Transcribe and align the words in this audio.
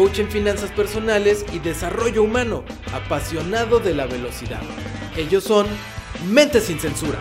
coach 0.00 0.18
en 0.18 0.30
finanzas 0.30 0.70
personales 0.70 1.44
y 1.52 1.58
desarrollo 1.58 2.22
humano, 2.22 2.64
apasionado 2.94 3.80
de 3.80 3.94
la 3.94 4.06
velocidad. 4.06 4.62
Ellos 5.14 5.44
son 5.44 5.66
Mente 6.26 6.62
sin 6.62 6.80
Censura. 6.80 7.18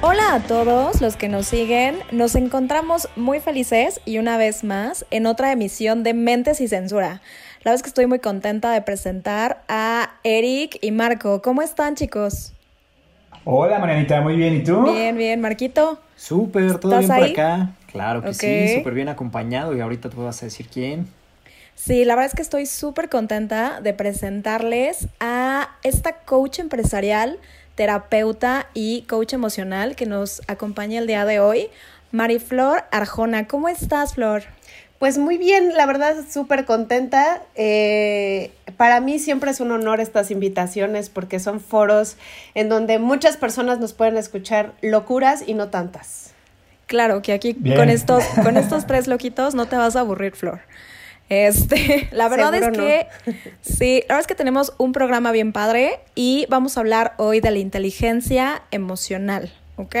Hola 0.00 0.36
a 0.36 0.42
todos 0.46 1.02
los 1.02 1.16
que 1.16 1.28
nos 1.28 1.46
siguen, 1.48 1.98
nos 2.10 2.36
encontramos 2.36 3.10
muy 3.16 3.38
felices 3.38 4.00
y 4.06 4.16
una 4.16 4.38
vez 4.38 4.64
más 4.64 5.04
en 5.10 5.26
otra 5.26 5.52
emisión 5.52 6.04
de 6.04 6.14
Mentes 6.14 6.62
y 6.62 6.68
Censura. 6.68 7.20
La 7.58 7.72
verdad 7.72 7.74
es 7.74 7.82
que 7.82 7.88
estoy 7.88 8.06
muy 8.06 8.20
contenta 8.20 8.72
de 8.72 8.80
presentar 8.80 9.62
a 9.68 10.14
Eric 10.24 10.78
y 10.80 10.90
Marco. 10.90 11.42
¿Cómo 11.42 11.60
están 11.60 11.96
chicos? 11.96 12.54
Hola 13.44 13.78
Marianita, 13.78 14.20
muy 14.20 14.36
bien, 14.36 14.56
¿y 14.56 14.62
tú? 14.62 14.84
Bien, 14.92 15.16
bien, 15.16 15.40
Marquito. 15.40 16.00
Súper, 16.16 16.78
todo 16.78 16.98
bien 16.98 17.08
por 17.08 17.22
acá. 17.22 17.70
Claro 17.90 18.22
que 18.22 18.34
sí, 18.34 18.74
súper 18.76 18.94
bien 18.94 19.08
acompañado 19.08 19.76
y 19.76 19.80
ahorita 19.80 20.10
te 20.10 20.16
vas 20.16 20.42
a 20.42 20.46
decir 20.46 20.68
quién. 20.68 21.06
Sí, 21.74 22.04
la 22.04 22.16
verdad 22.16 22.30
es 22.30 22.34
que 22.34 22.42
estoy 22.42 22.66
súper 22.66 23.08
contenta 23.08 23.80
de 23.80 23.94
presentarles 23.94 25.08
a 25.20 25.76
esta 25.84 26.12
coach 26.12 26.58
empresarial, 26.58 27.38
terapeuta 27.76 28.66
y 28.74 29.02
coach 29.02 29.32
emocional 29.32 29.94
que 29.94 30.04
nos 30.04 30.42
acompaña 30.48 30.98
el 30.98 31.06
día 31.06 31.24
de 31.24 31.38
hoy, 31.38 31.68
Mariflor 32.10 32.84
Arjona. 32.90 33.46
¿Cómo 33.46 33.68
estás, 33.68 34.14
Flor? 34.14 34.42
Pues 34.98 35.16
muy 35.16 35.38
bien, 35.38 35.74
la 35.76 35.86
verdad 35.86 36.16
súper 36.28 36.64
contenta. 36.64 37.42
Eh, 37.54 38.50
para 38.76 39.00
mí 39.00 39.20
siempre 39.20 39.50
es 39.52 39.60
un 39.60 39.70
honor 39.70 40.00
estas 40.00 40.30
invitaciones 40.32 41.08
porque 41.08 41.38
son 41.38 41.60
foros 41.60 42.16
en 42.54 42.68
donde 42.68 42.98
muchas 42.98 43.36
personas 43.36 43.78
nos 43.78 43.92
pueden 43.92 44.16
escuchar 44.16 44.72
locuras 44.82 45.44
y 45.46 45.54
no 45.54 45.68
tantas. 45.68 46.32
Claro 46.86 47.22
que 47.22 47.32
aquí 47.32 47.54
Bien. 47.56 47.76
con 47.76 47.90
estos, 47.90 48.24
con 48.42 48.56
estos 48.56 48.86
tres 48.86 49.06
loquitos 49.06 49.54
no 49.54 49.66
te 49.66 49.76
vas 49.76 49.94
a 49.94 50.00
aburrir, 50.00 50.34
Flor. 50.34 50.60
Este, 51.28 52.08
la 52.12 52.28
verdad 52.28 52.54
es 52.54 52.76
que 52.76 53.06
sí, 53.60 54.00
la 54.08 54.14
verdad 54.14 54.20
es 54.20 54.26
que 54.26 54.34
tenemos 54.34 54.72
un 54.78 54.92
programa 54.92 55.30
bien 55.30 55.52
padre 55.52 56.00
y 56.16 56.46
vamos 56.48 56.76
a 56.76 56.80
hablar 56.80 57.14
hoy 57.18 57.40
de 57.40 57.50
la 57.52 57.58
inteligencia 57.58 58.62
emocional, 58.72 59.52
¿ok? 59.76 59.94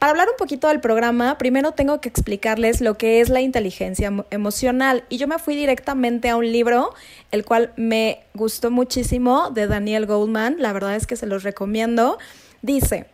Para 0.00 0.12
hablar 0.12 0.28
un 0.30 0.36
poquito 0.38 0.68
del 0.68 0.80
programa, 0.80 1.36
primero 1.36 1.72
tengo 1.72 2.00
que 2.00 2.08
explicarles 2.08 2.80
lo 2.80 2.96
que 2.96 3.20
es 3.20 3.28
la 3.28 3.42
inteligencia 3.42 4.08
emo- 4.08 4.24
emocional. 4.30 5.04
Y 5.10 5.18
yo 5.18 5.28
me 5.28 5.38
fui 5.38 5.54
directamente 5.54 6.30
a 6.30 6.36
un 6.36 6.50
libro, 6.50 6.94
el 7.32 7.44
cual 7.44 7.74
me 7.76 8.20
gustó 8.32 8.70
muchísimo, 8.70 9.50
de 9.50 9.66
Daniel 9.66 10.06
Goldman. 10.06 10.56
La 10.58 10.72
verdad 10.72 10.96
es 10.96 11.06
que 11.06 11.16
se 11.16 11.26
los 11.26 11.42
recomiendo. 11.42 12.18
Dice, 12.62 13.04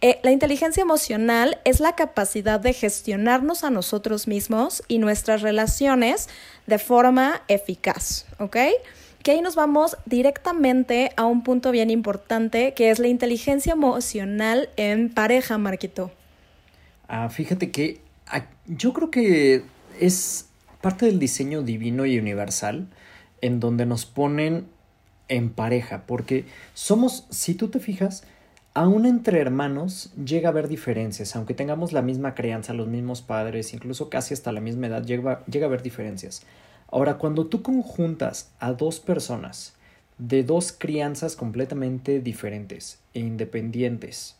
eh, 0.00 0.18
la 0.24 0.32
inteligencia 0.32 0.80
emocional 0.80 1.60
es 1.64 1.78
la 1.78 1.94
capacidad 1.94 2.58
de 2.58 2.72
gestionarnos 2.72 3.62
a 3.62 3.70
nosotros 3.70 4.26
mismos 4.26 4.82
y 4.88 4.98
nuestras 4.98 5.42
relaciones 5.42 6.28
de 6.66 6.80
forma 6.80 7.42
eficaz, 7.46 8.26
¿ok? 8.40 8.56
Que 9.22 9.30
ahí 9.30 9.42
nos 9.42 9.54
vamos 9.54 9.96
directamente 10.06 11.12
a 11.16 11.24
un 11.24 11.44
punto 11.44 11.70
bien 11.70 11.88
importante, 11.88 12.74
que 12.74 12.90
es 12.90 12.98
la 12.98 13.06
inteligencia 13.06 13.74
emocional 13.74 14.70
en 14.76 15.08
pareja, 15.08 15.56
Marquito. 15.56 16.10
Ah, 17.14 17.28
fíjate 17.28 17.70
que 17.70 18.00
ah, 18.26 18.46
yo 18.66 18.94
creo 18.94 19.10
que 19.10 19.64
es 20.00 20.48
parte 20.80 21.04
del 21.04 21.18
diseño 21.18 21.60
divino 21.60 22.06
y 22.06 22.18
universal 22.18 22.88
en 23.42 23.60
donde 23.60 23.84
nos 23.84 24.06
ponen 24.06 24.64
en 25.28 25.50
pareja, 25.50 26.04
porque 26.06 26.46
somos, 26.72 27.26
si 27.28 27.52
tú 27.52 27.68
te 27.68 27.80
fijas, 27.80 28.24
aún 28.72 29.04
entre 29.04 29.40
hermanos 29.40 30.10
llega 30.24 30.48
a 30.48 30.52
haber 30.52 30.68
diferencias, 30.68 31.36
aunque 31.36 31.52
tengamos 31.52 31.92
la 31.92 32.00
misma 32.00 32.34
crianza, 32.34 32.72
los 32.72 32.88
mismos 32.88 33.20
padres, 33.20 33.74
incluso 33.74 34.08
casi 34.08 34.32
hasta 34.32 34.50
la 34.50 34.62
misma 34.62 34.86
edad, 34.86 35.04
llega, 35.04 35.44
llega 35.44 35.66
a 35.66 35.68
haber 35.68 35.82
diferencias. 35.82 36.46
Ahora, 36.90 37.18
cuando 37.18 37.46
tú 37.46 37.60
conjuntas 37.60 38.52
a 38.58 38.72
dos 38.72 39.00
personas 39.00 39.74
de 40.16 40.44
dos 40.44 40.72
crianzas 40.72 41.36
completamente 41.36 42.20
diferentes 42.20 43.00
e 43.12 43.20
independientes, 43.20 44.36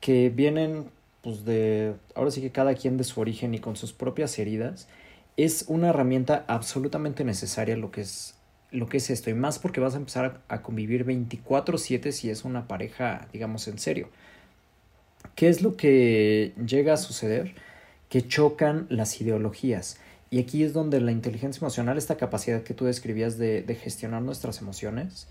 que 0.00 0.30
vienen 0.30 0.86
pues 1.22 1.44
de 1.44 1.94
ahora 2.14 2.30
sí 2.30 2.40
que 2.40 2.50
cada 2.50 2.74
quien 2.74 2.96
de 2.96 3.04
su 3.04 3.20
origen 3.20 3.54
y 3.54 3.60
con 3.60 3.76
sus 3.76 3.92
propias 3.92 4.38
heridas 4.38 4.88
es 5.36 5.64
una 5.68 5.88
herramienta 5.88 6.44
absolutamente 6.48 7.24
necesaria 7.24 7.76
lo 7.76 7.90
que 7.90 8.02
es 8.02 8.34
lo 8.70 8.88
que 8.88 8.96
es 8.96 9.10
esto 9.10 9.28
y 9.28 9.34
más 9.34 9.58
porque 9.58 9.80
vas 9.80 9.94
a 9.94 9.98
empezar 9.98 10.40
a, 10.48 10.62
convivir 10.62 11.04
24/7 11.04 12.10
si 12.10 12.30
es 12.30 12.44
una 12.44 12.66
pareja 12.68 13.28
digamos 13.32 13.68
en 13.68 13.78
serio. 13.78 14.08
¿Qué 15.36 15.48
es 15.48 15.62
lo 15.62 15.76
que 15.76 16.52
llega 16.66 16.94
a 16.94 16.96
suceder? 16.96 17.54
Que 18.08 18.26
chocan 18.26 18.86
las 18.90 19.20
ideologías. 19.20 19.98
Y 20.30 20.40
aquí 20.40 20.62
es 20.64 20.72
donde 20.72 21.00
la 21.00 21.12
inteligencia 21.12 21.60
emocional, 21.60 21.98
esta 21.98 22.16
capacidad 22.16 22.62
que 22.62 22.74
tú 22.74 22.86
describías 22.86 23.38
de, 23.38 23.62
de 23.62 23.74
gestionar 23.74 24.22
nuestras 24.22 24.60
emociones, 24.60 25.28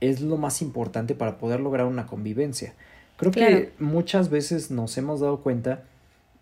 es 0.00 0.20
lo 0.20 0.36
más 0.36 0.62
importante 0.62 1.14
para 1.14 1.38
poder 1.38 1.60
lograr 1.60 1.86
una 1.86 2.06
convivencia. 2.06 2.74
Creo 3.16 3.32
Claro. 3.32 3.56
que 3.56 3.72
muchas 3.78 4.28
veces 4.30 4.70
nos 4.70 4.96
hemos 4.98 5.20
dado 5.20 5.38
cuenta 5.40 5.82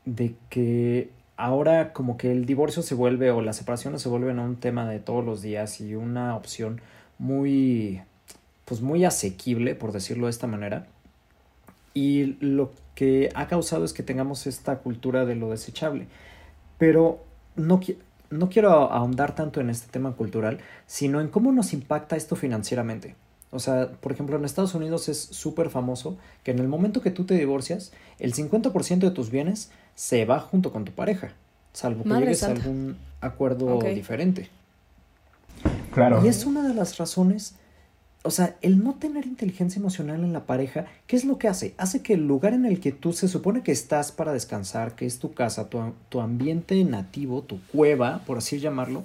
de 0.05 0.34
que 0.49 1.10
ahora 1.37 1.93
como 1.93 2.16
que 2.16 2.33
el 2.33 2.47
divorcio 2.47 2.83
se 2.83 2.94
vuelve 2.94 3.31
o 3.31 3.41
las 3.43 3.56
separaciones 3.56 4.03
se 4.03 4.09
vuelven 4.09 4.38
un 4.38 4.56
tema 4.56 4.88
de 4.88 4.99
todos 4.99 5.25
los 5.25 5.43
días 5.43 5.81
y 5.81 5.94
una 5.94 6.34
opción 6.37 6.81
muy 7.19 8.03
pues 8.65 8.81
muy 8.81 9.05
asequible 9.05 9.75
por 9.75 9.93
decirlo 9.93 10.27
de 10.27 10.31
esta 10.31 10.47
manera. 10.47 10.87
Y 11.94 12.37
lo 12.41 12.72
que 12.94 13.28
ha 13.34 13.47
causado 13.49 13.84
es 13.84 13.93
que 13.93 14.03
tengamos 14.03 14.47
esta 14.47 14.78
cultura 14.78 15.25
de 15.27 15.34
lo 15.34 15.50
desechable. 15.50 16.06
Pero 16.78 17.22
no, 17.56 17.81
qui- 17.81 17.97
no 18.31 18.49
quiero 18.49 18.71
ahondar 18.71 19.34
tanto 19.34 19.61
en 19.61 19.69
este 19.69 19.91
tema 19.91 20.12
cultural 20.12 20.59
sino 20.87 21.21
en 21.21 21.28
cómo 21.28 21.53
nos 21.53 21.72
impacta 21.75 22.16
esto 22.16 22.34
financieramente 22.34 23.15
o 23.52 23.58
sea, 23.58 23.90
por 24.00 24.12
ejemplo, 24.12 24.36
en 24.36 24.46
Estados 24.46 24.74
Unidos 24.74 25.10
es 25.10 25.18
súper 25.18 25.68
famoso 25.68 26.16
que 26.42 26.50
en 26.50 26.58
el 26.58 26.68
momento 26.68 27.02
que 27.02 27.10
tú 27.10 27.24
te 27.24 27.34
divorcias, 27.34 27.92
el 28.18 28.32
50% 28.32 28.98
de 28.98 29.10
tus 29.10 29.30
bienes 29.30 29.70
se 29.94 30.24
va 30.24 30.40
junto 30.40 30.72
con 30.72 30.86
tu 30.86 30.92
pareja, 30.92 31.32
salvo 31.74 32.02
que 32.02 32.08
Madre 32.08 32.24
llegues 32.24 32.38
santa. 32.38 32.62
a 32.62 32.64
algún 32.64 32.96
acuerdo 33.20 33.78
diferente. 33.94 34.48
Claro. 35.92 36.24
Y 36.24 36.28
es 36.28 36.46
una 36.46 36.66
de 36.66 36.72
las 36.72 36.96
razones, 36.96 37.56
o 38.22 38.30
sea, 38.30 38.56
el 38.62 38.82
no 38.82 38.94
tener 38.94 39.26
inteligencia 39.26 39.78
emocional 39.78 40.24
en 40.24 40.32
la 40.32 40.46
pareja, 40.46 40.86
¿qué 41.06 41.16
es 41.16 41.26
lo 41.26 41.36
que 41.36 41.48
hace? 41.48 41.74
Hace 41.76 42.00
que 42.00 42.14
el 42.14 42.26
lugar 42.26 42.54
en 42.54 42.64
el 42.64 42.80
que 42.80 42.90
tú 42.90 43.12
se 43.12 43.28
supone 43.28 43.62
que 43.62 43.72
estás 43.72 44.12
para 44.12 44.32
descansar, 44.32 44.94
que 44.94 45.04
es 45.04 45.19
tu 45.19 45.34
casa, 45.34 45.69
tu, 45.69 45.92
tu 46.08 46.22
ambiente 46.22 46.82
nativo, 46.84 47.42
tu 47.42 47.60
cueva, 47.66 48.22
por 48.26 48.38
así 48.38 48.58
llamarlo, 48.58 49.02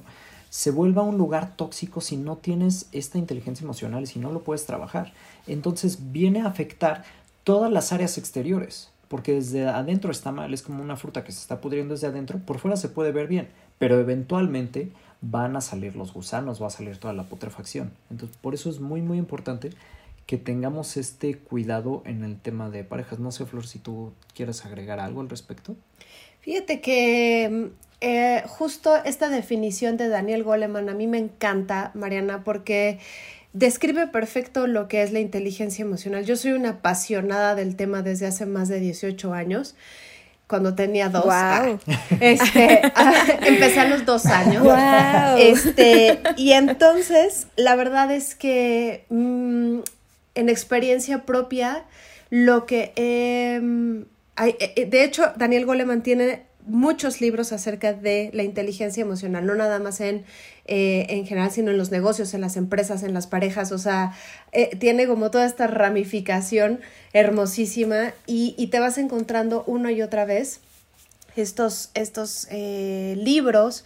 se 0.49 0.71
vuelva 0.71 1.03
un 1.03 1.17
lugar 1.17 1.55
tóxico 1.55 2.01
si 2.01 2.17
no 2.17 2.37
tienes 2.37 2.87
esta 2.91 3.17
inteligencia 3.17 3.63
emocional 3.63 4.03
y 4.03 4.07
si 4.07 4.19
no 4.19 4.31
lo 4.31 4.43
puedes 4.43 4.65
trabajar. 4.65 5.13
Entonces 5.45 6.11
viene 6.11 6.41
a 6.41 6.47
afectar 6.47 7.03
todas 7.43 7.71
las 7.71 7.93
áreas 7.93 8.17
exteriores, 8.17 8.89
porque 9.07 9.33
desde 9.33 9.67
adentro 9.67 10.11
está 10.11 10.31
mal, 10.31 10.53
es 10.53 10.61
como 10.61 10.83
una 10.83 10.97
fruta 10.97 11.23
que 11.23 11.31
se 11.31 11.39
está 11.39 11.61
pudriendo 11.61 11.93
desde 11.93 12.07
adentro, 12.07 12.39
por 12.39 12.59
fuera 12.59 12.77
se 12.77 12.89
puede 12.89 13.11
ver 13.11 13.27
bien, 13.27 13.47
pero 13.77 13.99
eventualmente 13.99 14.91
van 15.21 15.55
a 15.55 15.61
salir 15.61 15.95
los 15.95 16.13
gusanos, 16.13 16.61
va 16.61 16.67
a 16.67 16.71
salir 16.71 16.97
toda 16.97 17.13
la 17.13 17.23
putrefacción. 17.23 17.91
Entonces, 18.09 18.37
por 18.37 18.53
eso 18.53 18.69
es 18.69 18.79
muy, 18.79 19.01
muy 19.01 19.17
importante 19.17 19.71
que 20.25 20.37
tengamos 20.37 20.97
este 20.97 21.37
cuidado 21.37 22.03
en 22.05 22.23
el 22.23 22.39
tema 22.39 22.69
de 22.69 22.83
parejas. 22.83 23.19
No 23.19 23.31
sé, 23.31 23.45
Flor, 23.45 23.65
si 23.65 23.79
tú 23.79 24.11
quieres 24.35 24.65
agregar 24.65 24.99
algo 24.99 25.21
al 25.21 25.29
respecto. 25.29 25.75
Fíjate 26.47 26.79
que 26.79 27.49
mm, 27.51 27.65
eh, 27.99 28.43
justo 28.47 28.95
esta 29.03 29.27
definición 29.27 29.97
de 29.97 30.07
Daniel 30.07 30.45
Goleman 30.45 30.87
a 30.87 30.93
mí 30.93 31.05
me 31.05 31.17
encanta, 31.17 31.91
Mariana, 31.93 32.45
porque 32.45 32.99
describe 33.51 34.07
perfecto 34.07 34.65
lo 34.65 34.87
que 34.87 35.03
es 35.03 35.11
la 35.11 35.19
inteligencia 35.19 35.83
emocional. 35.83 36.23
Yo 36.23 36.37
soy 36.37 36.53
una 36.53 36.69
apasionada 36.69 37.53
del 37.53 37.75
tema 37.75 38.01
desde 38.01 38.27
hace 38.27 38.45
más 38.45 38.69
de 38.69 38.79
18 38.79 39.33
años. 39.33 39.75
Cuando 40.47 40.73
tenía 40.73 41.09
dos, 41.09 41.25
ah, 41.27 41.77
este, 42.21 42.79
ah, 42.95 43.13
empecé 43.41 43.81
a 43.81 43.89
los 43.89 44.05
dos 44.05 44.25
años. 44.27 44.65
Este, 45.37 46.21
y 46.37 46.53
entonces, 46.53 47.47
la 47.57 47.75
verdad 47.75 48.09
es 48.09 48.35
que 48.35 49.03
mm, 49.09 49.79
en 50.35 50.47
experiencia 50.47 51.25
propia, 51.25 51.83
lo 52.29 52.65
que 52.65 52.93
he 52.95 53.59
mm, 53.59 54.03
eh, 54.45 54.85
de 54.85 55.03
hecho, 55.03 55.31
Daniel 55.35 55.65
Goleman 55.65 56.03
tiene 56.03 56.47
muchos 56.67 57.21
libros 57.21 57.53
acerca 57.53 57.93
de 57.93 58.29
la 58.33 58.43
inteligencia 58.43 59.01
emocional, 59.01 59.45
no 59.45 59.55
nada 59.55 59.79
más 59.79 60.01
en, 60.01 60.25
eh, 60.65 61.05
en 61.09 61.25
general, 61.25 61.49
sino 61.49 61.71
en 61.71 61.77
los 61.77 61.91
negocios, 61.91 62.33
en 62.33 62.41
las 62.41 62.57
empresas, 62.57 63.03
en 63.03 63.13
las 63.13 63.25
parejas, 63.25 63.71
o 63.71 63.77
sea, 63.77 64.13
eh, 64.51 64.75
tiene 64.75 65.07
como 65.07 65.31
toda 65.31 65.45
esta 65.45 65.67
ramificación 65.67 66.81
hermosísima 67.13 68.13
y, 68.27 68.53
y, 68.57 68.67
te 68.67 68.79
vas 68.79 68.97
encontrando 68.97 69.63
una 69.65 69.91
y 69.91 70.01
otra 70.01 70.25
vez 70.25 70.59
estos, 71.37 71.89
estos 71.93 72.47
eh, 72.51 73.15
libros 73.17 73.85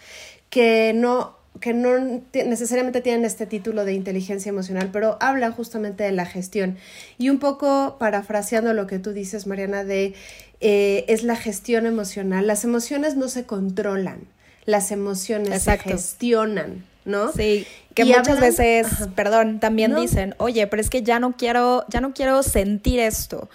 que 0.50 0.94
no 0.94 1.38
que 1.60 1.74
no 1.74 2.22
necesariamente 2.34 3.02
tienen 3.02 3.26
este 3.26 3.46
título 3.46 3.84
de 3.86 3.94
inteligencia 3.94 4.50
emocional, 4.50 4.90
pero 4.92 5.18
hablan 5.20 5.52
justamente 5.52 6.04
de 6.04 6.12
la 6.12 6.26
gestión. 6.26 6.78
Y 7.18 7.30
un 7.30 7.40
poco 7.40 7.98
parafraseando 8.00 8.74
lo 8.74 8.88
que 8.88 9.00
tú 9.00 9.12
dices, 9.12 9.48
Mariana, 9.48 9.84
de 9.84 10.14
eh, 10.62 11.06
es 11.08 11.24
la 11.24 11.36
gestión 11.36 11.86
emocional. 11.86 12.48
Las 12.48 12.64
emociones 12.64 13.16
no 13.16 13.28
se 13.28 13.46
controlan, 13.46 14.22
las 14.66 14.92
emociones 14.92 15.64
se 15.64 15.78
gestionan, 15.78 16.86
¿no? 17.04 17.32
Sí, 17.34 17.68
que 17.94 18.06
muchas 18.06 18.40
veces, 18.40 18.88
perdón, 19.16 19.60
también 19.60 19.96
dicen, 19.96 20.36
oye, 20.38 20.66
pero 20.68 20.82
es 20.82 20.90
que 20.90 21.04
ya 21.04 21.20
no 21.20 21.36
quiero, 21.36 21.86
ya 21.90 22.00
no 22.00 22.14
quiero 22.14 22.42
sentir 22.44 23.00
esto. 23.00 23.50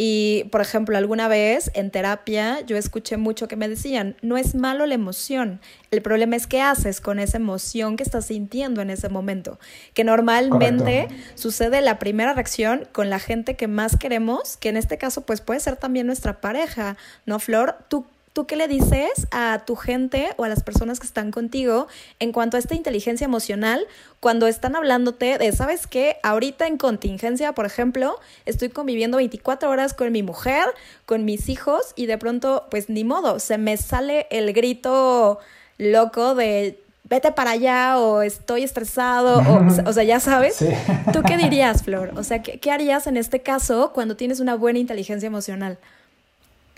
Y, 0.00 0.44
por 0.52 0.60
ejemplo, 0.60 0.96
alguna 0.96 1.26
vez 1.26 1.72
en 1.74 1.90
terapia 1.90 2.60
yo 2.60 2.76
escuché 2.76 3.16
mucho 3.16 3.48
que 3.48 3.56
me 3.56 3.68
decían, 3.68 4.14
no 4.22 4.38
es 4.38 4.54
malo 4.54 4.86
la 4.86 4.94
emoción, 4.94 5.60
el 5.90 6.02
problema 6.02 6.36
es 6.36 6.46
qué 6.46 6.62
haces 6.62 7.00
con 7.00 7.18
esa 7.18 7.38
emoción 7.38 7.96
que 7.96 8.04
estás 8.04 8.26
sintiendo 8.26 8.80
en 8.80 8.90
ese 8.90 9.08
momento, 9.08 9.58
que 9.94 10.04
normalmente 10.04 11.08
sucede 11.34 11.80
la 11.80 11.98
primera 11.98 12.32
reacción 12.32 12.86
con 12.92 13.10
la 13.10 13.18
gente 13.18 13.56
que 13.56 13.66
más 13.66 13.96
queremos, 13.96 14.56
que 14.56 14.68
en 14.68 14.76
este 14.76 14.98
caso 14.98 15.22
pues 15.22 15.40
puede 15.40 15.58
ser 15.58 15.74
también 15.74 16.06
nuestra 16.06 16.40
pareja, 16.40 16.96
¿no, 17.26 17.40
Flor? 17.40 17.78
¿Tú 17.88 18.06
¿Tú 18.38 18.46
qué 18.46 18.54
le 18.54 18.68
dices 18.68 19.26
a 19.32 19.64
tu 19.66 19.74
gente 19.74 20.28
o 20.36 20.44
a 20.44 20.48
las 20.48 20.62
personas 20.62 21.00
que 21.00 21.06
están 21.06 21.32
contigo 21.32 21.88
en 22.20 22.30
cuanto 22.30 22.56
a 22.56 22.60
esta 22.60 22.76
inteligencia 22.76 23.24
emocional 23.24 23.84
cuando 24.20 24.46
están 24.46 24.76
hablándote 24.76 25.38
de, 25.38 25.50
¿sabes 25.50 25.88
qué? 25.88 26.18
Ahorita 26.22 26.68
en 26.68 26.78
contingencia, 26.78 27.52
por 27.52 27.66
ejemplo, 27.66 28.20
estoy 28.46 28.68
conviviendo 28.68 29.16
24 29.16 29.68
horas 29.68 29.92
con 29.92 30.12
mi 30.12 30.22
mujer, 30.22 30.66
con 31.04 31.24
mis 31.24 31.48
hijos 31.48 31.94
y 31.96 32.06
de 32.06 32.16
pronto, 32.16 32.68
pues 32.70 32.88
ni 32.88 33.02
modo, 33.02 33.40
se 33.40 33.58
me 33.58 33.76
sale 33.76 34.28
el 34.30 34.52
grito 34.52 35.40
loco 35.76 36.36
de 36.36 36.78
vete 37.02 37.32
para 37.32 37.50
allá 37.50 37.98
o 37.98 38.22
estoy 38.22 38.62
estresado 38.62 39.40
o, 39.40 39.88
o 39.88 39.92
sea, 39.92 40.04
ya 40.04 40.20
sabes. 40.20 40.64
¿Tú 41.12 41.22
qué 41.26 41.36
dirías, 41.36 41.82
Flor? 41.82 42.12
O 42.14 42.22
sea, 42.22 42.40
¿qué, 42.40 42.60
¿qué 42.60 42.70
harías 42.70 43.08
en 43.08 43.16
este 43.16 43.42
caso 43.42 43.90
cuando 43.92 44.14
tienes 44.14 44.38
una 44.38 44.54
buena 44.54 44.78
inteligencia 44.78 45.26
emocional? 45.26 45.80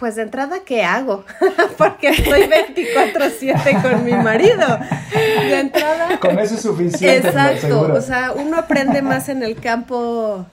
Pues 0.01 0.17
de 0.17 0.23
entrada, 0.23 0.61
¿qué 0.65 0.83
hago? 0.83 1.27
Porque 1.77 2.09
estoy 2.09 2.45
24/7 2.45 3.83
con 3.83 4.03
mi 4.03 4.15
marido. 4.15 4.79
De 5.13 5.61
entrada... 5.61 6.19
Con 6.19 6.39
eso 6.39 6.55
es 6.55 6.63
suficiente. 6.63 7.29
Exacto. 7.29 7.93
O 7.93 8.01
sea, 8.01 8.33
uno 8.33 8.57
aprende 8.57 9.03
más 9.03 9.29
en 9.29 9.43
el 9.43 9.61
campo 9.61 10.47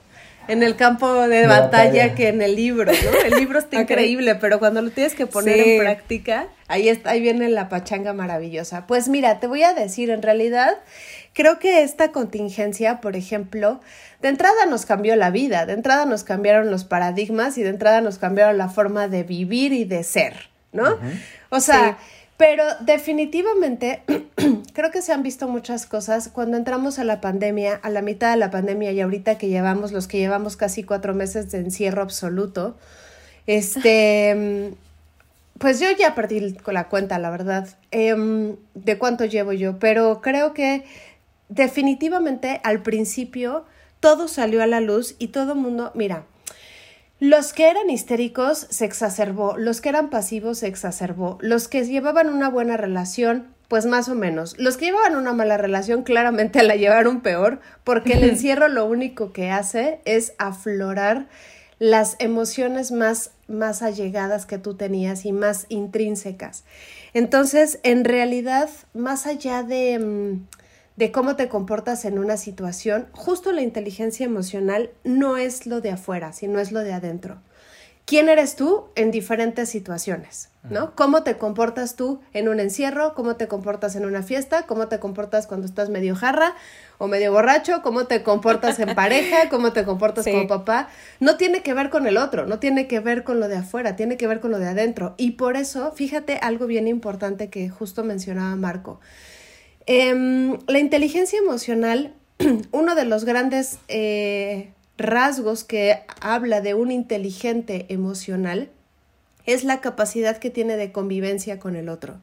en 0.48 0.62
el 0.62 0.76
campo 0.76 1.28
de, 1.28 1.46
batalla, 1.46 2.14
que 2.14 2.28
en 2.28 2.40
el 2.40 2.56
libro, 2.56 2.90
¿no? 2.90 3.20
El 3.26 3.38
libro 3.38 3.58
está 3.58 3.80
increíble, 3.82 4.34
pero 4.34 4.58
cuando 4.58 4.80
lo 4.80 4.90
tienes 4.90 5.14
que 5.14 5.26
poner 5.26 5.58
en 5.58 5.80
práctica, 5.80 6.48
ahí 6.68 6.88
está, 6.88 7.10
ahí 7.10 7.20
viene 7.20 7.48
la 7.50 7.68
pachanga 7.68 8.14
maravillosa. 8.14 8.86
Pues 8.86 9.08
mira, 9.08 9.40
te 9.40 9.46
voy 9.46 9.62
a 9.62 9.74
decir, 9.74 10.08
en 10.08 10.22
realidad, 10.22 10.78
creo 11.38 11.60
que 11.60 11.84
esta 11.84 12.10
contingencia, 12.10 13.00
por 13.00 13.14
ejemplo, 13.14 13.80
de 14.20 14.28
entrada 14.28 14.66
nos 14.66 14.86
cambió 14.86 15.14
la 15.14 15.30
vida, 15.30 15.66
de 15.66 15.72
entrada 15.74 16.04
nos 16.04 16.24
cambiaron 16.24 16.68
los 16.68 16.82
paradigmas 16.82 17.56
y 17.58 17.62
de 17.62 17.68
entrada 17.68 18.00
nos 18.00 18.18
cambiaron 18.18 18.58
la 18.58 18.68
forma 18.68 19.06
de 19.06 19.22
vivir 19.22 19.72
y 19.72 19.84
de 19.84 20.02
ser, 20.02 20.50
¿no? 20.72 20.96
O 21.50 21.60
sea, 21.60 21.96
pero 22.36 22.64
definitivamente 22.80 24.02
creo 24.72 24.90
que 24.90 25.00
se 25.00 25.12
han 25.12 25.22
visto 25.22 25.46
muchas 25.46 25.86
cosas. 25.86 26.28
Cuando 26.28 26.56
entramos 26.56 26.98
a 26.98 27.04
la 27.04 27.20
pandemia, 27.20 27.78
a 27.84 27.88
la 27.88 28.02
mitad 28.02 28.32
de 28.32 28.36
la 28.38 28.50
pandemia 28.50 28.90
y 28.90 29.00
ahorita 29.00 29.38
que 29.38 29.46
llevamos, 29.46 29.92
los 29.92 30.08
que 30.08 30.18
llevamos 30.18 30.56
casi 30.56 30.82
cuatro 30.82 31.14
meses 31.14 31.52
de 31.52 31.58
encierro 31.58 32.02
absoluto, 32.02 32.76
este, 33.46 34.72
pues 35.58 35.78
yo 35.78 35.86
ya 35.96 36.16
perdí 36.16 36.56
la 36.66 36.88
cuenta, 36.88 37.16
la 37.20 37.30
verdad, 37.30 37.68
em, 37.92 38.56
de 38.74 38.98
cuánto 38.98 39.24
llevo 39.24 39.52
yo, 39.52 39.78
pero 39.78 40.20
creo 40.20 40.52
que 40.52 40.84
definitivamente 41.48 42.60
al 42.64 42.82
principio 42.82 43.64
todo 44.00 44.28
salió 44.28 44.62
a 44.62 44.66
la 44.66 44.80
luz 44.80 45.16
y 45.18 45.28
todo 45.28 45.52
el 45.52 45.58
mundo, 45.58 45.92
mira, 45.94 46.24
los 47.20 47.52
que 47.52 47.68
eran 47.68 47.90
histéricos 47.90 48.68
se 48.70 48.84
exacerbó, 48.84 49.56
los 49.56 49.80
que 49.80 49.88
eran 49.88 50.08
pasivos 50.08 50.58
se 50.58 50.68
exacerbó, 50.68 51.38
los 51.40 51.66
que 51.66 51.84
llevaban 51.84 52.28
una 52.28 52.48
buena 52.48 52.76
relación, 52.76 53.48
pues 53.66 53.86
más 53.86 54.08
o 54.08 54.14
menos, 54.14 54.56
los 54.58 54.76
que 54.76 54.86
llevaban 54.86 55.16
una 55.16 55.32
mala 55.32 55.56
relación 55.56 56.04
claramente 56.04 56.62
la 56.64 56.76
llevaron 56.76 57.20
peor, 57.20 57.60
porque 57.82 58.12
el 58.12 58.24
encierro 58.24 58.68
lo 58.68 58.86
único 58.86 59.32
que 59.32 59.50
hace 59.50 60.00
es 60.04 60.34
aflorar 60.38 61.26
las 61.80 62.16
emociones 62.20 62.92
más, 62.92 63.32
más 63.48 63.82
allegadas 63.82 64.46
que 64.46 64.58
tú 64.58 64.74
tenías 64.74 65.24
y 65.24 65.32
más 65.32 65.66
intrínsecas. 65.68 66.64
Entonces, 67.14 67.80
en 67.82 68.04
realidad, 68.04 68.68
más 68.94 69.26
allá 69.26 69.62
de... 69.62 69.98
Mm, 69.98 70.46
de 70.98 71.12
cómo 71.12 71.36
te 71.36 71.48
comportas 71.48 72.04
en 72.04 72.18
una 72.18 72.36
situación, 72.36 73.06
justo 73.12 73.52
la 73.52 73.62
inteligencia 73.62 74.26
emocional 74.26 74.90
no 75.04 75.36
es 75.36 75.64
lo 75.64 75.80
de 75.80 75.92
afuera, 75.92 76.32
sino 76.32 76.58
es 76.58 76.72
lo 76.72 76.80
de 76.80 76.92
adentro. 76.92 77.38
¿Quién 78.04 78.28
eres 78.28 78.56
tú 78.56 78.86
en 78.96 79.12
diferentes 79.12 79.68
situaciones? 79.68 80.48
¿No? 80.68 80.96
¿Cómo 80.96 81.22
te 81.22 81.36
comportas 81.36 81.94
tú 81.94 82.20
en 82.32 82.48
un 82.48 82.58
encierro? 82.58 83.14
¿Cómo 83.14 83.36
te 83.36 83.46
comportas 83.46 83.94
en 83.94 84.06
una 84.06 84.22
fiesta? 84.22 84.66
¿Cómo 84.66 84.88
te 84.88 84.98
comportas 84.98 85.46
cuando 85.46 85.66
estás 85.66 85.88
medio 85.88 86.16
jarra 86.16 86.54
o 86.98 87.06
medio 87.06 87.32
borracho? 87.32 87.80
¿Cómo 87.82 88.06
te 88.06 88.24
comportas 88.24 88.80
en 88.80 88.94
pareja? 88.96 89.48
¿Cómo 89.50 89.72
te 89.72 89.84
comportas 89.84 90.24
como 90.24 90.48
papá? 90.48 90.88
No 91.20 91.36
tiene 91.36 91.62
que 91.62 91.74
ver 91.74 91.90
con 91.90 92.08
el 92.08 92.16
otro, 92.16 92.44
no 92.44 92.58
tiene 92.58 92.88
que 92.88 92.98
ver 92.98 93.22
con 93.22 93.38
lo 93.38 93.46
de 93.46 93.58
afuera, 93.58 93.94
tiene 93.94 94.16
que 94.16 94.26
ver 94.26 94.40
con 94.40 94.50
lo 94.50 94.58
de 94.58 94.68
adentro. 94.68 95.14
Y 95.16 95.32
por 95.32 95.56
eso, 95.56 95.92
fíjate 95.92 96.38
algo 96.38 96.66
bien 96.66 96.88
importante 96.88 97.50
que 97.50 97.68
justo 97.68 98.02
mencionaba 98.02 98.56
Marco. 98.56 99.00
Em, 99.90 100.58
la 100.66 100.80
inteligencia 100.80 101.38
emocional, 101.38 102.12
uno 102.72 102.94
de 102.94 103.06
los 103.06 103.24
grandes 103.24 103.78
eh, 103.88 104.68
rasgos 104.98 105.64
que 105.64 106.00
habla 106.20 106.60
de 106.60 106.74
un 106.74 106.90
inteligente 106.90 107.86
emocional 107.88 108.68
es 109.46 109.64
la 109.64 109.80
capacidad 109.80 110.36
que 110.36 110.50
tiene 110.50 110.76
de 110.76 110.92
convivencia 110.92 111.58
con 111.58 111.74
el 111.74 111.88
otro. 111.88 112.20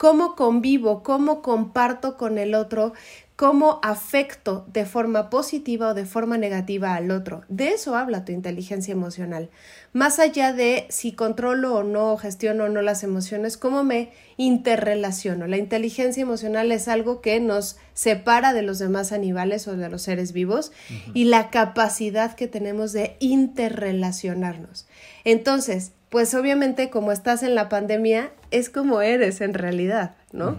¿Cómo 0.00 0.34
convivo? 0.34 1.02
¿Cómo 1.02 1.42
comparto 1.42 2.16
con 2.16 2.38
el 2.38 2.54
otro? 2.54 2.94
cómo 3.40 3.80
afecto 3.82 4.66
de 4.70 4.84
forma 4.84 5.30
positiva 5.30 5.88
o 5.88 5.94
de 5.94 6.04
forma 6.04 6.36
negativa 6.36 6.94
al 6.94 7.10
otro. 7.10 7.42
De 7.48 7.68
eso 7.68 7.96
habla 7.96 8.26
tu 8.26 8.32
inteligencia 8.32 8.92
emocional. 8.92 9.48
Más 9.94 10.18
allá 10.18 10.52
de 10.52 10.84
si 10.90 11.12
controlo 11.12 11.74
o 11.74 11.82
no, 11.82 12.18
gestiono 12.18 12.64
o 12.64 12.68
no 12.68 12.82
las 12.82 13.02
emociones, 13.02 13.56
cómo 13.56 13.82
me 13.82 14.10
interrelaciono. 14.36 15.46
La 15.46 15.56
inteligencia 15.56 16.20
emocional 16.20 16.70
es 16.70 16.86
algo 16.86 17.22
que 17.22 17.40
nos 17.40 17.78
separa 17.94 18.52
de 18.52 18.60
los 18.60 18.78
demás 18.78 19.10
animales 19.10 19.66
o 19.68 19.74
de 19.74 19.88
los 19.88 20.02
seres 20.02 20.34
vivos 20.34 20.70
y 21.14 21.24
la 21.24 21.48
capacidad 21.48 22.34
que 22.34 22.46
tenemos 22.46 22.92
de 22.92 23.16
interrelacionarnos. 23.20 24.86
Entonces, 25.24 25.92
pues 26.10 26.34
obviamente 26.34 26.90
como 26.90 27.12
estás 27.12 27.42
en 27.42 27.54
la 27.54 27.68
pandemia, 27.68 28.30
es 28.50 28.68
como 28.68 29.00
eres 29.00 29.40
en 29.40 29.54
realidad, 29.54 30.16
¿no? 30.32 30.56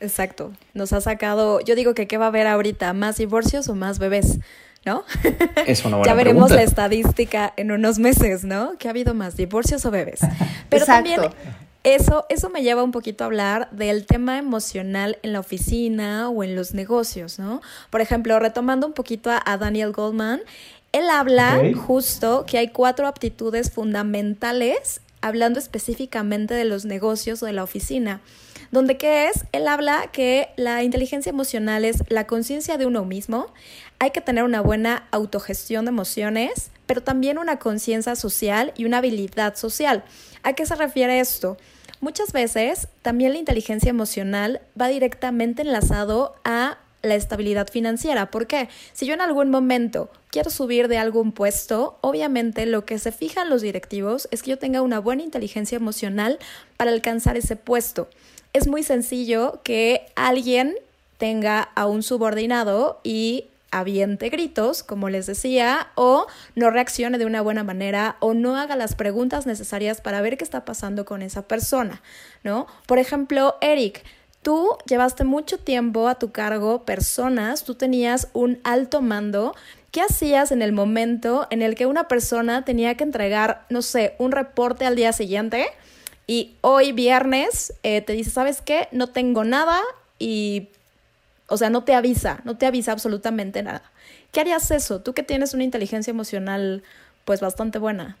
Exacto. 0.00 0.52
Nos 0.72 0.92
ha 0.92 1.00
sacado, 1.00 1.60
yo 1.60 1.74
digo 1.74 1.94
que 1.94 2.06
qué 2.06 2.18
va 2.18 2.26
a 2.26 2.28
haber 2.28 2.46
ahorita, 2.46 2.92
más 2.94 3.18
divorcios 3.18 3.68
o 3.68 3.74
más 3.74 3.98
bebés, 3.98 4.40
¿no? 4.84 5.04
Es 5.66 5.84
una 5.84 5.98
buena 5.98 6.12
Ya 6.12 6.16
veremos 6.16 6.50
la 6.50 6.62
estadística 6.62 7.52
en 7.56 7.70
unos 7.70 7.98
meses, 7.98 8.44
¿no? 8.44 8.76
Que 8.78 8.88
ha 8.88 8.90
habido 8.90 9.14
más 9.14 9.36
divorcios 9.36 9.84
o 9.86 9.90
bebés. 9.90 10.20
Pero 10.68 10.86
también 10.86 11.20
eso, 11.84 12.24
eso 12.30 12.48
me 12.48 12.62
lleva 12.62 12.82
un 12.82 12.92
poquito 12.92 13.24
a 13.24 13.26
hablar 13.26 13.68
del 13.70 14.06
tema 14.06 14.38
emocional 14.38 15.18
en 15.22 15.34
la 15.34 15.40
oficina 15.40 16.30
o 16.30 16.42
en 16.42 16.56
los 16.56 16.72
negocios, 16.72 17.38
¿no? 17.38 17.60
Por 17.90 18.00
ejemplo, 18.00 18.38
retomando 18.38 18.86
un 18.86 18.94
poquito 18.94 19.30
a, 19.30 19.58
Daniel 19.58 19.92
Goldman, 19.92 20.40
él 20.94 21.10
habla 21.10 21.60
justo 21.74 22.44
que 22.46 22.58
hay 22.58 22.68
cuatro 22.68 23.06
aptitudes 23.06 23.70
fundamentales 23.70 25.00
hablando 25.20 25.58
específicamente 25.58 26.54
de 26.54 26.64
los 26.64 26.84
negocios 26.84 27.42
o 27.42 27.46
de 27.46 27.52
la 27.52 27.62
oficina 27.62 28.20
donde 28.74 28.96
qué 28.98 29.28
es, 29.28 29.44
él 29.52 29.68
habla 29.68 30.10
que 30.12 30.48
la 30.56 30.82
inteligencia 30.82 31.30
emocional 31.30 31.84
es 31.84 32.02
la 32.08 32.26
conciencia 32.26 32.76
de 32.76 32.86
uno 32.86 33.04
mismo, 33.04 33.46
hay 33.98 34.10
que 34.10 34.20
tener 34.20 34.44
una 34.44 34.60
buena 34.60 35.06
autogestión 35.12 35.84
de 35.84 35.90
emociones, 35.90 36.70
pero 36.86 37.02
también 37.02 37.38
una 37.38 37.58
conciencia 37.58 38.16
social 38.16 38.74
y 38.76 38.84
una 38.84 38.98
habilidad 38.98 39.54
social. 39.54 40.04
¿A 40.42 40.54
qué 40.54 40.66
se 40.66 40.74
refiere 40.74 41.20
esto? 41.20 41.56
Muchas 42.00 42.32
veces 42.32 42.88
también 43.00 43.32
la 43.32 43.38
inteligencia 43.38 43.90
emocional 43.90 44.60
va 44.78 44.88
directamente 44.88 45.62
enlazado 45.62 46.34
a 46.44 46.78
la 47.04 47.14
estabilidad 47.14 47.68
financiera. 47.70 48.30
¿Por 48.30 48.46
qué? 48.46 48.68
Si 48.92 49.06
yo 49.06 49.14
en 49.14 49.20
algún 49.20 49.50
momento 49.50 50.10
quiero 50.30 50.50
subir 50.50 50.88
de 50.88 50.98
algún 50.98 51.32
puesto, 51.32 51.98
obviamente 52.00 52.66
lo 52.66 52.84
que 52.84 52.98
se 52.98 53.12
fijan 53.12 53.50
los 53.50 53.62
directivos 53.62 54.28
es 54.30 54.42
que 54.42 54.50
yo 54.50 54.58
tenga 54.58 54.82
una 54.82 54.98
buena 54.98 55.22
inteligencia 55.22 55.76
emocional 55.76 56.38
para 56.76 56.90
alcanzar 56.90 57.36
ese 57.36 57.56
puesto. 57.56 58.08
Es 58.52 58.66
muy 58.66 58.82
sencillo 58.82 59.60
que 59.62 60.06
alguien 60.16 60.74
tenga 61.18 61.60
a 61.62 61.86
un 61.86 62.02
subordinado 62.02 63.00
y 63.04 63.46
aviente 63.70 64.28
gritos, 64.28 64.82
como 64.84 65.08
les 65.08 65.26
decía, 65.26 65.88
o 65.96 66.26
no 66.54 66.70
reaccione 66.70 67.18
de 67.18 67.26
una 67.26 67.42
buena 67.42 67.64
manera 67.64 68.16
o 68.20 68.32
no 68.32 68.56
haga 68.56 68.76
las 68.76 68.94
preguntas 68.94 69.46
necesarias 69.46 70.00
para 70.00 70.20
ver 70.20 70.38
qué 70.38 70.44
está 70.44 70.64
pasando 70.64 71.04
con 71.04 71.22
esa 71.22 71.42
persona, 71.42 72.00
¿no? 72.44 72.68
Por 72.86 72.98
ejemplo, 72.98 73.56
Eric, 73.60 74.04
tú 74.44 74.76
llevaste 74.86 75.24
mucho 75.24 75.58
tiempo 75.58 76.06
a 76.06 76.16
tu 76.16 76.30
cargo 76.30 76.84
personas, 76.84 77.64
tú 77.64 77.74
tenías 77.74 78.28
un 78.34 78.60
alto 78.62 79.00
mando. 79.00 79.56
¿Qué 79.90 80.02
hacías 80.02 80.52
en 80.52 80.60
el 80.60 80.72
momento 80.72 81.46
en 81.50 81.62
el 81.62 81.74
que 81.74 81.86
una 81.86 82.06
persona 82.08 82.64
tenía 82.64 82.96
que 82.96 83.04
entregar, 83.04 83.64
no 83.70 83.82
sé, 83.82 84.14
un 84.18 84.32
reporte 84.32 84.86
al 84.86 84.96
día 84.96 85.12
siguiente? 85.12 85.66
Y 86.26 86.54
hoy 86.60 86.92
viernes 86.92 87.72
eh, 87.82 88.02
te 88.02 88.12
dice, 88.12 88.30
¿sabes 88.30 88.60
qué? 88.60 88.88
No 88.92 89.08
tengo 89.08 89.44
nada 89.44 89.80
y 90.18 90.68
o 91.46 91.56
sea, 91.56 91.70
no 91.70 91.84
te 91.84 91.94
avisa, 91.94 92.40
no 92.44 92.56
te 92.56 92.66
avisa 92.66 92.92
absolutamente 92.92 93.62
nada. 93.62 93.82
¿Qué 94.30 94.40
harías 94.40 94.70
eso? 94.70 95.00
Tú 95.00 95.14
que 95.14 95.22
tienes 95.22 95.54
una 95.54 95.64
inteligencia 95.64 96.10
emocional 96.10 96.82
pues 97.24 97.40
bastante 97.40 97.78
buena. 97.78 98.16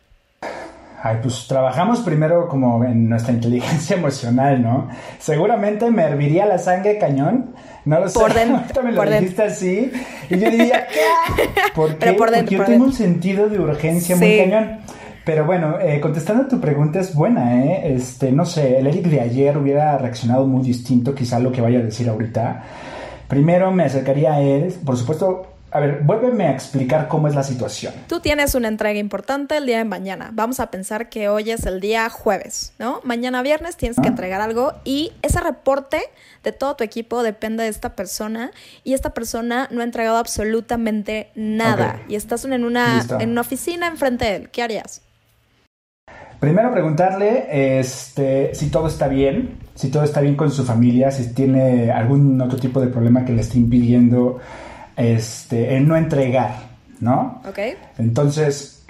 Ay, 1.06 1.18
pues 1.20 1.46
trabajamos 1.46 2.00
primero 2.00 2.48
como 2.48 2.82
en 2.82 3.10
nuestra 3.10 3.34
inteligencia 3.34 3.94
emocional, 3.96 4.62
¿no? 4.62 4.88
Seguramente 5.18 5.90
me 5.90 6.02
herviría 6.02 6.46
la 6.46 6.56
sangre 6.58 6.96
cañón. 6.96 7.54
No 7.84 8.00
lo 8.00 8.10
por 8.10 8.32
sé. 8.32 8.38
Dentro, 8.38 8.82
me 8.82 8.92
lo 8.92 8.96
por 8.96 9.10
dijiste 9.10 9.42
así. 9.42 9.92
Y 10.30 10.38
yo 10.38 10.50
diría, 10.50 10.86
¿qué? 10.86 11.42
¿Por 11.74 11.96
qué? 11.96 12.14
por 12.14 12.30
dentro, 12.30 12.46
Porque 12.46 12.54
yo 12.54 12.58
por 12.58 12.66
tengo 12.66 12.84
dentro. 12.86 12.86
un 12.86 12.92
sentido 12.94 13.48
de 13.50 13.60
urgencia 13.60 14.16
muy 14.16 14.38
cañón. 14.38 14.78
Pero 15.26 15.44
bueno, 15.44 15.78
eh, 15.78 16.00
contestando 16.00 16.44
a 16.44 16.48
tu 16.48 16.58
pregunta 16.58 17.00
es 17.00 17.14
buena, 17.14 17.54
¿eh? 17.62 17.94
Este, 17.94 18.32
no 18.32 18.46
sé, 18.46 18.78
el 18.78 18.86
Eric 18.86 19.04
de 19.04 19.20
ayer 19.20 19.58
hubiera 19.58 19.98
reaccionado 19.98 20.46
muy 20.46 20.62
distinto 20.62 21.14
quizá 21.14 21.38
lo 21.38 21.52
que 21.52 21.60
vaya 21.60 21.80
a 21.80 21.82
decir 21.82 22.08
ahorita. 22.08 22.62
Primero 23.28 23.70
me 23.72 23.84
acercaría 23.84 24.34
a 24.34 24.40
él, 24.40 24.74
por 24.84 24.96
supuesto, 24.96 25.53
a 25.74 25.80
ver, 25.80 26.02
vuélveme 26.04 26.44
a 26.46 26.52
explicar 26.52 27.08
cómo 27.08 27.26
es 27.26 27.34
la 27.34 27.42
situación. 27.42 27.92
Tú 28.06 28.20
tienes 28.20 28.54
una 28.54 28.68
entrega 28.68 29.00
importante 29.00 29.56
el 29.56 29.66
día 29.66 29.78
de 29.78 29.84
mañana. 29.84 30.30
Vamos 30.32 30.60
a 30.60 30.70
pensar 30.70 31.08
que 31.08 31.28
hoy 31.28 31.50
es 31.50 31.66
el 31.66 31.80
día 31.80 32.08
jueves, 32.10 32.72
¿no? 32.78 33.00
Mañana 33.02 33.42
viernes 33.42 33.76
tienes 33.76 33.96
que 33.96 34.06
Ah. 34.06 34.10
entregar 34.10 34.40
algo 34.40 34.72
y 34.84 35.12
ese 35.22 35.40
reporte 35.40 35.98
de 36.44 36.52
todo 36.52 36.76
tu 36.76 36.84
equipo 36.84 37.24
depende 37.24 37.64
de 37.64 37.70
esta 37.70 37.96
persona 37.96 38.52
y 38.84 38.94
esta 38.94 39.10
persona 39.10 39.66
no 39.72 39.80
ha 39.80 39.84
entregado 39.84 40.16
absolutamente 40.18 41.30
nada 41.34 42.00
y 42.08 42.14
estás 42.14 42.44
en 42.44 42.62
una, 42.64 42.98
Listo. 42.98 43.18
en 43.18 43.30
una 43.30 43.40
oficina 43.40 43.88
enfrente 43.88 44.26
de 44.26 44.36
él. 44.36 44.50
¿Qué 44.50 44.62
harías? 44.62 45.02
Primero 46.38 46.70
preguntarle 46.70 47.78
este, 47.80 48.54
si 48.54 48.68
todo 48.70 48.86
está 48.86 49.08
bien, 49.08 49.58
si 49.74 49.90
todo 49.90 50.04
está 50.04 50.20
bien 50.20 50.36
con 50.36 50.50
su 50.52 50.64
familia, 50.64 51.10
si 51.10 51.32
tiene 51.34 51.90
algún 51.90 52.40
otro 52.40 52.58
tipo 52.58 52.80
de 52.80 52.86
problema 52.88 53.24
que 53.24 53.32
le 53.32 53.40
esté 53.40 53.58
impidiendo 53.58 54.38
este, 54.96 55.76
el 55.76 55.86
no 55.88 55.96
entregar, 55.96 56.54
¿no? 57.00 57.42
¿Ok? 57.48 57.58
Entonces, 57.98 58.84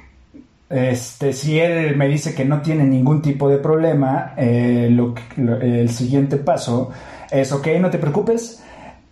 este, 0.71 1.33
si 1.33 1.59
él 1.59 1.97
me 1.97 2.09
dice 2.09 2.35
que 2.35 2.45
no 2.45 2.63
tiene 2.63 2.85
ningún 2.85 3.23
tipo 3.23 3.49
de 3.49 3.59
problema, 3.59 4.35
eh, 4.37 4.89
lo 4.91 5.15
el 5.37 5.89
siguiente 5.91 6.37
paso 6.37 6.91
es, 7.31 7.53
ok, 7.53 7.67
no 7.81 7.91
te 7.91 7.99
preocupes. 7.99 8.63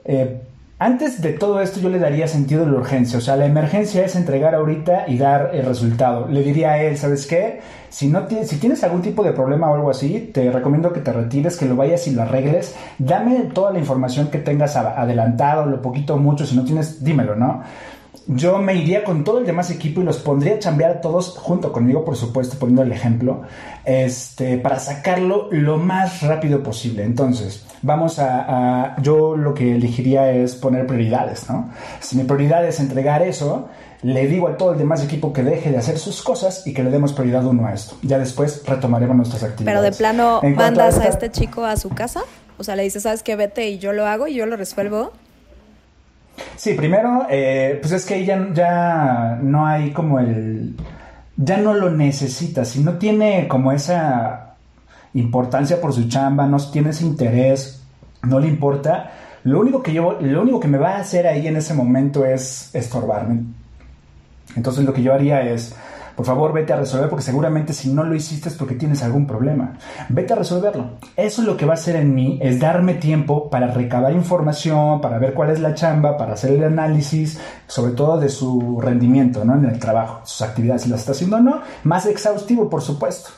eh, 0.04 0.42
antes 0.84 1.22
de 1.22 1.32
todo 1.32 1.60
esto 1.60 1.80
yo 1.80 1.88
le 1.88 1.98
daría 1.98 2.26
sentido 2.26 2.64
de 2.64 2.70
la 2.72 2.78
urgencia, 2.78 3.18
o 3.18 3.20
sea, 3.20 3.36
la 3.36 3.46
emergencia 3.46 4.04
es 4.04 4.16
entregar 4.16 4.54
ahorita 4.54 5.04
y 5.06 5.16
dar 5.18 5.50
el 5.52 5.64
resultado. 5.64 6.26
Le 6.28 6.42
diría 6.42 6.72
a 6.72 6.82
él, 6.82 6.96
¿sabes 6.96 7.26
qué? 7.26 7.60
Si, 7.88 8.08
no 8.08 8.26
ti- 8.26 8.44
si 8.44 8.56
tienes 8.56 8.82
algún 8.82 9.02
tipo 9.02 9.22
de 9.22 9.32
problema 9.32 9.70
o 9.70 9.74
algo 9.74 9.90
así, 9.90 10.30
te 10.32 10.50
recomiendo 10.50 10.92
que 10.92 11.00
te 11.00 11.12
retires, 11.12 11.56
que 11.56 11.66
lo 11.66 11.76
vayas 11.76 12.06
y 12.08 12.12
lo 12.12 12.22
arregles. 12.22 12.74
Dame 12.98 13.50
toda 13.54 13.72
la 13.72 13.78
información 13.78 14.28
que 14.28 14.38
tengas 14.38 14.76
adelantado, 14.76 15.66
lo 15.66 15.80
poquito 15.82 16.14
o 16.14 16.18
mucho, 16.18 16.46
si 16.46 16.56
no 16.56 16.64
tienes, 16.64 17.04
dímelo, 17.04 17.36
¿no? 17.36 17.62
Yo 18.26 18.58
me 18.58 18.74
iría 18.74 19.04
con 19.04 19.24
todo 19.24 19.38
el 19.38 19.46
demás 19.46 19.70
equipo 19.70 20.00
y 20.00 20.04
los 20.04 20.18
pondría 20.18 20.54
a 20.54 20.58
chambear 20.58 21.00
todos 21.00 21.36
junto 21.38 21.72
conmigo, 21.72 22.04
por 22.04 22.16
supuesto, 22.16 22.56
poniendo 22.58 22.82
el 22.82 22.92
ejemplo, 22.92 23.42
este, 23.84 24.58
para 24.58 24.78
sacarlo 24.78 25.48
lo 25.50 25.76
más 25.78 26.22
rápido 26.22 26.62
posible. 26.62 27.04
Entonces, 27.04 27.64
vamos 27.82 28.18
a, 28.18 28.92
a- 28.94 29.02
yo 29.02 29.36
lo 29.36 29.54
que 29.54 29.74
elegiría 29.76 30.30
es 30.32 30.54
poner 30.54 30.86
prioridades, 30.86 31.48
¿no? 31.50 31.70
Si 32.00 32.16
mi 32.16 32.24
prioridad 32.24 32.64
es 32.66 32.80
entregar 32.80 33.22
eso, 33.22 33.68
le 34.02 34.26
digo 34.26 34.48
a 34.48 34.56
todo 34.56 34.72
el 34.72 34.78
demás 34.78 35.02
equipo 35.04 35.32
que 35.32 35.42
deje 35.42 35.70
de 35.70 35.78
hacer 35.78 35.98
sus 35.98 36.22
cosas 36.22 36.66
y 36.66 36.72
que 36.74 36.82
le 36.82 36.90
demos 36.90 37.12
prioridad 37.12 37.44
uno 37.44 37.66
a 37.66 37.72
esto. 37.74 37.96
Ya 38.02 38.18
después 38.18 38.62
retomaremos 38.66 39.16
nuestras 39.16 39.42
actividades. 39.44 39.80
Pero 39.80 39.82
de 39.82 39.96
plano 39.96 40.40
mandas 40.56 40.94
a 40.96 41.04
esta- 41.08 41.08
este 41.26 41.30
chico 41.30 41.64
a 41.64 41.76
su 41.76 41.88
casa. 41.90 42.22
O 42.58 42.64
sea, 42.64 42.76
le 42.76 42.82
dices, 42.84 43.02
¿sabes 43.04 43.22
qué? 43.22 43.34
Vete 43.36 43.68
y 43.68 43.78
yo 43.78 43.92
lo 43.92 44.06
hago 44.06 44.26
y 44.28 44.34
yo 44.34 44.46
lo 44.46 44.56
resuelvo. 44.56 45.12
Sí, 46.56 46.74
primero, 46.74 47.26
eh, 47.30 47.78
pues 47.80 47.92
es 47.92 48.06
que 48.06 48.24
ya, 48.24 48.48
ya 48.52 49.38
no 49.42 49.66
hay 49.66 49.90
como 49.92 50.18
el... 50.18 50.76
Ya 51.36 51.56
no 51.56 51.74
lo 51.74 51.90
necesita, 51.90 52.64
si 52.64 52.80
no 52.82 52.98
tiene 52.98 53.48
como 53.48 53.72
esa 53.72 54.54
importancia 55.14 55.80
por 55.80 55.92
su 55.92 56.08
chamba, 56.08 56.46
no 56.46 56.58
tiene 56.70 56.90
ese 56.90 57.04
interés, 57.04 57.82
no 58.22 58.38
le 58.38 58.48
importa, 58.48 59.12
lo 59.44 59.60
único 59.60 59.82
que 59.82 59.92
yo, 59.92 60.18
lo 60.20 60.42
único 60.42 60.60
que 60.60 60.68
me 60.68 60.78
va 60.78 60.96
a 60.96 61.00
hacer 61.00 61.26
ahí 61.26 61.46
en 61.46 61.56
ese 61.56 61.74
momento 61.74 62.24
es 62.24 62.72
estorbarme. 62.74 63.44
Entonces 64.54 64.84
lo 64.84 64.92
que 64.92 65.02
yo 65.02 65.12
haría 65.12 65.42
es, 65.42 65.74
por 66.16 66.26
favor, 66.26 66.52
vete 66.52 66.72
a 66.72 66.76
resolver, 66.76 67.08
porque 67.08 67.24
seguramente 67.24 67.72
si 67.72 67.92
no 67.92 68.04
lo 68.04 68.14
hiciste 68.14 68.48
es 68.48 68.54
porque 68.54 68.74
tienes 68.74 69.02
algún 69.02 69.26
problema. 69.26 69.74
Vete 70.08 70.32
a 70.32 70.36
resolverlo. 70.36 70.98
Eso 71.16 71.42
lo 71.42 71.56
que 71.56 71.66
va 71.66 71.72
a 71.72 71.74
hacer 71.74 71.96
en 71.96 72.14
mí 72.14 72.38
es 72.42 72.60
darme 72.60 72.94
tiempo 72.94 73.48
para 73.50 73.68
recabar 73.68 74.12
información, 74.12 75.00
para 75.00 75.18
ver 75.18 75.34
cuál 75.34 75.50
es 75.50 75.60
la 75.60 75.74
chamba, 75.74 76.16
para 76.16 76.34
hacer 76.34 76.52
el 76.52 76.64
análisis, 76.64 77.38
sobre 77.66 77.92
todo 77.92 78.18
de 78.18 78.28
su 78.28 78.80
rendimiento 78.80 79.44
¿no? 79.44 79.54
en 79.54 79.64
el 79.64 79.78
trabajo, 79.78 80.20
sus 80.24 80.42
actividades, 80.42 80.82
si 80.82 80.88
las 80.88 81.00
está 81.00 81.12
haciendo 81.12 81.36
o 81.36 81.40
no. 81.40 81.60
Más 81.84 82.06
exhaustivo, 82.06 82.68
por 82.68 82.82
supuesto. 82.82 83.30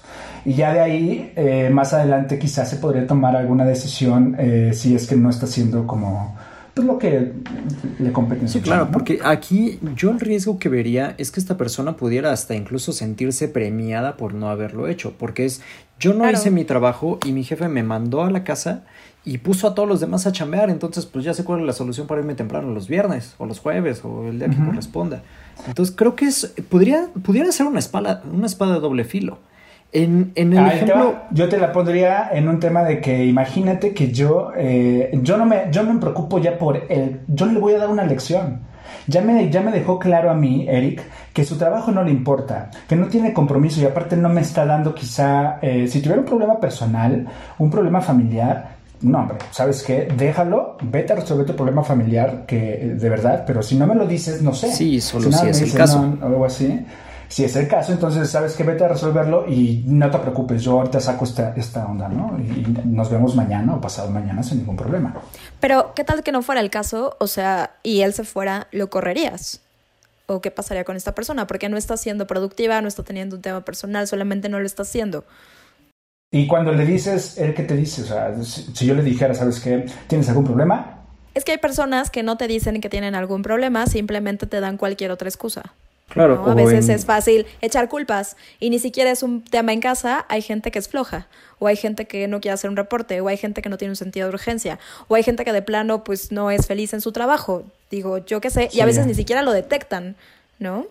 Y 0.45 0.55
ya 0.55 0.73
de 0.73 0.81
ahí, 0.81 1.33
eh, 1.37 1.71
más 1.71 1.95
adelante 1.95 2.39
quizás 2.39 2.69
se 2.69 2.77
podría 2.77 3.07
tomar 3.07 3.35
alguna 3.35 3.65
decisión 3.65 4.37
eh, 4.39 4.73
si 4.75 4.95
es 4.95 5.07
que 5.07 5.17
no 5.17 5.31
está 5.31 5.47
haciendo 5.47 5.87
como 5.87 6.37
pues, 6.75 6.87
lo 6.87 6.99
que 6.99 7.33
le 8.01 8.13
compete 8.13 8.49
Sí, 8.49 8.61
claro, 8.61 8.89
porque 8.93 9.21
aquí 9.25 9.79
yo 9.97 10.11
el 10.11 10.21
riesgo 10.21 10.59
que 10.59 10.69
vería 10.69 11.15
es 11.19 11.31
que 11.31 11.41
esta 11.41 11.57
persona 11.57 11.97
pudiera 11.97 12.33
hasta 12.33 12.55
incluso 12.55 12.93
sentirse 12.93 13.49
premiada 13.49 14.17
por 14.17 14.35
no 14.35 14.49
haberlo 14.51 14.89
hecho, 14.89 15.15
porque 15.19 15.45
es, 15.45 15.61
yo 16.01 16.13
no 16.13 16.21
Claro. 16.21 16.37
hice 16.39 16.51
mi 16.51 16.65
trabajo 16.65 17.19
y 17.25 17.33
mi 17.33 17.45
jefe 17.45 17.69
me 17.69 17.83
mandó 17.83 18.23
a 18.25 18.31
la 18.31 18.43
casa 18.45 18.83
y 19.25 19.39
puso 19.39 19.67
a 19.69 19.75
todos 19.75 19.89
los 19.89 20.01
demás 20.01 20.27
a 20.27 20.33
chambear, 20.33 20.69
entonces 20.69 21.07
pues 21.07 21.25
ya 21.25 21.33
sé 21.33 21.45
cuál 21.45 21.61
es 21.61 21.67
la 21.67 21.73
solución 21.73 22.07
para 22.07 22.21
irme 22.21 22.35
temprano 22.35 22.71
los 22.75 22.89
viernes 22.89 23.35
o 23.39 23.47
los 23.47 23.59
jueves 23.61 24.01
o 24.05 24.29
el 24.29 24.39
día 24.39 24.51
que 24.51 24.57
corresponda. 24.63 25.23
Entonces 25.67 25.95
creo 25.97 26.15
que 26.17 26.27
es, 26.27 26.53
podría, 26.69 27.09
pudiera 27.23 27.51
ser 27.53 27.67
una 27.67 27.79
espada, 27.79 28.23
una 28.31 28.47
espada 28.47 28.75
de 28.75 28.81
doble 28.81 29.05
filo. 29.05 29.39
En, 29.95 30.33
en 30.35 30.53
el 30.53 30.67
ejemplo... 30.67 31.13
va. 31.13 31.29
Yo 31.31 31.49
te 31.49 31.57
la 31.57 31.73
pondría 31.73 32.29
en 32.33 32.49
un 32.49 32.59
tema 32.59 32.83
de 32.83 33.01
que 33.01 33.25
imagínate 33.25 33.95
que 33.95 34.13
yo, 34.13 34.51
eh, 34.57 35.11
yo 35.23 35.37
no 35.37 35.47
me, 35.47 35.69
yo 35.71 35.85
me 35.85 35.99
preocupo 36.01 36.39
ya 36.41 36.59
por 36.59 36.83
él, 36.89 37.21
yo 37.29 37.47
le 37.47 37.61
voy 37.61 37.75
a 37.75 37.79
dar 37.79 37.89
una 37.89 38.05
lección. 38.05 38.61
Ya 39.07 39.23
me, 39.23 39.51
ya 39.51 39.61
me 39.61 39.71
dejó 39.71 39.99
claro 39.99 40.31
a 40.31 40.35
mí, 40.35 40.67
Eric, 40.69 41.03
que 41.33 41.45
su 41.45 41.57
trabajo 41.57 41.93
no 41.93 42.03
le 42.03 42.11
importa, 42.11 42.71
que 42.89 42.97
no 42.97 43.07
tiene 43.07 43.33
compromiso 43.33 43.81
y 43.81 43.85
aparte 43.85 44.17
no 44.17 44.29
me 44.29 44.41
está 44.41 44.67
dando 44.67 44.95
quizá, 44.95 45.59
eh, 45.63 45.87
si 45.87 46.01
tuviera 46.01 46.21
un 46.21 46.27
problema 46.27 46.59
personal, 46.59 47.27
un 47.59 47.71
problema 47.71 48.01
familiar, 48.01 48.75
no, 49.03 49.19
hombre, 49.21 49.37
¿sabes 49.51 49.83
qué? 49.83 50.09
Déjalo, 50.17 50.77
vete 50.83 51.13
a 51.13 51.17
resolver 51.17 51.47
tu 51.47 51.55
problema 51.55 51.85
familiar, 51.85 52.45
que 52.47 52.75
eh, 52.75 52.95
de 52.95 53.09
verdad, 53.09 53.45
pero 53.47 53.63
si 53.63 53.77
no 53.77 53.87
me 53.87 53.95
lo 53.95 54.07
dices, 54.07 54.43
no 54.43 54.55
sé. 54.55 54.73
Sí, 54.73 55.01
solo 55.01 55.31
si 55.31 55.49
es 55.49 55.61
el 55.61 55.73
caso. 55.73 56.17
Algo 56.23 56.45
así. 56.45 56.85
Si 57.35 57.43
es 57.43 57.57
el 57.57 57.67
caso, 57.67 57.91
entonces 57.91 58.31
sabes 58.31 58.55
que 58.55 58.63
vete 58.63 58.85
a 58.85 58.89
resolverlo 58.89 59.45
y 59.49 59.83
no 59.89 60.09
te 60.09 60.19
preocupes, 60.19 60.63
yo 60.63 60.79
ahorita 60.79 61.01
saco 61.01 61.25
esta, 61.25 61.53
esta 61.57 61.85
onda, 61.85 62.09
¿no? 62.09 62.39
Y 62.39 62.65
nos 62.85 63.11
vemos 63.11 63.35
mañana 63.35 63.75
o 63.75 63.81
pasado 63.81 64.09
mañana 64.09 64.41
sin 64.45 64.59
ningún 64.59 64.77
problema. 64.77 65.21
Pero, 65.59 65.95
¿qué 65.97 66.05
tal 66.05 66.23
que 66.23 66.31
no 66.31 66.43
fuera 66.43 66.61
el 66.61 66.71
caso? 66.71 67.17
O 67.19 67.27
sea, 67.27 67.73
y 67.83 68.03
él 68.03 68.13
se 68.13 68.23
fuera, 68.23 68.69
¿lo 68.71 68.89
correrías? 68.89 69.63
¿O 70.27 70.41
qué 70.41 70.53
pasaría 70.53 70.85
con 70.85 70.95
esta 70.95 71.13
persona? 71.17 71.49
Porque 71.49 71.69
no 71.69 71.77
está 71.77 71.97
siendo 71.97 72.29
productiva, 72.29 72.81
no 72.81 72.87
está 72.87 73.03
teniendo 73.03 73.35
un 73.35 73.43
tema 73.43 73.65
personal, 73.65 74.07
solamente 74.07 74.49
no 74.49 74.61
lo 74.61 74.67
está 74.67 74.83
haciendo. 74.83 75.25
Y 76.31 76.47
cuando 76.47 76.71
le 76.71 76.87
dices, 76.87 77.37
¿él 77.37 77.53
qué 77.53 77.65
te 77.65 77.75
dice? 77.75 78.03
O 78.03 78.07
sea, 78.07 78.33
si, 78.45 78.63
si 78.73 78.87
yo 78.87 78.95
le 78.95 79.03
dijera, 79.03 79.35
¿sabes 79.35 79.59
qué? 79.59 79.87
¿Tienes 80.07 80.29
algún 80.29 80.45
problema? 80.45 81.01
Es 81.35 81.45
que 81.45 81.51
hay 81.51 81.59
personas 81.59 82.11
que 82.11 82.23
no 82.23 82.37
te 82.37 82.47
dicen 82.47 82.81
que 82.81 82.89
tienen 82.89 83.17
algún 83.17 83.43
problema, 83.43 83.89
simplemente 83.89 84.47
te 84.47 84.61
dan 84.61 84.77
cualquier 84.77 85.11
otra 85.11 85.29
excusa. 85.29 85.75
Claro. 86.09 86.45
A 86.49 86.55
veces 86.55 86.89
es 86.89 87.05
fácil 87.05 87.47
echar 87.61 87.89
culpas 87.89 88.37
y 88.61 88.71
ni 88.71 88.79
siquiera 88.79 89.11
es 89.11 89.23
un 89.23 89.43
tema 89.43 89.73
en 89.73 89.81
casa. 89.81 90.27
Hay 90.29 90.43
gente 90.43 90.71
que 90.71 90.79
es 90.79 90.89
floja, 90.89 91.27
o 91.59 91.67
hay 91.67 91.77
gente 91.77 92.07
que 92.07 92.29
no 92.29 92.41
quiere 92.41 92.55
hacer 92.55 92.71
un 92.71 92.77
reporte, 92.77 93.21
o 93.21 93.29
hay 93.29 93.37
gente 93.37 93.63
que 93.63 93.69
no 93.69 93.79
tiene 93.79 93.93
un 93.93 93.97
sentido 93.97 94.29
de 94.29 94.35
urgencia, 94.35 94.79
o 95.09 95.15
hay 95.15 95.23
gente 95.23 95.45
que 95.45 95.53
de 95.53 95.63
plano 95.63 96.05
pues 96.05 96.31
no 96.31 96.51
es 96.51 96.67
feliz 96.67 96.93
en 96.93 97.01
su 97.01 97.13
trabajo. 97.13 97.65
Digo, 97.91 98.19
yo 98.19 98.41
qué 98.41 98.51
sé, 98.51 98.69
y 98.73 98.81
a 98.81 98.87
veces 98.87 99.07
ni 99.07 99.15
siquiera 99.15 99.43
lo 99.43 99.53
detectan, 99.53 100.17
¿no? 100.59 100.87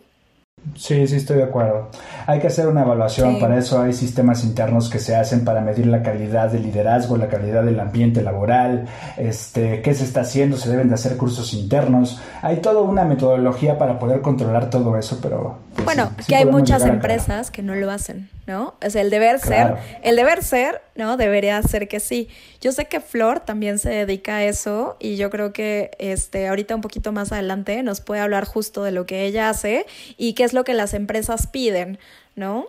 Sí, 0.76 1.08
sí, 1.08 1.18
estoy 1.18 1.38
de 1.38 1.44
acuerdo. 1.44 1.90
Hay 2.26 2.40
que 2.40 2.48
hacer 2.48 2.68
una 2.68 2.82
evaluación, 2.82 3.40
para 3.40 3.58
eso 3.58 3.82
hay 3.82 3.94
sistemas 3.94 4.44
internos 4.44 4.90
que 4.90 5.00
se 5.00 5.16
hacen 5.16 5.44
para 5.44 5.62
medir 5.62 5.88
la 5.88 6.02
calidad 6.02 6.50
del 6.50 6.64
liderazgo, 6.64 7.18
la 7.18 7.28
calidad 7.28 7.64
del 7.64 7.80
ambiente 7.80 8.22
laboral, 8.22 8.86
este, 9.18 9.82
qué 9.82 9.94
se 9.94 10.04
está 10.04 10.22
haciendo, 10.22 10.58
se 10.58 10.70
deben 10.70 10.88
de 10.88 10.96
hacer 10.96 11.18
cursos 11.18 11.54
internos. 11.54 12.22
Hay 12.42 12.58
toda 12.58 12.82
una 12.82 13.04
metodología 13.04 13.78
para 13.78 14.00
poder 14.00 14.22
controlar 14.22 14.70
todo 14.70 14.98
eso, 14.98 15.20
pero... 15.22 15.58
Pues, 15.74 15.86
bueno, 15.86 16.12
que 16.28 16.36
hay 16.36 16.46
muchas 16.46 16.84
empresas 16.86 17.52
que 17.52 17.62
no 17.62 17.76
lo 17.76 17.92
hacen, 17.92 18.30
¿no? 18.48 18.76
Es 18.82 18.96
el 18.96 19.10
deber 19.10 19.40
ser, 19.40 19.76
el 20.02 20.16
deber 20.16 20.44
ser, 20.44 20.82
¿no? 20.96 21.18
Debería 21.18 21.62
ser 21.64 21.88
que 21.88 22.00
sí. 22.00 22.30
Yo 22.62 22.72
sé 22.72 22.86
que 22.86 23.00
Flor 23.00 23.40
también 23.40 23.80
se 23.80 23.90
dedica 23.90 24.38
a 24.38 24.44
eso 24.46 24.98
y 25.00 25.18
yo 25.18 25.30
creo 25.30 25.54
que 25.54 25.92
este, 26.00 26.48
ahorita 26.48 26.76
un 26.76 26.82
poquito 26.82 27.12
más 27.12 27.32
adelante 27.32 27.82
nos 27.84 28.02
puede 28.02 28.22
hablar 28.22 28.46
justo 28.46 28.84
de 28.84 28.92
lo 28.92 29.06
que 29.06 29.26
ella 29.26 29.50
hace 29.50 29.86
y 30.18 30.34
qué 30.34 30.44
es 30.44 30.54
lo 30.54 30.64
que 30.64 30.74
las 30.74 30.94
empresas 30.94 31.48
piden, 31.48 32.00
¿no? 32.36 32.68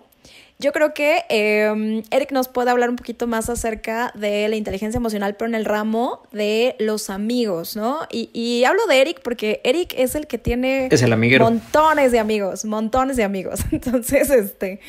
Yo 0.61 0.73
creo 0.73 0.95
que 0.95 1.25
em, 1.29 2.03
Eric 2.11 2.31
nos 2.31 2.47
puede 2.47 2.71
hablar 2.71 2.89
un 2.89 2.97
poquito 2.97 3.27
más 3.27 3.51
acerca 3.51 4.13
de 4.15 4.49
la 4.49 4.55
inteligencia 4.55 4.99
emocional, 4.99 5.35
pero 5.35 5.49
en 5.49 5.57
el 5.57 5.65
ramo 5.65 6.23
de 6.31 6.77
los 6.79 7.11
amigos, 7.11 7.77
¿no? 7.77 8.07
Y, 8.11 8.63
hablo 8.65 8.87
de 8.87 9.01
Eric 9.01 9.21
porque 9.23 9.61
Eric 9.65 9.95
es 9.97 10.15
el 10.15 10.29
que 10.29 10.39
tiene 10.39 10.89
es 10.91 11.03
el 11.03 11.15
montones 11.41 12.13
de 12.13 12.21
amigos, 12.21 12.65
montones 12.65 13.17
de 13.17 13.25
amigos. 13.25 13.61
Entonces, 13.73 14.31
este, 14.31 14.81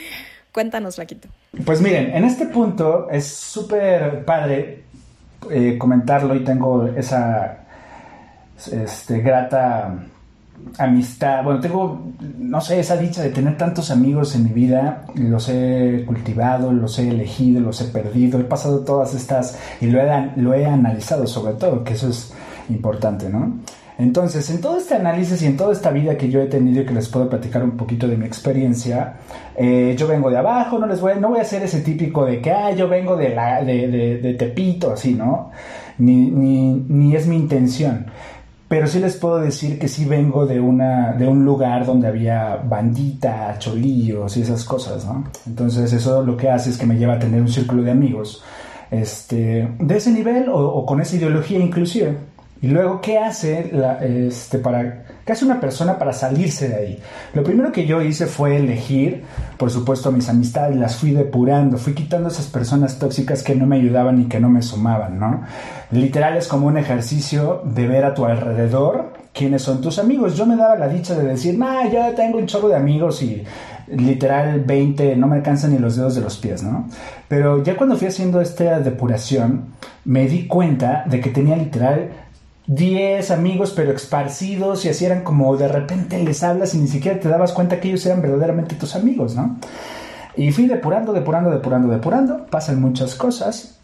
cuéntanos, 0.56 0.98
Laquito. 0.98 1.28
Pues 1.66 1.82
miren, 1.82 2.16
en 2.16 2.24
este 2.24 2.46
punto 2.46 3.10
es 3.12 3.28
súper 3.28 4.24
padre 4.24 4.86
eh, 5.52 5.78
comentarlo 5.78 6.34
y 6.34 6.46
tengo 6.46 6.88
esa 6.96 7.58
este, 8.72 9.20
grata 9.20 9.94
amistad, 10.78 11.44
bueno, 11.44 11.60
tengo, 11.60 12.00
no 12.38 12.62
sé, 12.62 12.80
esa 12.80 12.96
dicha 12.96 13.22
de 13.22 13.32
tener 13.32 13.58
tantos 13.58 13.92
amigos 13.92 14.34
en 14.36 14.46
mi 14.46 14.52
vida, 14.52 15.04
los 15.16 15.50
he 15.50 16.06
cultivado, 16.08 16.72
los 16.72 16.98
he 17.00 17.10
elegido, 17.10 17.60
los 17.60 17.82
he 17.82 17.86
perdido, 17.86 18.40
he 18.40 18.46
pasado 18.46 18.80
todas 18.80 19.14
estas 19.14 19.60
y 19.82 19.88
lo 19.88 20.00
he, 20.00 20.32
lo 20.38 20.54
he 20.54 20.66
analizado 20.66 21.28
sobre 21.28 21.56
todo, 21.56 21.84
que 21.84 21.96
eso 21.96 22.08
es 22.08 22.34
importante, 22.70 23.28
¿no? 23.28 23.60
Entonces, 23.98 24.50
en 24.50 24.60
todo 24.60 24.78
este 24.78 24.96
análisis 24.96 25.42
y 25.42 25.46
en 25.46 25.56
toda 25.56 25.72
esta 25.72 25.92
vida 25.92 26.18
que 26.18 26.30
yo 26.30 26.42
he 26.42 26.48
tenido 26.48 26.82
y 26.82 26.86
que 26.86 26.94
les 26.94 27.08
puedo 27.08 27.30
platicar 27.30 27.64
un 27.64 27.78
poquito 27.78 28.08
de 28.08 28.18
mi 28.18 28.26
experiencia, 28.26 29.16
eh, 29.56 29.96
yo 29.98 30.08
vengo 30.08 30.30
de 30.30 30.38
abajo, 30.38 30.78
no 30.78 30.86
les 30.86 31.00
voy, 31.00 31.14
no 31.20 31.30
voy 31.30 31.40
a 31.40 31.46
ser 31.46 31.64
ese 31.64 31.82
típico 31.82 32.26
de 32.26 32.42
que, 32.42 32.52
ah, 32.52 32.72
yo 32.72 32.90
vengo 32.90 33.16
de, 33.16 33.30
la, 33.34 33.64
de, 33.64 34.36
Tepito, 34.38 34.92
así, 34.92 35.14
¿no? 35.14 35.52
Ni, 35.98 36.30
ni, 36.30 37.16
es 37.16 37.26
mi 37.26 37.38
intención 37.38 38.08
pero 38.68 38.88
sí 38.88 39.00
les 39.00 39.16
puedo 39.16 39.40
decir 39.40 39.78
que 39.78 39.88
sí 39.88 40.06
vengo 40.06 40.48
de, 40.48 40.60
una, 40.60 41.14
de 41.14 41.28
un 41.28 41.46
lugar 41.46 41.86
donde 41.86 42.08
había 42.08 42.56
bandita, 42.56 43.56
cholillos 43.60 44.36
y 44.38 44.42
esas 44.42 44.66
cosas, 44.66 45.06
¿no? 45.06 45.24
Entonces 45.46 45.94
eso 45.94 46.24
lo 46.24 46.36
que 46.36 46.50
hace 46.50 46.72
es 46.72 46.78
que 46.78 46.88
me 46.88 46.98
lleva 46.98 47.14
a 47.14 47.20
tener 47.20 47.42
un 47.42 47.48
círculo 47.48 47.84
de 47.84 47.92
amigos 47.92 48.44
este, 48.92 49.68
de 49.80 49.98
ese 49.98 50.12
nivel 50.12 50.48
o, 50.52 50.86
con 50.86 51.02
esa 51.02 51.16
ideología 51.16 51.60
inclusive. 51.60 52.18
Y 52.66 52.68
luego, 52.70 53.00
¿qué 53.00 53.20
hace, 53.20 53.72
este, 54.02 54.58
para, 54.58 55.04
¿qué 55.24 55.34
una 55.44 55.60
persona 55.60 56.00
para 56.00 56.14
salirse 56.14 56.68
de 56.68 56.76
ahí? 56.76 57.00
Lo 57.36 57.44
primero 57.44 57.72
que 57.72 57.86
yo 57.86 58.02
hice 58.02 58.26
fue 58.26 58.58
elegir, 58.58 59.22
por 59.58 59.70
supuesto, 59.70 60.12
mis 60.12 60.30
amistades, 60.30 60.76
las 60.76 60.96
fui 60.96 61.12
depurando, 61.12 61.78
fui 61.78 61.94
quitando 61.94 62.28
esas 62.28 62.48
personas 62.48 62.98
tóxicas 62.98 63.44
que 63.44 63.54
no 63.54 63.68
me 63.68 63.76
ayudaban 63.76 64.20
y 64.20 64.26
que 64.26 64.40
no 64.40 64.50
me 64.50 64.64
sumaban, 64.64 65.20
¿no? 65.20 65.44
Literal 65.92 66.38
es 66.38 66.48
como 66.48 66.66
un 66.66 66.80
ejercicio 66.80 67.62
de 67.66 67.86
ver 67.86 68.04
a 68.04 68.16
tu 68.16 68.26
alrededor 68.26 69.14
quiénes 69.32 69.62
son 69.62 69.80
tus 69.80 70.00
amigos. 70.00 70.36
Yo 70.36 70.48
me 70.48 70.56
daba 70.56 70.76
la 70.76 70.88
dicha 70.88 71.14
de 71.14 71.24
decir, 71.24 71.60
nah, 71.60 71.88
yo 71.88 72.16
tengo 72.16 72.40
un 72.40 72.48
chorro 72.48 72.70
de 72.70 72.78
amigos 72.78 73.22
y 73.22 73.44
literal 73.90 74.62
20, 74.62 75.16
no 75.18 75.28
me 75.28 75.36
alcanzan 75.36 75.72
ni 75.72 75.78
los 75.78 75.98
dedos 75.98 76.16
de 76.16 76.22
los 76.22 76.38
pies, 76.38 76.64
¿no? 76.64 76.88
Pero 77.28 77.64
ya 77.64 77.78
cuando 77.78 77.96
fui 77.96 78.08
haciendo 78.08 78.42
esta 78.42 78.80
depuración, 78.80 79.66
me 80.06 80.28
di 80.28 80.48
cuenta 80.48 81.04
de 81.08 81.20
que 81.20 81.30
tenía 81.30 81.56
literal 81.56 82.10
10 82.68 83.30
amigos 83.32 83.74
pero 83.76 83.92
esparcidos 83.92 84.86
y 84.86 84.90
así 84.90 85.06
eran 85.06 85.24
como 85.24 85.56
de 85.56 85.68
repente 85.68 86.22
les 86.24 86.44
hablas 86.44 86.74
y 86.74 86.80
ni 86.80 86.88
siquiera 86.88 87.20
te 87.20 87.30
dabas 87.30 87.54
cuenta 87.54 87.80
que 87.80 87.90
ellos 87.90 88.06
eran 88.06 88.22
verdaderamente 88.22 88.76
tus 88.76 88.96
amigos, 88.96 89.36
¿no? 89.36 89.58
Y 90.36 90.52
fui 90.52 90.68
depurando, 90.68 91.14
depurando, 91.14 91.50
depurando, 91.50 91.88
depurando, 91.94 92.46
pasan 92.48 92.82
muchas 92.82 93.16
cosas. 93.16 93.80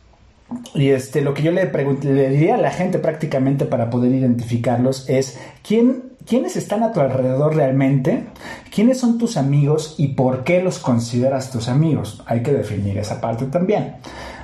Y 0.74 0.90
este, 0.90 1.22
lo 1.22 1.34
que 1.34 1.44
yo 1.44 1.52
le, 1.52 1.72
le 1.72 2.30
diría 2.30 2.56
a 2.56 2.58
la 2.58 2.72
gente 2.72 3.00
prácticamente 3.00 3.66
para 3.66 3.90
poder 3.90 4.14
identificarlos 4.14 5.08
es 5.08 5.40
quién, 5.66 6.12
quiénes 6.26 6.58
están 6.58 6.84
a 6.84 6.92
tu 6.92 7.00
alrededor 7.00 7.56
realmente, 7.56 8.26
quiénes 8.74 9.00
son 9.00 9.18
tus 9.18 9.38
amigos 9.38 9.96
y 9.98 10.10
por 10.10 10.44
qué 10.44 10.62
los 10.62 10.80
consideras 10.80 11.52
tus 11.52 11.70
amigos. 11.70 12.22
Hay 12.26 12.44
que 12.44 12.52
definir 12.52 12.98
esa 12.98 13.22
parte 13.22 13.46
también. 13.46 13.96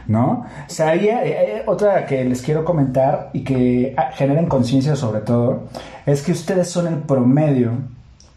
¿No? 0.07 0.45
O 0.67 0.69
sea, 0.69 0.95
eh, 0.95 1.09
eh, 1.11 1.63
otra 1.65 2.05
que 2.05 2.23
les 2.23 2.41
quiero 2.41 2.63
comentar 2.63 3.29
y 3.33 3.43
que 3.43 3.93
ah, 3.97 4.11
generen 4.13 4.47
conciencia 4.47 4.95
sobre 4.95 5.21
todo, 5.21 5.63
es 6.05 6.21
que 6.21 6.31
ustedes 6.31 6.69
son 6.69 6.87
el 6.87 6.99
promedio 6.99 7.71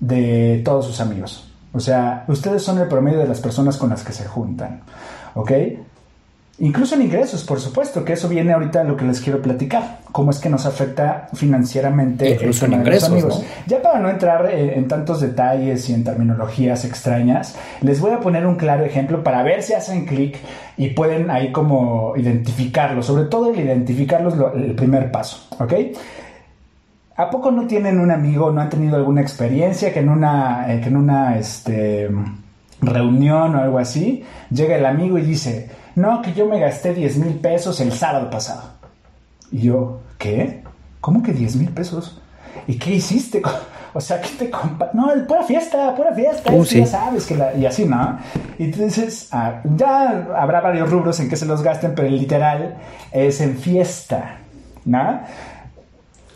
de 0.01 0.63
todos 0.65 0.87
sus 0.87 1.01
amigos. 1.01 1.51
O 1.73 1.81
sea, 1.81 2.25
ustedes 2.29 2.63
son 2.63 2.79
el 2.79 2.89
promedio 2.89 3.21
de 3.21 3.29
las 3.29 3.41
personas 3.41 3.77
con 3.77 3.91
las 3.91 4.03
que 4.03 4.13
se 4.13 4.27
juntan, 4.27 4.83
¿ok? 5.35 5.53
Incluso 6.63 6.95
en 6.95 7.03
ingresos, 7.03 7.43
por 7.45 7.59
supuesto, 7.59 8.05
que 8.05 8.13
eso 8.13 8.29
viene 8.29 8.53
ahorita 8.53 8.83
a 8.83 8.85
lo 8.85 8.95
que 8.95 9.07
les 9.07 9.23
quiero 9.23 9.41
platicar, 9.41 10.01
cómo 10.13 10.31
es 10.31 10.39
que 10.39 10.51
nos 10.51 10.67
afecta 10.67 11.29
financieramente. 11.33 12.33
Incluso 12.33 12.67
en 12.67 12.75
ingresos. 12.75 13.43
Ya 13.67 13.81
para 13.81 13.99
no 13.99 14.11
entrar 14.11 14.45
eh, 14.53 14.77
en, 14.77 14.87
tantos 14.87 15.23
detalles 15.23 15.89
y 15.89 15.95
en 15.95 16.05
terminologías 16.05 16.85
extrañas, 16.85 17.57
les 17.81 17.99
voy 17.99 18.13
a 18.13 18.21
poner 18.21 18.47
un 18.47 18.57
claro 18.57 18.85
ejemplo 18.85 19.25
para 19.25 19.43
ver 19.43 19.63
si 19.63 19.73
hacen 19.73 20.05
clic 20.05 20.37
y 20.77 20.91
pueden 20.91 21.31
ahí 21.31 21.51
como 21.51 22.15
identificarlo, 22.17 23.03
sobre 23.03 23.25
todo 23.25 23.55
el 23.55 23.59
identificarlos 23.59 24.35
el 24.55 24.75
primer 24.75 25.11
paso, 25.11 25.47
¿ok? 25.59 25.73
¿A 27.17 27.31
poco 27.31 27.51
no 27.51 27.67
tienen 27.67 27.99
un 28.01 28.11
amigo, 28.11 28.53
no 28.53 28.61
han 28.61 28.69
tenido 28.69 28.97
alguna 28.97 29.23
experiencia 29.23 29.95
que 29.95 30.01
en 30.01 30.11
una, 30.11 30.71
eh, 30.71 30.81
que 30.83 30.89
en 30.89 30.97
una 30.97 31.39
este, 31.39 32.11
reunión 32.83 33.55
o 33.55 33.63
algo 33.63 33.79
así, 33.79 34.25
llega 34.51 34.77
el 34.77 34.87
amigo 34.87 35.19
y 35.19 35.23
dice, 35.23 35.71
no, 36.01 36.23
que 36.23 36.33
yo 36.33 36.47
me 36.47 36.59
gasté 36.59 36.95
10 36.95 37.17
mil 37.19 37.35
pesos 37.35 37.81
el 37.81 37.93
sábado 37.93 38.31
pasado. 38.31 38.63
Y 39.53 39.63
yo, 39.63 40.01
¿qué? 40.19 40.63
¿Cómo 41.01 41.23
que 41.23 41.33
10 41.33 41.57
mil 41.57 41.71
pesos? 41.71 42.21
¿Y 42.67 42.79
qué 42.79 42.93
hiciste? 42.93 43.43
O 43.93 44.01
sea, 44.01 44.21
¿qué 44.21 44.29
te 44.39 44.51
compa 44.51 44.91
No, 44.95 45.09
pura 45.27 45.43
fiesta, 45.43 45.93
pura 45.97 46.15
fiesta. 46.15 46.53
Uh, 46.53 46.63
Ya 46.63 46.87
sabes 46.87 47.27
que 47.27 47.35
la... 47.35 47.53
Y 47.55 47.67
así, 47.67 47.85
¿no? 47.85 48.21
Y 48.57 48.67
entonces, 48.67 49.27
ah, 49.33 49.63
ya 49.65 50.29
habrá 50.37 50.61
varios 50.61 50.89
rubros 50.89 51.19
en 51.19 51.29
que 51.29 51.35
se 51.35 51.45
los 51.45 51.61
gasten, 51.61 51.97
pero 51.97 52.07
el 52.07 52.17
literal 52.17 52.77
es 53.11 53.41
en 53.41 53.57
fiesta, 53.57 54.39
¿no? 54.85 55.23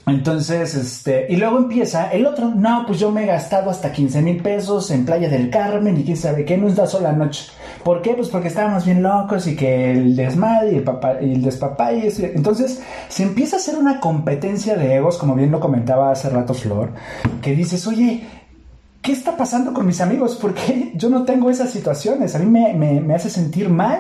Entonces, 0.07 0.75
este, 0.75 1.27
y 1.31 1.37
luego 1.37 1.59
empieza 1.59 2.11
el 2.11 2.27
otro, 2.27 2.51
no, 2.51 2.85
pues 2.87 2.99
yo 2.99 3.11
me 3.11 3.23
he 3.23 3.27
gastado 3.27 3.71
hasta 3.71 3.91
15 3.91 4.21
mil 4.21 4.43
pesos 4.43 4.91
en 4.91 5.07
Playa 5.07 5.29
del 5.29 5.49
Carmen 5.49 5.97
y 5.99 6.05
quién 6.05 6.17
sabe 6.17 6.45
qué, 6.45 6.59
no 6.59 6.69
es 6.69 6.75
una 6.75 6.87
sola 6.87 7.13
noche. 7.13 7.51
¿Por 7.85 8.01
qué? 8.01 8.15
Pues 8.15 8.31
porque 8.31 8.49
estábamos 8.49 8.87
bien 8.87 9.03
locos 9.03 9.47
y 9.47 9.55
que 9.55 9.93
el 9.93 10.17
desmadre 10.17 10.73
y 10.73 10.77
el, 10.77 10.85
papá, 10.85 11.19
y 11.21 11.35
el 11.35 11.43
despapá 11.43 11.93
y. 11.93 12.09
Entonces, 12.35 12.83
se 13.09 13.23
empieza 13.23 13.57
a 13.57 13.59
hacer 13.59 13.77
una 13.77 14.01
competencia 14.01 14.77
de 14.77 14.97
egos, 14.97 15.19
como 15.19 15.35
bien 15.35 15.51
lo 15.51 15.61
comentaba 15.61 16.11
hace 16.11 16.31
rato 16.31 16.55
Flor, 16.55 16.91
que 17.43 17.55
dices, 17.55 17.87
oye, 17.87 18.27
¿qué 19.03 19.13
está 19.13 19.37
pasando 19.37 19.75
con 19.75 19.87
mis 19.87 20.01
amigos? 20.01 20.35
¿Por 20.37 20.55
qué 20.55 20.93
yo 20.95 21.11
no 21.11 21.25
tengo 21.25 21.51
esas 21.51 21.71
situaciones? 21.71 22.35
A 22.35 22.39
mí 22.39 22.47
me, 22.47 22.73
me, 22.73 23.03
me 23.03 23.15
hace 23.15 23.29
sentir 23.29 23.69
mal, 23.69 23.99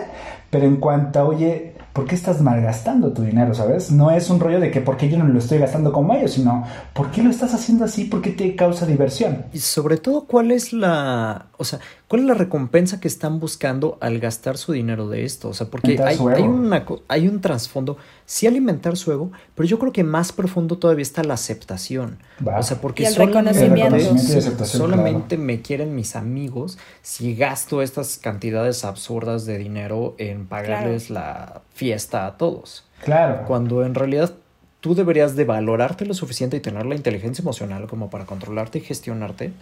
pero 0.49 0.65
en 0.65 0.77
cuanto 0.77 1.27
oye, 1.27 1.74
¿por 1.95 2.07
qué 2.07 2.17
estás 2.17 2.43
malgastando 2.43 3.13
tu 3.13 3.23
dinero, 3.23 3.55
sabes? 3.55 3.93
No 3.93 4.11
es 4.11 4.29
un 4.29 4.41
rollo 4.41 4.59
de 4.59 4.73
que 4.73 4.81
por 4.81 4.97
qué 4.97 5.09
yo 5.09 5.17
no 5.17 5.29
lo 5.29 5.39
estoy 5.39 5.59
gastando 5.59 5.93
como 5.93 6.13
ellos, 6.13 6.33
sino 6.33 6.65
¿por 6.93 7.13
qué 7.13 7.23
lo 7.23 7.31
estás 7.31 7.55
haciendo 7.55 7.85
así? 7.85 8.05
¿Por 8.05 8.21
qué 8.21 8.31
te 8.31 8.57
causa 8.57 8.85
diversión? 8.85 9.45
Y 9.53 9.61
sobre 9.61 9.97
todo, 9.97 10.25
¿cuál 10.25 10.51
es 10.51 10.73
la, 10.73 11.47
o 11.57 11.63
sea, 11.63 11.79
cuál 12.09 12.23
es 12.23 12.27
la 12.27 12.35
recompensa 12.35 12.99
que 12.99 13.07
están 13.07 13.39
buscando 13.39 13.97
al 14.01 14.19
gastar 14.19 14.59
su 14.59 14.73
dinero 14.73 15.09
de 15.09 15.25
esto? 15.25 15.51
O 15.51 15.55
sea, 15.55 15.69
porque 15.69 15.97
hay, 16.03 16.19
hay, 16.35 16.85
hay 17.07 17.29
un 17.29 17.41
trasfondo, 17.41 17.97
sí 18.27 18.47
alimentar 18.47 18.97
su 18.97 19.13
ego, 19.13 19.31
pero 19.55 19.69
yo 19.69 19.79
creo 19.79 19.93
que 19.93 20.05
más 20.05 20.33
profundo 20.33 20.79
todavía 20.79 21.03
está 21.03 21.23
la 21.23 21.35
aceptación. 21.35 22.19
O 22.45 22.63
sea, 22.63 22.81
porque 22.81 23.07
solamente, 23.11 24.65
solamente 24.65 25.37
me 25.37 25.61
quieren 25.61 25.95
mis 25.95 26.17
amigos 26.17 26.79
si 27.03 27.35
gasto 27.35 27.83
estas 27.83 28.19
cantidades 28.19 28.85
absurdas 28.85 29.45
de 29.47 29.59
dinero 29.59 30.15
en 30.19 30.47
pagarles 30.47 31.11
la 31.11 31.63
fiesta 31.75 32.27
a 32.27 32.37
todos. 32.37 32.85
Claro. 33.05 33.45
Cuando 33.47 33.85
en 33.85 33.95
realidad 33.95 34.33
tú 34.81 34.95
deberías 34.95 35.37
de 35.37 35.45
valorarte 35.45 36.07
lo 36.07 36.15
suficiente 36.15 36.57
y 36.57 36.61
tener 36.61 36.87
la 36.87 36.95
inteligencia 36.95 37.43
emocional 37.43 37.87
como 37.87 38.11
para 38.11 38.27
controlarte 38.27 38.79
y 38.79 38.83
gestionarte 38.83 39.53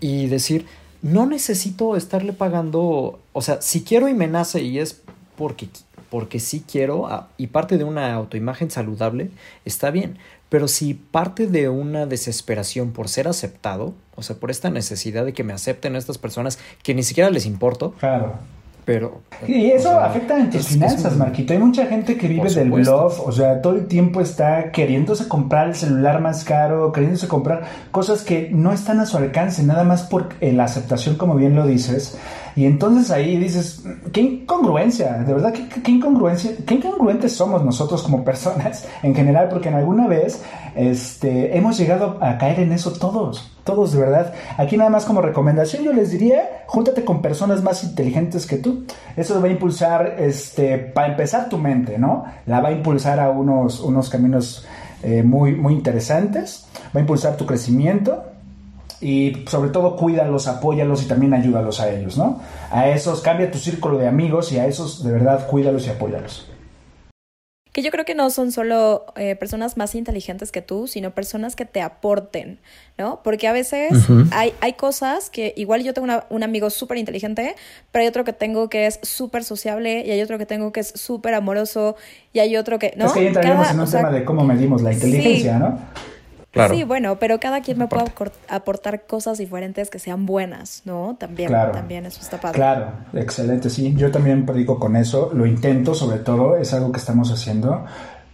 y 0.00 0.26
decir, 0.26 0.66
no 1.02 1.26
necesito 1.26 1.96
estarle 1.96 2.32
pagando, 2.32 3.20
o 3.32 3.42
sea, 3.42 3.62
si 3.62 3.82
quiero 3.84 4.08
y 4.08 4.14
me 4.14 4.26
nace 4.26 4.62
y 4.62 4.78
es 4.78 5.02
porque, 5.36 5.68
porque 6.10 6.40
sí 6.40 6.64
quiero 6.70 7.06
ah, 7.06 7.28
y 7.36 7.48
parte 7.48 7.78
de 7.78 7.84
una 7.84 8.12
autoimagen 8.12 8.70
saludable, 8.70 9.30
está 9.64 9.90
bien. 9.90 10.18
Pero 10.48 10.66
si 10.66 10.94
parte 10.94 11.46
de 11.46 11.68
una 11.68 12.06
desesperación 12.06 12.90
por 12.90 13.08
ser 13.08 13.28
aceptado, 13.28 13.94
o 14.16 14.22
sea, 14.22 14.36
por 14.36 14.50
esta 14.50 14.68
necesidad 14.68 15.24
de 15.24 15.32
que 15.32 15.44
me 15.44 15.52
acepten 15.52 15.94
estas 15.94 16.18
personas 16.18 16.58
que 16.82 16.94
ni 16.94 17.04
siquiera 17.04 17.30
les 17.30 17.46
importo, 17.46 17.92
claro 18.00 18.34
pero... 18.90 19.20
Y 19.46 19.70
eso 19.70 20.00
afecta 20.00 20.36
en 20.36 20.50
tus 20.50 20.66
finanzas, 20.66 21.16
Marquito. 21.16 21.52
Hay 21.52 21.60
mucha 21.60 21.86
gente 21.86 22.16
que 22.16 22.26
vive 22.26 22.52
del 22.52 22.72
bluff, 22.72 23.20
o 23.24 23.30
sea, 23.30 23.62
todo 23.62 23.76
el 23.76 23.86
tiempo 23.86 24.20
está 24.20 24.72
queriéndose 24.72 25.28
comprar 25.28 25.68
el 25.68 25.76
celular 25.76 26.20
más 26.20 26.42
caro, 26.42 26.90
queriéndose 26.90 27.28
comprar 27.28 27.62
cosas 27.92 28.22
que 28.22 28.50
no 28.50 28.72
están 28.72 28.98
a 28.98 29.06
su 29.06 29.16
alcance, 29.16 29.62
nada 29.62 29.84
más 29.84 30.02
por 30.02 30.30
eh, 30.40 30.52
la 30.52 30.64
aceptación, 30.64 31.14
como 31.14 31.36
bien 31.36 31.54
lo 31.54 31.68
dices. 31.68 32.18
Y 32.56 32.66
entonces 32.66 33.10
ahí 33.10 33.36
dices, 33.36 33.84
qué 34.12 34.20
incongruencia, 34.20 35.18
de 35.18 35.32
verdad, 35.32 35.52
qué, 35.52 35.90
incongruencia, 35.90 36.52
qué 36.66 36.74
incongruentes 36.74 37.34
somos 37.34 37.64
nosotros 37.64 38.02
como 38.02 38.24
personas 38.24 38.86
en 39.02 39.14
general, 39.14 39.48
porque 39.48 39.68
en 39.68 39.74
alguna 39.74 40.06
vez 40.06 40.42
este, 40.74 41.56
hemos 41.56 41.78
llegado 41.78 42.18
a 42.20 42.38
caer 42.38 42.60
en 42.60 42.72
eso 42.72 42.92
todos, 42.92 43.52
todos 43.64 43.92
de 43.92 44.00
verdad. 44.00 44.34
Aquí 44.56 44.76
nada 44.76 44.90
más 44.90 45.04
como 45.04 45.20
recomendación 45.20 45.84
yo 45.84 45.92
les 45.92 46.10
diría, 46.10 46.64
júntate 46.66 47.04
con 47.04 47.22
personas 47.22 47.62
más 47.62 47.84
inteligentes 47.84 48.46
que 48.46 48.56
tú. 48.56 48.84
Eso 49.16 49.40
va 49.40 49.48
a 49.48 49.50
impulsar, 49.50 50.16
este, 50.18 50.78
para 50.78 51.08
empezar 51.08 51.48
tu 51.48 51.58
mente, 51.58 51.98
¿no? 51.98 52.24
La 52.46 52.60
va 52.60 52.68
a 52.68 52.72
impulsar 52.72 53.20
a 53.20 53.30
unos, 53.30 53.80
unos 53.80 54.08
caminos 54.10 54.66
eh, 55.02 55.22
muy, 55.22 55.54
muy 55.54 55.74
interesantes, 55.74 56.66
va 56.94 56.98
a 56.98 57.00
impulsar 57.00 57.36
tu 57.36 57.46
crecimiento 57.46 58.24
y 59.00 59.44
sobre 59.46 59.70
todo 59.70 59.96
cuídalos, 59.96 60.46
apóyalos 60.46 61.02
y 61.02 61.06
también 61.06 61.32
ayúdalos 61.32 61.80
a 61.80 61.90
ellos, 61.90 62.18
¿no? 62.18 62.40
A 62.70 62.88
esos, 62.88 63.20
cambia 63.22 63.50
tu 63.50 63.58
círculo 63.58 63.98
de 63.98 64.06
amigos 64.06 64.52
y 64.52 64.58
a 64.58 64.66
esos 64.66 65.02
de 65.02 65.12
verdad 65.12 65.46
cuídalos 65.46 65.86
y 65.86 65.90
apóyalos. 65.90 66.46
Que 67.72 67.82
yo 67.82 67.92
creo 67.92 68.04
que 68.04 68.16
no 68.16 68.30
son 68.30 68.50
solo 68.50 69.06
eh, 69.14 69.36
personas 69.36 69.76
más 69.76 69.94
inteligentes 69.94 70.50
que 70.50 70.60
tú, 70.60 70.88
sino 70.88 71.12
personas 71.12 71.54
que 71.54 71.64
te 71.64 71.80
aporten, 71.80 72.58
¿no? 72.98 73.20
Porque 73.22 73.46
a 73.46 73.52
veces 73.52 73.92
hay, 74.32 74.52
hay 74.60 74.72
cosas 74.72 75.30
que 75.30 75.54
igual 75.56 75.84
yo 75.84 75.94
tengo 75.94 76.08
un 76.30 76.42
amigo 76.42 76.68
súper 76.68 76.98
inteligente, 76.98 77.54
pero 77.92 78.02
hay 78.02 78.08
otro 78.08 78.24
que 78.24 78.32
tengo 78.32 78.68
que 78.68 78.86
es 78.86 78.98
súper 79.02 79.44
sociable 79.44 80.04
y 80.04 80.10
hay 80.10 80.20
otro 80.20 80.36
que 80.36 80.46
tengo 80.46 80.72
que 80.72 80.80
es 80.80 80.88
súper 80.96 81.32
amoroso 81.34 81.94
y 82.32 82.40
hay 82.40 82.56
otro 82.56 82.80
que... 82.80 82.92
¿no? 82.96 83.06
Es 83.06 83.12
que 83.12 83.22
ya 83.22 83.28
entraríamos 83.28 83.70
en 83.70 83.80
un 83.80 83.90
tema 83.90 84.10
de 84.10 84.24
cómo 84.24 84.44
medimos 84.44 84.82
la 84.82 84.92
inteligencia, 84.92 85.60
¿no? 85.60 85.78
Sí, 86.52 86.82
bueno, 86.82 87.16
pero 87.16 87.38
cada 87.38 87.60
quien 87.60 87.78
me 87.78 87.86
puede 87.86 88.04
aportar 88.48 89.06
cosas 89.06 89.38
diferentes 89.38 89.88
que 89.88 90.00
sean 90.00 90.26
buenas, 90.26 90.82
¿no? 90.84 91.16
También, 91.18 91.52
también 91.52 92.06
eso 92.06 92.20
está 92.20 92.40
padre. 92.40 92.56
Claro, 92.56 92.92
excelente, 93.14 93.70
sí. 93.70 93.94
Yo 93.96 94.10
también 94.10 94.44
predico 94.44 94.78
con 94.80 94.96
eso, 94.96 95.30
lo 95.32 95.46
intento 95.46 95.94
sobre 95.94 96.18
todo, 96.18 96.56
es 96.56 96.74
algo 96.74 96.90
que 96.90 96.98
estamos 96.98 97.30
haciendo. 97.30 97.84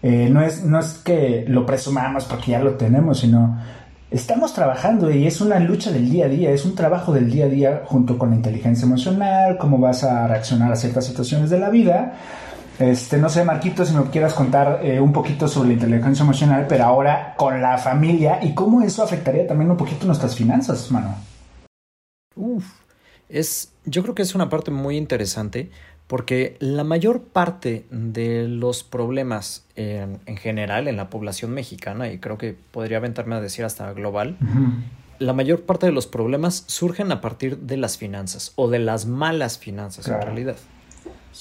Eh, 0.02 0.28
no, 0.30 0.40
es, 0.40 0.64
no 0.64 0.78
es 0.78 0.94
que 0.94 1.44
lo 1.46 1.66
presumamos 1.66 2.24
porque 2.24 2.52
ya 2.52 2.60
lo 2.60 2.74
tenemos, 2.76 3.20
sino 3.20 3.58
estamos 4.10 4.54
trabajando 4.54 5.10
y 5.10 5.26
es 5.26 5.42
una 5.42 5.58
lucha 5.58 5.90
del 5.90 6.08
día 6.08 6.24
a 6.24 6.28
día, 6.28 6.50
es 6.52 6.64
un 6.64 6.74
trabajo 6.74 7.12
del 7.12 7.30
día 7.30 7.46
a 7.46 7.48
día 7.48 7.82
junto 7.84 8.16
con 8.16 8.30
la 8.30 8.36
inteligencia 8.36 8.86
emocional, 8.86 9.58
cómo 9.58 9.78
vas 9.78 10.04
a 10.04 10.26
reaccionar 10.26 10.72
a 10.72 10.76
ciertas 10.76 11.04
situaciones 11.04 11.50
de 11.50 11.58
la 11.58 11.68
vida 11.68 12.14
este, 12.78 13.18
no 13.18 13.28
sé, 13.28 13.44
Marquito, 13.44 13.84
si 13.84 13.94
me 13.94 14.04
quieras 14.10 14.34
contar 14.34 14.80
eh, 14.82 15.00
un 15.00 15.12
poquito 15.12 15.48
sobre 15.48 15.68
la 15.68 15.74
inteligencia 15.74 16.22
emocional, 16.22 16.66
pero 16.68 16.84
ahora 16.84 17.34
con 17.36 17.60
la 17.62 17.78
familia 17.78 18.38
y 18.42 18.54
cómo 18.54 18.82
eso 18.82 19.02
afectaría 19.02 19.46
también 19.46 19.70
un 19.70 19.76
poquito 19.76 20.06
nuestras 20.06 20.36
finanzas, 20.36 20.90
mano. 20.90 21.16
Uf, 22.34 22.66
es, 23.28 23.72
yo 23.84 24.02
creo 24.02 24.14
que 24.14 24.22
es 24.22 24.34
una 24.34 24.48
parte 24.48 24.70
muy 24.70 24.96
interesante 24.96 25.70
porque 26.06 26.56
la 26.60 26.84
mayor 26.84 27.22
parte 27.22 27.86
de 27.90 28.46
los 28.46 28.84
problemas 28.84 29.64
en, 29.74 30.20
general 30.36 30.86
en 30.86 30.96
la 30.96 31.10
población 31.10 31.52
mexicana, 31.52 32.12
y 32.12 32.18
creo 32.18 32.38
que 32.38 32.56
podría 32.70 32.98
aventarme 32.98 33.34
a 33.34 33.40
decir 33.40 33.64
hasta 33.64 33.92
global, 33.92 34.36
la 35.18 35.32
mayor 35.32 35.62
parte 35.62 35.86
de 35.86 35.92
los 35.92 36.06
problemas 36.06 36.64
surgen 36.66 37.10
a 37.10 37.20
partir 37.20 37.58
de 37.58 37.76
las 37.76 37.98
finanzas 37.98 38.52
o 38.54 38.68
de 38.68 38.78
las 38.78 39.06
malas 39.06 39.58
finanzas 39.58 40.06
en 40.06 40.20
realidad. 40.20 40.56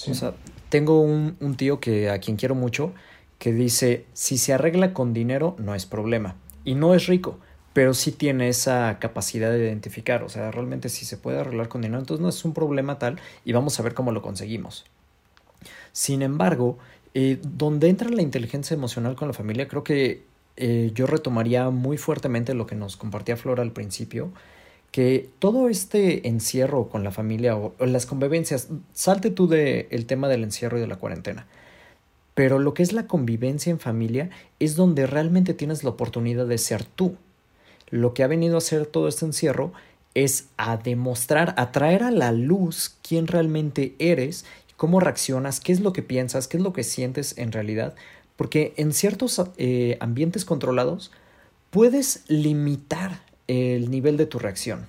O 0.08 0.14
sea, 0.14 0.34
tengo 0.70 1.02
un, 1.02 1.56
tío 1.56 1.80
que 1.80 2.10
a 2.10 2.20
quien 2.20 2.38
quiero 2.38 2.56
mucho 2.56 2.94
que 3.40 3.54
dice, 3.54 4.06
si 4.14 4.38
se 4.38 4.54
arregla 4.54 4.94
con 4.94 5.14
dinero 5.14 5.56
no 5.60 5.76
es 5.76 5.86
problema. 5.86 6.36
Y 6.64 6.76
no 6.76 6.94
es 6.96 7.08
rico, 7.08 7.40
pero 7.74 7.94
sí 7.94 8.12
tiene 8.12 8.50
esa 8.50 8.98
capacidad 9.00 9.52
de 9.52 9.60
identificar. 9.60 10.24
O 10.24 10.30
sea, 10.30 10.52
realmente 10.52 10.90
si 10.90 11.06
se 11.06 11.18
puede 11.18 11.40
arreglar 11.40 11.70
con 11.70 11.82
dinero, 11.82 12.00
entonces 12.00 12.22
no 12.22 12.30
es 12.30 12.44
un 12.44 12.54
problema 12.54 13.00
tal 13.00 13.20
y 13.46 13.54
vamos 13.54 13.80
a 13.80 13.84
ver 13.84 13.94
cómo 13.94 14.12
lo 14.12 14.22
conseguimos. 14.22 14.86
Sin 15.92 16.22
embargo, 16.22 16.78
eh, 17.14 17.40
donde 17.42 17.88
entra 17.90 18.10
la 18.10 18.22
inteligencia 18.22 18.74
emocional 18.74 19.16
con 19.16 19.28
la 19.30 19.34
familia, 19.34 19.68
creo 19.68 19.84
que 19.84 20.24
eh, 20.58 20.92
yo 20.94 21.08
retomaría 21.08 21.70
muy 21.70 21.98
fuertemente 21.98 22.54
lo 22.54 22.66
que 22.68 22.76
nos 22.76 22.98
compartía 22.98 23.38
Flora 23.38 23.62
al 23.62 23.72
principio, 23.72 24.32
que 24.96 25.30
todo 25.40 25.68
este 25.68 26.26
encierro 26.30 26.88
con 26.88 27.04
la 27.04 27.12
familia 27.12 27.58
o, 27.58 27.76
las 27.86 28.06
convivencias, 28.06 28.70
salte 28.94 29.30
tú 29.30 29.46
del 29.46 29.88
el 29.90 30.06
tema 30.06 30.30
del 30.30 30.46
encierro 30.46 30.78
y 30.78 30.80
de 30.80 30.88
la 30.88 30.96
cuarentena, 30.96 31.48
pero 32.34 32.60
lo 32.60 32.74
que 32.74 32.82
es 32.82 32.94
la 32.94 33.06
convivencia 33.06 33.72
en 33.72 33.82
familia 33.82 34.30
es 34.58 34.78
donde 34.78 35.06
realmente 35.06 35.54
tienes 35.54 35.84
la 35.84 35.90
oportunidad 35.90 36.46
de 36.46 36.58
ser 36.58 36.86
tú. 36.86 37.18
Lo 37.90 38.14
que 38.14 38.24
ha 38.24 38.28
venido 38.28 38.56
a 38.56 38.60
hacer 38.60 38.86
todo 38.86 39.10
este 39.10 39.26
encierro 39.26 39.74
es 40.14 40.48
a 40.56 40.78
demostrar, 40.78 41.56
a 41.58 41.74
traer 41.74 42.02
a 42.02 42.12
la 42.12 42.32
luz 42.32 42.96
quién 43.06 43.28
realmente 43.28 43.96
eres, 44.00 44.46
cómo 44.78 45.02
reaccionas, 45.02 45.60
qué 45.60 45.74
es 45.74 45.82
lo 45.82 45.92
que 45.92 46.04
piensas, 46.04 46.48
qué 46.48 46.56
es 46.56 46.64
lo 46.64 46.72
que 46.72 46.86
sientes 46.86 47.38
en 47.38 47.52
realidad, 47.52 47.96
porque 48.38 48.74
en 48.78 48.94
ciertos 48.94 49.42
eh, 49.58 49.98
ambientes 50.00 50.46
controlados 50.46 51.12
puedes 51.70 52.24
limitar 52.30 53.25
el 53.48 53.92
nivel 53.92 54.18
de 54.18 54.26
tu 54.26 54.40
reacción. 54.40 54.88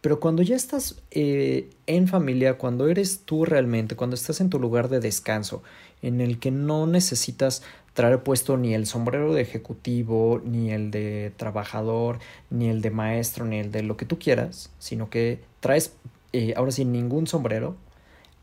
Pero 0.00 0.20
cuando 0.20 0.42
ya 0.42 0.54
estás 0.54 0.96
eh, 1.10 1.70
en 1.86 2.06
familia, 2.06 2.56
cuando 2.56 2.88
eres 2.88 3.20
tú 3.24 3.44
realmente, 3.44 3.96
cuando 3.96 4.14
estás 4.14 4.40
en 4.40 4.48
tu 4.48 4.60
lugar 4.60 4.88
de 4.88 5.00
descanso, 5.00 5.62
en 6.02 6.20
el 6.20 6.38
que 6.38 6.50
no 6.50 6.86
necesitas 6.86 7.62
traer 7.94 8.22
puesto 8.22 8.56
ni 8.56 8.74
el 8.74 8.86
sombrero 8.86 9.34
de 9.34 9.42
ejecutivo, 9.42 10.40
ni 10.44 10.70
el 10.70 10.92
de 10.92 11.32
trabajador, 11.36 12.20
ni 12.48 12.68
el 12.68 12.80
de 12.80 12.90
maestro, 12.90 13.44
ni 13.44 13.58
el 13.58 13.72
de 13.72 13.82
lo 13.82 13.96
que 13.96 14.06
tú 14.06 14.20
quieras, 14.20 14.70
sino 14.78 15.10
que 15.10 15.40
traes 15.58 15.92
eh, 16.32 16.54
ahora 16.56 16.70
sí 16.70 16.84
ningún 16.84 17.26
sombrero, 17.26 17.74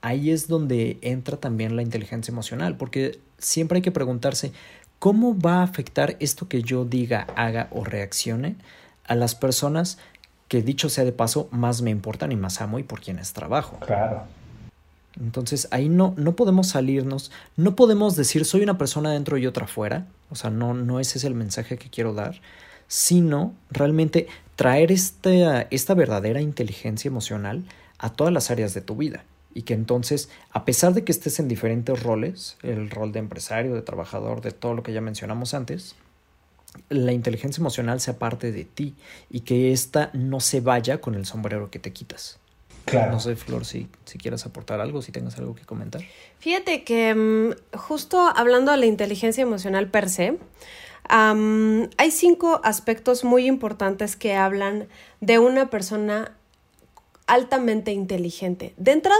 ahí 0.02 0.32
es 0.32 0.50
donde 0.50 0.98
entra 1.02 1.38
también 1.38 1.78
la 1.78 1.84
inteligencia 1.84 2.34
emocional, 2.34 2.76
porque 2.76 3.20
siempre 3.38 3.78
hay 3.78 3.82
que 3.82 3.92
preguntarse, 3.92 4.52
¿cómo 5.00 5.40
va 5.40 5.60
a 5.60 5.64
afectar 5.64 6.18
esto 6.20 6.50
que 6.50 6.62
yo 6.62 6.84
diga, 6.84 7.22
haga 7.38 7.70
o 7.72 7.86
reaccione 7.86 8.58
a 9.08 9.16
las 9.16 9.36
personas 9.36 9.98
que 10.48 10.62
dicho 10.62 10.90
sea 10.90 11.04
de 11.04 11.12
paso, 11.12 11.48
más 11.52 11.82
me 11.82 11.90
importan 11.90 12.32
y 12.32 12.36
más 12.36 12.62
amo 12.62 12.80
y 12.80 12.84
por 12.84 13.02
quienes 13.02 13.34
trabajo. 13.34 13.80
Claro. 13.80 14.24
Entonces 15.20 15.68
ahí 15.72 15.90
no, 15.90 16.14
no 16.18 16.36
podemos 16.36 16.68
salirnos, 16.68 17.32
no 17.56 17.76
podemos 17.76 18.16
decir 18.16 18.46
soy 18.46 18.64
una 18.64 18.78
persona 18.78 19.12
dentro 19.12 19.38
y 19.38 19.48
otra 19.48 19.66
fuera, 19.66 20.06
o 20.30 20.36
sea, 20.36 20.50
no, 20.50 20.74
no 20.74 21.00
ese 21.00 21.18
es 21.18 21.24
el 21.24 21.36
mensaje 21.36 21.78
que 21.78 21.90
quiero 21.90 22.14
dar, 22.14 22.42
sino 22.88 23.54
realmente 23.72 24.28
traer 24.56 24.92
esta, 24.92 25.62
esta 25.62 25.94
verdadera 25.94 26.42
inteligencia 26.42 27.08
emocional 27.08 27.64
a 27.98 28.12
todas 28.12 28.34
las 28.34 28.52
áreas 28.52 28.74
de 28.74 28.82
tu 28.82 28.96
vida. 28.96 29.24
Y 29.54 29.62
que 29.62 29.74
entonces, 29.74 30.30
a 30.52 30.66
pesar 30.66 30.94
de 30.94 31.06
que 31.06 31.14
estés 31.14 31.40
en 31.40 31.48
diferentes 31.48 32.04
roles, 32.04 32.58
el 32.62 32.90
rol 32.90 33.14
de 33.14 33.20
empresario, 33.20 33.74
de 33.74 33.82
trabajador, 33.82 34.42
de 34.42 34.52
todo 34.52 34.74
lo 34.74 34.84
que 34.84 34.92
ya 34.92 35.00
mencionamos 35.00 35.54
antes, 35.54 35.96
la 36.90 37.12
inteligencia 37.12 37.62
emocional 37.62 38.00
sea 38.00 38.18
parte 38.18 38.52
de 38.52 38.66
ti 38.66 38.96
y 39.30 39.42
que 39.42 39.72
ésta 39.72 40.10
no 40.14 40.40
se 40.40 40.62
vaya 40.62 41.02
con 41.02 41.16
el 41.16 41.26
sombrero 41.26 41.70
que 41.72 41.80
te 41.80 41.94
quitas. 41.94 42.40
Claro. 42.86 43.12
No 43.12 43.20
sé, 43.20 43.36
Flor, 43.36 43.66
si, 43.66 43.88
si 44.06 44.18
quieres 44.18 44.46
aportar 44.46 44.80
algo, 44.80 45.02
si 45.02 45.12
tengas 45.12 45.38
algo 45.38 45.56
que 45.56 45.66
comentar. 45.66 46.02
Fíjate 46.40 46.84
que 46.84 47.16
mm, 47.16 47.78
justo 47.78 48.32
hablando 48.36 48.72
de 48.72 48.78
la 48.78 48.86
inteligencia 48.86 49.42
emocional 49.42 49.90
per 49.90 50.10
se, 50.10 50.38
hay 51.10 52.12
cinco 52.12 52.62
aspectos 52.64 53.24
muy 53.24 53.48
importantes 53.48 54.16
que 54.16 54.36
hablan 54.36 54.88
de 55.22 55.40
una 55.40 55.70
persona 55.70 56.32
altamente 57.28 57.92
inteligente. 57.92 58.74
De 58.78 58.92
entrada, 58.92 59.20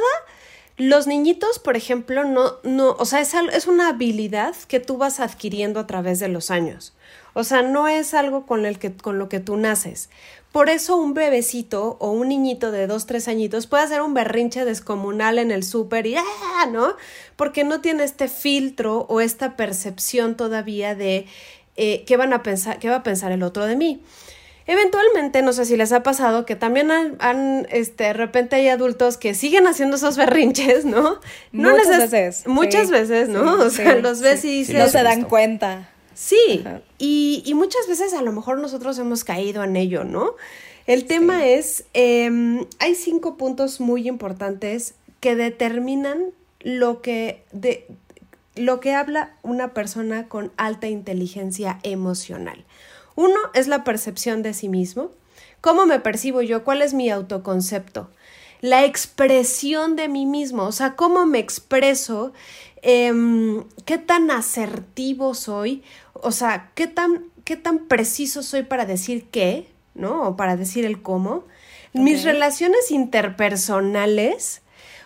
los 0.78 1.08
niñitos, 1.08 1.60
por 1.60 1.78
ejemplo, 1.78 2.26
no, 2.26 2.56
no, 2.64 2.92
o 3.00 3.06
sea, 3.06 3.22
es, 3.22 3.34
es 3.54 3.68
una 3.68 3.90
habilidad 3.90 4.56
que 4.68 4.80
tú 4.80 4.98
vas 4.98 5.20
adquiriendo 5.20 5.80
a 5.80 5.88
través 5.88 6.20
de 6.20 6.28
los 6.28 6.52
años. 6.52 6.94
O 7.34 7.44
sea, 7.44 7.62
no 7.62 7.88
es 7.88 8.14
algo 8.14 8.46
con, 8.46 8.66
el 8.66 8.80
que, 8.80 8.94
con 8.94 9.20
lo 9.20 9.28
que 9.30 9.40
tú 9.40 9.58
naces. 9.58 10.10
Por 10.52 10.70
eso 10.70 10.96
un 10.96 11.14
bebecito 11.14 11.98
o 12.00 12.12
un 12.12 12.30
niñito 12.30 12.72
de 12.72 12.88
dos, 12.88 13.06
tres 13.06 13.28
añitos 13.28 13.68
puede 13.68 13.84
hacer 13.84 14.02
un 14.02 14.14
berrinche 14.14 14.64
descomunal 14.64 15.38
en 15.38 15.52
el 15.52 15.64
súper 15.64 16.08
y 16.08 16.16
¡ah! 16.16 16.66
¿no? 16.72 16.96
Porque 17.36 17.66
no 17.66 17.82
tiene 17.82 18.06
este 18.06 18.30
filtro 18.30 19.06
o 19.10 19.20
esta 19.20 19.58
percepción 19.58 20.38
todavía 20.38 20.96
de 20.96 21.26
eh, 21.76 22.06
qué 22.06 22.16
van 22.16 22.32
a 22.32 22.42
pensar, 22.42 22.80
qué 22.80 22.90
va 22.90 22.98
a 22.98 23.04
pensar 23.04 23.34
el 23.34 23.44
otro 23.44 23.66
de 23.66 23.76
mí. 23.76 24.02
Eventualmente, 24.68 25.44
no 25.44 25.54
sé 25.54 25.66
si 25.66 25.78
les 25.78 25.92
ha 25.92 26.02
pasado 26.02 26.46
que 26.46 26.56
también 26.56 26.90
han, 26.92 27.68
este, 27.70 28.06
de 28.06 28.14
repente 28.14 28.56
hay 28.56 28.68
adultos 28.68 29.18
que 29.18 29.36
siguen 29.36 29.68
haciendo 29.68 29.98
esos 29.98 30.18
berrinches, 30.18 30.86
¿no? 30.86 31.20
no 31.52 31.72
muchas 31.72 32.12
veces. 32.12 32.48
Muchas 32.48 32.90
veces, 32.90 33.30
¿no? 33.30 33.54
o 33.64 33.70
sea, 33.70 33.96
los 33.96 34.22
ves 34.22 34.44
y 34.44 34.60
dices... 34.60 34.76
no 34.76 34.88
se 34.88 35.04
dan 35.04 35.24
cuenta. 35.24 35.90
Sí, 36.16 36.64
y, 36.98 37.44
y, 37.46 37.54
muchas 37.56 37.88
veces 37.90 38.14
a 38.14 38.22
lo 38.22 38.32
mejor 38.32 38.58
nosotros 38.58 38.98
hemos 39.00 39.26
caído 39.26 39.66
en 39.66 39.76
ello, 39.76 40.06
¿no? 40.06 40.36
El 40.88 41.06
tema 41.06 41.46
es, 41.46 41.86
em, 41.94 42.66
hay 42.80 42.96
cinco 42.96 43.38
puntos 43.38 43.82
muy 43.82 44.08
importantes 44.08 44.94
que 45.20 45.36
determinan 45.36 46.26
lo 46.62 47.02
que, 47.02 47.44
de, 47.52 47.88
lo 48.56 48.80
que 48.80 48.94
habla 48.94 49.36
una 49.42 49.74
persona 49.74 50.28
con 50.28 50.52
alta 50.58 50.88
inteligencia 50.88 51.80
emocional. 51.84 52.64
Uno 53.16 53.38
es 53.54 53.68
la 53.68 53.84
percepción 53.84 54.44
de 54.44 54.54
sí 54.54 54.70
mismo. 54.70 55.12
¿Cómo 55.62 55.86
me 55.86 56.00
percibo 56.00 56.42
yo? 56.42 56.64
¿Cuál 56.64 56.82
es 56.82 56.94
mi 56.94 57.10
autoconcepto? 57.10 58.12
La 58.62 58.86
expresión 58.86 59.96
de 59.96 60.08
mí 60.08 60.26
mismo, 60.26 60.64
o 60.64 60.72
sea, 60.72 60.96
cómo 60.96 61.26
me 61.26 61.40
expreso, 61.40 62.34
em, 62.82 63.64
qué 63.86 63.98
tan 63.98 64.32
asertivo 64.32 65.34
soy, 65.34 65.84
o 66.14 66.32
sea, 66.32 66.72
qué 66.76 66.88
tan, 66.88 67.26
qué 67.44 67.58
tan 67.58 67.86
preciso 67.88 68.44
soy 68.44 68.64
para 68.64 68.86
decir 68.86 69.28
qué, 69.30 69.68
¿no? 69.94 70.30
O 70.30 70.36
para 70.36 70.56
decir 70.56 70.86
el 70.86 71.02
cómo. 71.02 71.46
Mis 71.94 72.24
relaciones 72.24 72.92
interpersonales, 72.92 74.62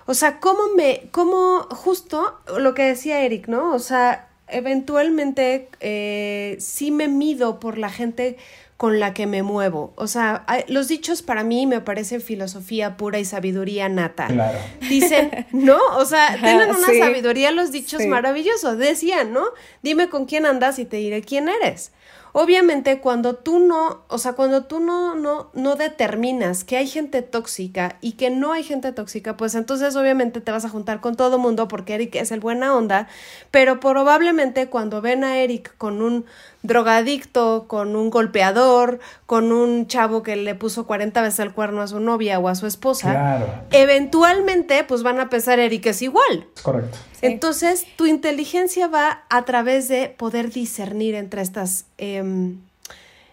o 0.08 0.16
sea, 0.16 0.40
cómo 0.40 0.70
me, 0.76 1.10
cómo, 1.12 1.68
justo 1.70 2.40
lo 2.58 2.74
que 2.74 2.84
decía 2.84 3.22
Eric, 3.22 3.48
¿no? 3.48 3.74
O 3.74 3.80
sea, 3.80 4.29
eventualmente 4.52 5.70
eh, 5.80 6.58
sí 6.60 6.92
me 6.92 7.08
mido 7.08 7.60
por 7.60 7.78
la 7.78 7.90
gente 7.90 8.38
con 8.80 9.02
la 9.02 9.14
que 9.14 9.28
me 9.28 9.44
muevo. 9.44 9.92
O 9.98 10.08
sea, 10.08 10.46
los 10.70 10.88
dichos 10.88 11.22
para 11.22 11.44
mí 11.44 11.68
me 11.68 11.82
parecen 11.82 12.22
filosofía 12.22 12.96
pura 12.96 13.20
y 13.20 13.26
sabiduría 13.26 13.90
nata. 13.90 14.28
Claro. 14.28 14.58
Dicen, 14.88 15.48
¿no? 15.52 15.78
O 15.98 16.06
sea, 16.06 16.38
tienen 16.42 16.70
una 16.70 16.88
sabiduría 16.98 17.52
los 17.52 17.74
dichos 17.74 18.06
maravillosos. 18.06 18.78
Decían, 18.78 19.34
¿no? 19.34 19.44
Dime 19.84 20.08
con 20.08 20.26
quién 20.26 20.46
andas 20.46 20.80
y 20.80 20.86
te 20.86 20.96
diré 20.96 21.22
quién 21.22 21.50
eres. 21.50 21.92
Obviamente 22.32 23.00
cuando 23.00 23.36
tú 23.36 23.60
no, 23.60 24.04
o 24.08 24.18
sea, 24.18 24.34
cuando 24.34 24.66
tú 24.66 24.80
no, 24.80 25.16
no, 25.16 25.50
no 25.54 25.76
determinas 25.76 26.64
que 26.64 26.78
hay 26.78 26.88
gente 26.88 27.22
tóxica 27.22 27.98
y 28.02 28.14
que 28.14 28.30
no 28.30 28.54
hay 28.54 28.64
gente 28.64 28.92
tóxica, 28.92 29.36
pues 29.36 29.56
entonces 29.56 29.96
obviamente 29.96 30.40
te 30.42 30.52
vas 30.52 30.66
a 30.66 30.70
juntar 30.70 31.02
con 31.02 31.16
todo 31.16 31.40
mundo 31.40 31.68
porque 31.68 31.96
Eric 31.96 32.16
es 32.16 32.32
el 32.32 32.40
buena 32.40 32.76
onda, 32.76 33.08
pero 33.52 33.80
probablemente 33.80 34.68
cuando 34.68 35.02
ven 35.02 35.24
a 35.24 35.38
Eric 35.40 35.76
con 35.78 36.02
un 36.02 36.26
drogadicto, 36.62 37.66
con 37.68 37.96
un 37.96 38.10
golpeador, 38.10 39.00
con 39.26 39.52
un 39.52 39.88
chavo 39.88 40.24
que 40.24 40.36
le 40.36 40.56
puso 40.56 40.86
40 40.86 41.22
veces 41.22 41.40
el 41.40 41.54
cuerno 41.54 41.82
a 41.82 41.88
su 41.88 42.00
novia 42.00 42.40
o 42.40 42.48
a 42.48 42.56
su 42.56 42.68
esposa, 42.68 43.66
eventualmente 43.72 44.84
pues 44.84 45.04
van 45.04 45.20
a 45.20 45.30
pensar 45.30 45.60
Eric 45.60 45.86
es 45.88 46.02
igual. 46.02 46.48
correcto. 46.62 46.98
Entonces, 47.22 47.86
tu 47.98 48.06
inteligencia 48.06 48.88
va 48.88 49.24
a 49.30 49.44
través 49.44 49.88
de 49.88 50.10
poder 50.10 50.52
discernir 50.52 51.16
entre 51.16 51.42
estas... 51.42 51.86
Em, 51.98 52.58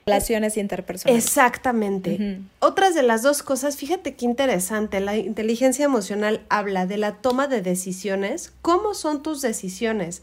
Relaciones 0.08 0.56
interpersonales. 0.56 1.24
Exactamente. 1.24 2.38
Otras 2.60 2.94
de 2.94 3.02
las 3.02 3.22
dos 3.22 3.42
cosas, 3.42 3.76
fíjate 3.76 4.14
qué 4.14 4.24
interesante, 4.24 5.00
la 5.00 5.16
inteligencia 5.16 5.84
emocional 5.84 6.42
habla 6.48 6.86
de 6.86 6.96
la 6.96 7.14
toma 7.16 7.48
de 7.48 7.60
decisiones. 7.60 8.52
¿Cómo 8.62 8.94
son 8.94 9.24
tus 9.24 9.42
decisiones? 9.42 10.22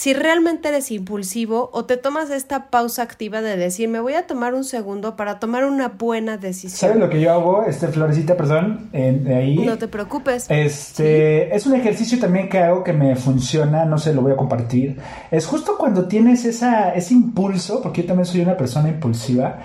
Si 0.00 0.14
realmente 0.14 0.70
eres 0.70 0.90
impulsivo 0.92 1.68
o 1.74 1.84
te 1.84 1.98
tomas 1.98 2.30
esta 2.30 2.70
pausa 2.70 3.02
activa 3.02 3.42
de 3.42 3.58
decir, 3.58 3.86
me 3.86 4.00
voy 4.00 4.14
a 4.14 4.26
tomar 4.26 4.54
un 4.54 4.64
segundo 4.64 5.14
para 5.14 5.38
tomar 5.38 5.66
una 5.66 5.88
buena 5.88 6.38
decisión. 6.38 6.70
¿Sabes 6.78 6.96
lo 6.96 7.10
que 7.10 7.20
yo 7.20 7.30
hago, 7.30 7.64
este 7.66 7.86
Florecita, 7.88 8.34
perdón? 8.34 8.88
de 8.92 9.34
ahí. 9.34 9.58
No 9.58 9.76
te 9.76 9.88
preocupes. 9.88 10.46
Este, 10.48 11.54
es 11.54 11.66
un 11.66 11.74
ejercicio 11.74 12.18
también 12.18 12.48
que 12.48 12.60
hago 12.60 12.82
que 12.82 12.94
me 12.94 13.14
funciona, 13.14 13.84
no 13.84 13.98
sé, 13.98 14.14
lo 14.14 14.22
voy 14.22 14.32
a 14.32 14.36
compartir. 14.36 14.96
Es 15.30 15.44
justo 15.44 15.76
cuando 15.76 16.08
tienes 16.08 16.46
esa, 16.46 16.94
ese 16.94 17.12
impulso, 17.12 17.82
porque 17.82 18.00
yo 18.00 18.08
también 18.08 18.24
soy 18.24 18.40
una 18.40 18.56
persona 18.56 18.88
impulsiva 18.88 19.58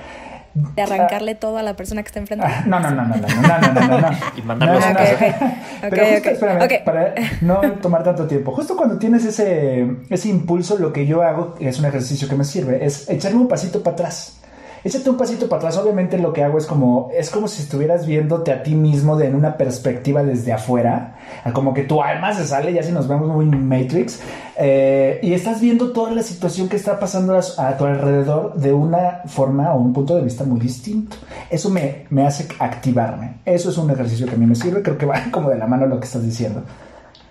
de 0.56 0.82
arrancarle 0.82 1.36
todo 1.36 1.58
a 1.58 1.64
la 1.64 1.76
persona 1.76 2.02
que 2.02 2.08
está 2.08 2.20
enfrente. 2.20 2.48
no, 2.66 2.80
no, 2.80 2.92
no, 2.92 3.06
no, 3.06 3.16
no, 3.16 3.28
no, 3.28 3.74
no, 3.74 3.88
no, 3.88 4.02
no. 4.02 4.18
y 4.38 4.42
mandarlo 4.42 4.80
a 4.80 5.90
Pero 5.90 6.06
justo, 6.06 6.30
espérame, 6.30 6.84
para 6.86 7.14
no 7.42 7.62
tomar 7.82 8.04
tanto 8.04 8.26
tiempo. 8.26 8.54
Justo 8.54 8.76
cuando 8.76 8.98
tienes 8.98 9.26
ese, 9.26 9.86
ese 10.10 10.30
impulso, 10.30 10.78
lo 10.80 10.94
que 10.94 11.06
yo 11.06 11.22
hago, 11.22 11.56
es 11.60 11.78
un 11.80 11.86
ejercicio 11.86 12.28
que 12.28 12.36
me 12.36 12.46
sirve, 12.46 12.86
es 12.86 13.10
echarme 13.10 13.40
un 13.40 13.48
pasito 13.48 13.84
para 13.84 13.96
atrás 13.96 14.42
échate 14.86 15.10
un 15.10 15.18
pasito 15.18 15.50
para 15.50 15.58
atrás. 15.58 15.78
Obviamente 15.78 16.20
lo 16.20 16.32
que 16.32 16.44
hago 16.44 16.60
es 16.60 16.68
como, 16.68 17.10
es 17.12 17.32
como 17.32 17.48
si 17.48 17.64
estuvieras 17.64 18.06
viéndote 18.06 18.52
a 18.52 18.62
ti 18.62 18.76
mismo 18.76 19.18
de, 19.18 19.26
en 19.26 19.36
una 19.36 19.58
perspectiva 19.58 20.24
desde 20.24 20.54
afuera, 20.54 21.16
como 21.54 21.74
que 21.74 21.84
tu 21.84 22.02
alma 22.04 22.34
se 22.34 22.46
sale, 22.46 22.72
ya 22.72 22.84
si 22.84 22.92
nos 22.92 23.08
vemos 23.08 23.28
muy 23.28 23.46
Matrix, 23.48 24.20
eh, 24.58 25.20
y 25.24 25.34
estás 25.34 25.60
viendo 25.60 25.92
toda 25.92 26.12
la 26.12 26.22
situación 26.22 26.70
que 26.70 26.76
está 26.76 27.00
pasando 27.00 27.36
a, 27.36 27.78
tu 27.78 27.86
alrededor 27.86 28.54
de 28.54 28.74
una 28.74 29.24
forma 29.26 29.74
o 29.74 29.80
un 29.80 29.92
punto 29.92 30.16
de 30.16 30.22
vista 30.22 30.44
muy 30.44 30.60
distinto. 30.60 31.18
Eso 31.50 31.72
me, 31.72 32.06
me 32.12 32.26
hace 32.28 32.48
activarme. 32.60 33.40
Eso 33.44 33.72
es 33.72 33.78
un 33.80 33.90
ejercicio 33.90 34.28
que 34.28 34.36
a 34.36 34.38
mí 34.38 34.46
me 34.46 34.56
sirve, 34.56 34.84
creo 34.84 35.00
que 35.00 35.08
va 35.08 35.20
como 35.32 35.50
de 35.50 35.58
la 35.58 35.66
mano 35.66 35.88
lo 35.88 36.00
que 36.00 36.06
estás 36.06 36.24
diciendo. 36.24 36.64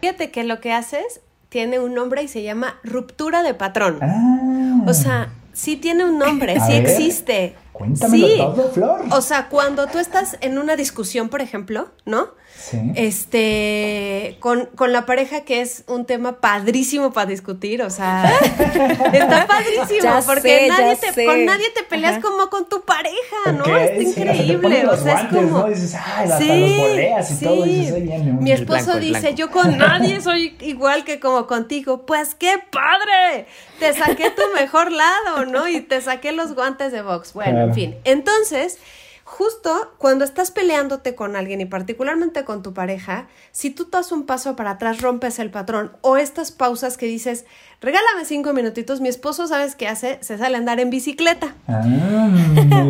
Fíjate 0.00 0.32
que 0.32 0.42
lo 0.42 0.60
que 0.60 0.72
haces 0.72 1.20
tiene 1.50 1.78
un 1.78 1.94
nombre 1.94 2.20
y 2.24 2.26
se 2.26 2.42
llama 2.42 2.80
ruptura 2.82 3.44
de 3.44 3.54
patrón. 3.54 3.98
Ah. 4.02 4.82
O 4.88 4.92
sea, 4.92 5.28
sí 5.54 5.76
tiene 5.76 6.04
un 6.04 6.18
nombre, 6.18 6.60
sí 6.66 6.74
existe. 6.74 7.56
Cuéntamelo 7.72 8.36
todo, 8.36 8.70
Flor. 8.70 9.00
O 9.10 9.20
sea, 9.20 9.48
cuando 9.48 9.86
tú 9.86 9.98
estás 9.98 10.36
en 10.42 10.58
una 10.58 10.76
discusión, 10.76 11.28
por 11.28 11.40
ejemplo, 11.40 11.90
¿no? 12.04 12.28
Sí. 12.70 12.78
Este, 12.94 14.38
con, 14.40 14.70
con 14.74 14.90
la 14.90 15.04
pareja 15.04 15.42
que 15.42 15.60
es 15.60 15.84
un 15.86 16.06
tema 16.06 16.40
padrísimo 16.40 17.12
para 17.12 17.26
discutir, 17.26 17.82
o 17.82 17.90
sea, 17.90 18.24
está 19.12 19.46
padrísimo, 19.46 20.22
porque 20.24 20.68
nadie 20.68 20.96
te, 20.96 21.26
con 21.26 21.44
nadie 21.44 21.68
te 21.74 21.82
peleas 21.82 22.22
como 22.22 22.48
con 22.48 22.66
tu 22.66 22.82
pareja, 22.86 23.52
¿no? 23.52 23.64
Está 23.76 24.02
increíble, 24.02 24.86
o 24.86 24.96
sea, 24.96 25.20
es 25.20 25.28
como... 25.28 25.58
¿no? 25.58 25.66
Dices, 25.66 25.94
ay, 25.94 26.30
hasta 26.30 26.44
los 26.54 26.78
boleas 26.78 27.30
y 27.32 27.44
todo, 27.44 27.64
eso 27.66 27.96
Mi 28.40 28.52
esposo 28.52 28.98
dice, 28.98 29.34
yo 29.34 29.50
con 29.50 29.76
nadie 29.78 30.22
soy 30.22 30.56
igual 30.62 31.04
que 31.04 31.20
como 31.20 31.46
contigo, 31.46 32.06
pues 32.06 32.34
qué 32.34 32.62
padre, 32.70 33.46
te 33.78 33.92
saqué 33.92 34.30
tu 34.30 34.42
mejor 34.54 34.90
lado, 34.90 35.44
¿no? 35.44 35.68
Y 35.68 35.82
te 35.82 36.00
saqué 36.00 36.32
los 36.32 36.54
guantes 36.54 36.92
de 36.92 37.02
box, 37.02 37.34
bueno. 37.34 37.60
En 37.60 37.74
fin, 37.74 37.96
entonces, 38.04 38.78
justo 39.24 39.94
cuando 39.98 40.24
estás 40.24 40.50
peleándote 40.50 41.14
con 41.14 41.34
alguien 41.34 41.60
y 41.60 41.64
particularmente 41.64 42.44
con 42.44 42.62
tu 42.62 42.74
pareja, 42.74 43.26
si 43.52 43.70
tú 43.70 43.88
das 43.90 44.12
un 44.12 44.26
paso 44.26 44.54
para 44.54 44.72
atrás, 44.72 45.00
rompes 45.00 45.38
el 45.38 45.50
patrón 45.50 45.92
o 46.02 46.16
estas 46.16 46.52
pausas 46.52 46.98
que 46.98 47.06
dices, 47.06 47.46
regálame 47.80 48.24
cinco 48.26 48.52
minutitos, 48.52 49.00
mi 49.00 49.08
esposo, 49.08 49.46
¿sabes 49.46 49.76
qué 49.76 49.88
hace? 49.88 50.18
Se 50.20 50.36
sale 50.36 50.56
a 50.56 50.58
andar 50.58 50.78
en 50.78 50.90
bicicleta. 50.90 51.54
Ah, 51.66 51.82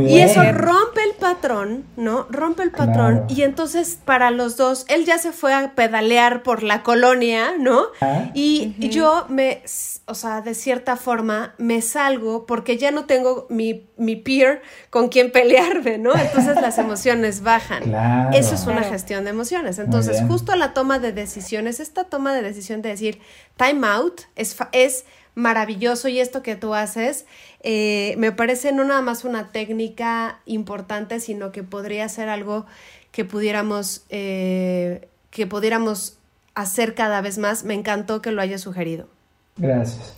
y 0.07 0.18
eso 0.18 0.42
rompe 0.53 1.03
el 1.05 1.14
patrón, 1.18 1.85
¿no? 1.97 2.27
Rompe 2.31 2.64
el 2.64 2.73
patrón 2.73 3.25
y 3.29 3.42
entonces 3.42 3.99
para 4.05 4.31
los 4.31 4.57
dos, 4.57 4.85
él 4.88 5.05
ya 5.05 5.18
se 5.18 5.33
fue 5.33 5.55
a 5.55 5.75
pedalear 5.75 6.42
por 6.42 6.62
la 6.62 6.83
colonia, 6.83 7.55
¿no? 7.59 7.85
Ah. 8.01 8.31
Y 8.35 8.75
yo 8.90 9.27
me, 9.29 9.62
o 10.07 10.14
sea, 10.14 10.43
de 10.43 10.55
cierta 10.55 10.97
forma, 10.97 11.55
me 11.57 11.81
salgo 11.81 12.47
porque 12.47 12.77
ya 12.77 12.90
no 12.90 13.07
tengo 13.07 13.47
mi, 13.49 13.88
mi 13.97 14.17
peer 14.17 14.62
con 14.90 15.09
quien 15.09 15.33
pelearme, 15.33 15.99
¿no? 15.99 16.14
Entonces 16.14 16.61
las 16.61 16.79
emociones 16.79 17.43
bajan. 17.43 17.95
Eso 18.35 18.55
es 18.55 18.67
una 18.67 18.83
gestión 18.83 19.25
de 19.25 19.31
emociones. 19.31 19.79
Entonces, 19.79 20.23
justo 20.29 20.55
la 20.57 20.75
toma 20.75 20.99
de 20.99 21.12
decisiones, 21.12 21.81
esta 21.81 22.05
toma 22.05 22.35
de 22.35 22.43
decisión 22.43 22.83
de 22.83 22.90
decir 22.90 23.21
time 23.57 23.87
out 23.87 24.23
es, 24.37 24.57
es 24.73 25.05
maravilloso 25.35 26.09
y 26.09 26.21
esto 26.21 26.43
que 26.43 26.55
tú 26.55 26.75
haces 26.75 27.25
eh, 27.67 28.14
me 28.19 28.31
parece 28.31 28.73
no 28.73 28.85
nada 28.85 29.01
más 29.01 29.25
una 29.25 29.51
técnica 29.51 30.40
importante, 30.45 31.19
sino 31.19 31.51
que 31.51 31.62
podría 31.62 32.07
ser 32.11 32.29
algo 32.29 32.67
que 33.11 33.25
pudiéramos, 33.25 34.05
eh, 34.11 35.09
que 35.31 35.47
pudiéramos 35.47 36.19
hacer 36.55 36.95
cada 36.95 37.23
vez 37.23 37.38
más. 37.38 37.64
Me 37.64 37.73
encantó 37.73 38.21
que 38.21 38.33
lo 38.33 38.43
hayas 38.43 38.61
sugerido. 38.61 39.09
Gracias. 39.57 40.14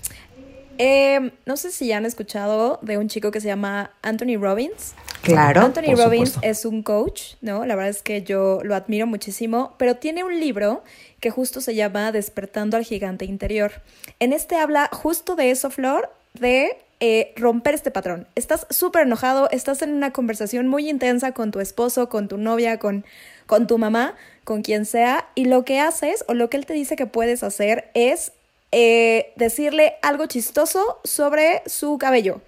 Em, 0.78 1.30
no 1.46 1.56
sé 1.56 1.70
si 1.70 1.86
ya 1.86 1.96
han 1.96 2.04
escuchado 2.04 2.78
de 2.82 2.98
un 2.98 3.08
chico 3.08 3.30
que 3.30 3.40
se 3.40 3.48
llama 3.48 3.92
Anthony 4.02 4.36
Robbins. 4.38 4.94
Claro. 5.22 5.62
Anthony 5.62 5.94
Robbins 5.96 6.38
es 6.42 6.64
un 6.64 6.82
coach, 6.82 7.34
¿no? 7.40 7.64
La 7.64 7.74
verdad 7.74 7.90
es 7.90 8.02
que 8.02 8.22
yo 8.22 8.60
lo 8.62 8.74
admiro 8.74 9.06
muchísimo, 9.06 9.74
pero 9.78 9.96
tiene 9.96 10.22
un 10.22 10.38
libro 10.38 10.84
que 11.20 11.30
justo 11.30 11.60
se 11.60 11.74
llama 11.74 12.12
Despertando 12.12 12.76
al 12.76 12.84
Gigante 12.84 13.24
Interior. 13.24 13.72
En 14.20 14.32
este 14.32 14.56
habla 14.56 14.90
justo 14.92 15.34
de 15.34 15.50
eso, 15.50 15.70
Flor, 15.70 16.10
de 16.34 16.76
eh, 17.00 17.32
romper 17.36 17.74
este 17.74 17.90
patrón. 17.90 18.26
Estás 18.34 18.66
súper 18.70 19.02
enojado, 19.02 19.48
estás 19.50 19.82
en 19.82 19.92
una 19.92 20.12
conversación 20.12 20.68
muy 20.68 20.88
intensa 20.88 21.32
con 21.32 21.50
tu 21.50 21.60
esposo, 21.60 22.08
con 22.08 22.28
tu 22.28 22.36
novia, 22.36 22.78
con, 22.78 23.04
con 23.46 23.66
tu 23.66 23.78
mamá, 23.78 24.14
con 24.44 24.62
quien 24.62 24.84
sea, 24.84 25.26
y 25.34 25.46
lo 25.46 25.64
que 25.64 25.80
haces 25.80 26.24
o 26.28 26.34
lo 26.34 26.50
que 26.50 26.58
él 26.58 26.66
te 26.66 26.74
dice 26.74 26.96
que 26.96 27.06
puedes 27.06 27.42
hacer 27.42 27.90
es 27.94 28.32
eh, 28.72 29.32
decirle 29.36 29.94
algo 30.02 30.26
chistoso 30.26 30.98
sobre 31.04 31.62
su 31.66 31.98
cabello 31.98 32.40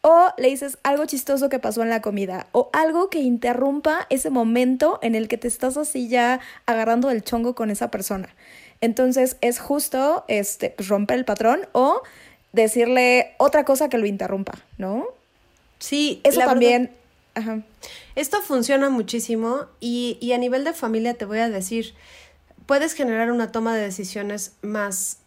O 0.00 0.28
le 0.38 0.48
dices 0.48 0.78
algo 0.82 1.04
chistoso 1.06 1.48
que 1.48 1.58
pasó 1.58 1.82
en 1.82 1.90
la 1.90 2.00
comida 2.00 2.46
o 2.52 2.70
algo 2.72 3.10
que 3.10 3.18
interrumpa 3.20 4.06
ese 4.10 4.30
momento 4.30 4.98
en 5.02 5.14
el 5.14 5.28
que 5.28 5.36
te 5.36 5.48
estás 5.48 5.76
así 5.76 6.08
ya 6.08 6.40
agarrando 6.66 7.10
el 7.10 7.22
chongo 7.22 7.54
con 7.54 7.70
esa 7.70 7.90
persona. 7.90 8.28
Entonces 8.80 9.36
es 9.40 9.58
justo 9.58 10.24
este, 10.28 10.74
romper 10.78 11.18
el 11.18 11.24
patrón 11.24 11.60
o 11.72 12.02
decirle 12.52 13.34
otra 13.38 13.64
cosa 13.64 13.88
que 13.88 13.98
lo 13.98 14.06
interrumpa, 14.06 14.54
¿no? 14.78 15.06
Sí, 15.78 16.20
eso 16.24 16.40
también. 16.40 16.90
Esto 18.16 18.42
funciona 18.42 18.90
muchísimo 18.90 19.66
y, 19.80 20.18
y 20.20 20.32
a 20.32 20.38
nivel 20.38 20.64
de 20.64 20.72
familia 20.72 21.14
te 21.14 21.24
voy 21.24 21.38
a 21.38 21.48
decir, 21.48 21.94
puedes 22.66 22.94
generar 22.94 23.30
una 23.30 23.52
toma 23.52 23.76
de 23.76 23.82
decisiones 23.82 24.52
más, 24.60 25.18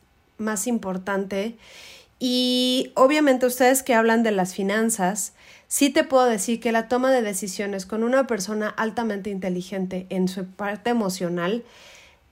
más 0.41 0.67
importante. 0.67 1.57
Y 2.19 2.91
obviamente 2.95 3.45
ustedes 3.45 3.83
que 3.83 3.93
hablan 3.93 4.23
de 4.23 4.31
las 4.31 4.53
finanzas, 4.53 5.33
sí 5.67 5.89
te 5.89 6.03
puedo 6.03 6.25
decir 6.25 6.59
que 6.59 6.71
la 6.71 6.87
toma 6.87 7.11
de 7.11 7.21
decisiones 7.21 7.85
con 7.85 8.03
una 8.03 8.27
persona 8.27 8.67
altamente 8.69 9.29
inteligente 9.29 10.05
en 10.09 10.27
su 10.27 10.45
parte 10.45 10.89
emocional 10.89 11.63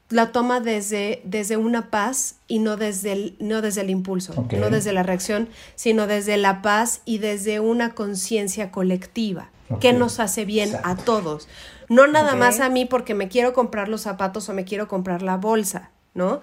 la 0.10 0.32
toma 0.32 0.60
desde, 0.60 1.22
desde 1.24 1.56
una 1.58 1.92
paz 1.92 2.38
y 2.48 2.60
no 2.60 2.78
desde 2.78 3.12
el, 3.12 3.36
no 3.40 3.62
desde 3.62 3.82
el 3.82 3.90
impulso, 3.90 4.34
no 4.58 4.70
desde 4.70 4.92
la 4.92 5.04
reacción, 5.04 5.50
sino 5.76 6.08
desde 6.08 6.38
la 6.38 6.62
paz 6.62 7.02
y 7.06 7.20
desde 7.20 7.60
una 7.60 7.94
conciencia 7.94 8.72
colectiva 8.72 9.50
que 9.80 9.94
nos 9.94 10.20
hace 10.20 10.46
bien 10.46 10.76
a 10.84 10.96
todos. 10.96 11.48
No 11.90 12.08
nada 12.08 12.36
más 12.36 12.60
a 12.60 12.70
mí 12.70 12.86
porque 12.86 13.14
me 13.14 13.30
quiero 13.30 13.54
comprar 13.54 13.88
los 13.88 14.02
zapatos 14.02 14.50
o 14.50 14.54
me 14.54 14.66
quiero 14.66 14.88
comprar 14.88 15.22
la 15.22 15.38
bolsa. 15.38 15.92
¿No? 16.20 16.42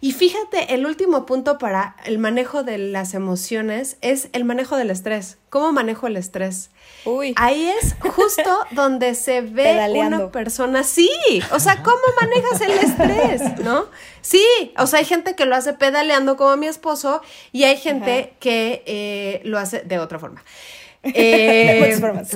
Y 0.00 0.12
fíjate, 0.12 0.74
el 0.74 0.86
último 0.86 1.26
punto 1.26 1.58
para 1.58 1.94
el 2.06 2.18
manejo 2.18 2.62
de 2.62 2.78
las 2.78 3.12
emociones 3.12 3.98
es 4.00 4.30
el 4.32 4.44
manejo 4.44 4.76
del 4.76 4.90
estrés. 4.90 5.36
¿Cómo 5.50 5.70
manejo 5.72 6.06
el 6.06 6.16
estrés? 6.16 6.70
Uy. 7.04 7.34
Ahí 7.36 7.70
es 7.80 7.94
justo 8.00 8.50
donde 8.72 9.14
se 9.14 9.42
ve 9.42 9.86
una 9.94 10.32
persona. 10.32 10.82
Sí, 10.82 11.10
o 11.52 11.60
sea, 11.60 11.82
¿cómo 11.82 12.02
manejas 12.20 12.60
el 12.62 12.72
estrés? 12.72 13.58
¿No? 13.62 13.86
Sí, 14.22 14.44
o 14.78 14.86
sea, 14.86 15.00
hay 15.00 15.04
gente 15.04 15.36
que 15.36 15.44
lo 15.44 15.54
hace 15.54 15.74
pedaleando 15.74 16.38
como 16.38 16.56
mi 16.56 16.66
esposo 16.66 17.20
y 17.52 17.64
hay 17.64 17.76
gente 17.76 18.32
que 18.40 18.82
eh, 18.86 19.42
lo 19.44 19.58
hace 19.58 19.82
de 19.82 19.98
otra 19.98 20.18
forma. 20.18 20.42
de 21.04 21.76
muchas 21.80 22.00
formas. 22.00 22.30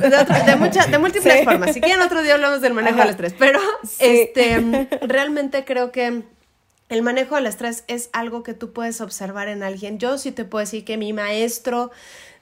De, 0.91 0.99
múltiples 0.99 1.45
formas. 1.45 1.73
Si 1.73 1.81
quieren, 1.81 2.03
otro 2.03 2.23
día 2.23 2.35
hablamos 2.35 2.61
del 2.61 2.75
manejo 2.75 2.99
del 2.99 3.09
estrés. 3.09 3.35
Pero 3.39 3.59
este, 3.99 4.89
realmente 5.01 5.65
creo 5.65 5.91
que 5.91 6.25
el 6.89 7.03
manejo 7.03 7.35
del 7.35 7.47
estrés 7.47 7.85
es 7.87 8.09
algo 8.13 8.43
que 8.43 8.55
tú 8.55 8.73
puedes 8.73 9.01
observar 9.01 9.49
en 9.49 9.63
alguien. 9.63 9.99
Yo 9.99 10.17
sí 10.19 10.33
te 10.33 10.45
puedo 10.45 10.65
decir 10.65 10.85
que 10.85 10.97
mi 10.97 11.13
maestro 11.13 11.91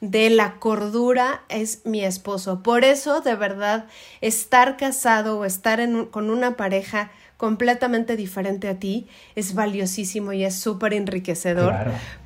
de 0.00 0.30
la 0.30 0.58
cordura 0.58 1.42
es 1.48 1.84
mi 1.84 2.04
esposo. 2.04 2.62
Por 2.62 2.84
eso, 2.84 3.20
de 3.20 3.34
verdad, 3.34 3.86
estar 4.20 4.76
casado 4.76 5.40
o 5.40 5.44
estar 5.44 5.80
con 6.10 6.30
una 6.30 6.56
pareja 6.56 7.10
completamente 7.36 8.16
diferente 8.16 8.68
a 8.68 8.78
ti 8.78 9.08
es 9.34 9.54
valiosísimo 9.54 10.32
y 10.32 10.44
es 10.44 10.54
súper 10.54 10.94
enriquecedor 10.94 11.74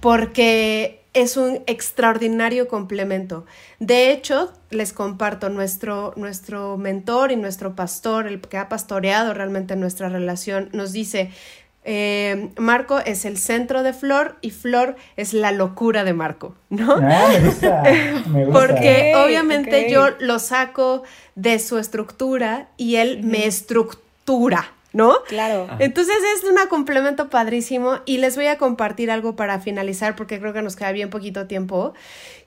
porque 0.00 1.00
es 1.12 1.36
un 1.36 1.62
extraordinario 1.66 2.68
complemento. 2.68 3.44
De 3.80 4.12
hecho, 4.12 4.52
les 4.70 4.92
comparto, 4.92 5.48
nuestro, 5.48 6.12
nuestro 6.16 6.76
mentor 6.76 7.32
y 7.32 7.36
nuestro 7.36 7.74
pastor, 7.74 8.28
el 8.28 8.40
que 8.40 8.58
ha 8.58 8.68
pastoreado 8.68 9.34
realmente 9.34 9.74
nuestra 9.74 10.08
relación, 10.08 10.68
nos 10.72 10.92
dice, 10.92 11.32
eh, 11.82 12.50
Marco 12.58 12.98
es 12.98 13.24
el 13.24 13.38
centro 13.38 13.82
de 13.82 13.94
Flor 13.94 14.36
y 14.42 14.50
Flor 14.50 14.96
es 15.16 15.32
la 15.32 15.50
locura 15.50 16.04
de 16.04 16.12
Marco, 16.12 16.54
¿no? 16.68 16.96
Ah, 17.02 17.28
me 17.30 17.40
gusta, 17.40 17.82
Porque 18.52 19.14
obviamente 19.16 19.90
yo 19.90 20.10
lo 20.18 20.38
saco 20.38 21.04
de 21.36 21.58
su 21.58 21.78
estructura 21.78 22.68
y 22.76 22.96
él 22.96 23.22
me 23.22 23.46
estructura, 23.46 24.74
¿no? 24.92 25.22
Claro. 25.26 25.68
Entonces 25.78 26.16
es 26.36 26.44
un 26.44 26.58
complemento 26.68 27.30
padrísimo 27.30 28.00
y 28.04 28.18
les 28.18 28.36
voy 28.36 28.46
a 28.46 28.58
compartir 28.58 29.10
algo 29.10 29.34
para 29.34 29.58
finalizar 29.58 30.16
porque 30.16 30.38
creo 30.38 30.52
que 30.52 30.62
nos 30.62 30.76
queda 30.76 30.92
bien 30.92 31.08
poquito 31.08 31.46
tiempo, 31.46 31.94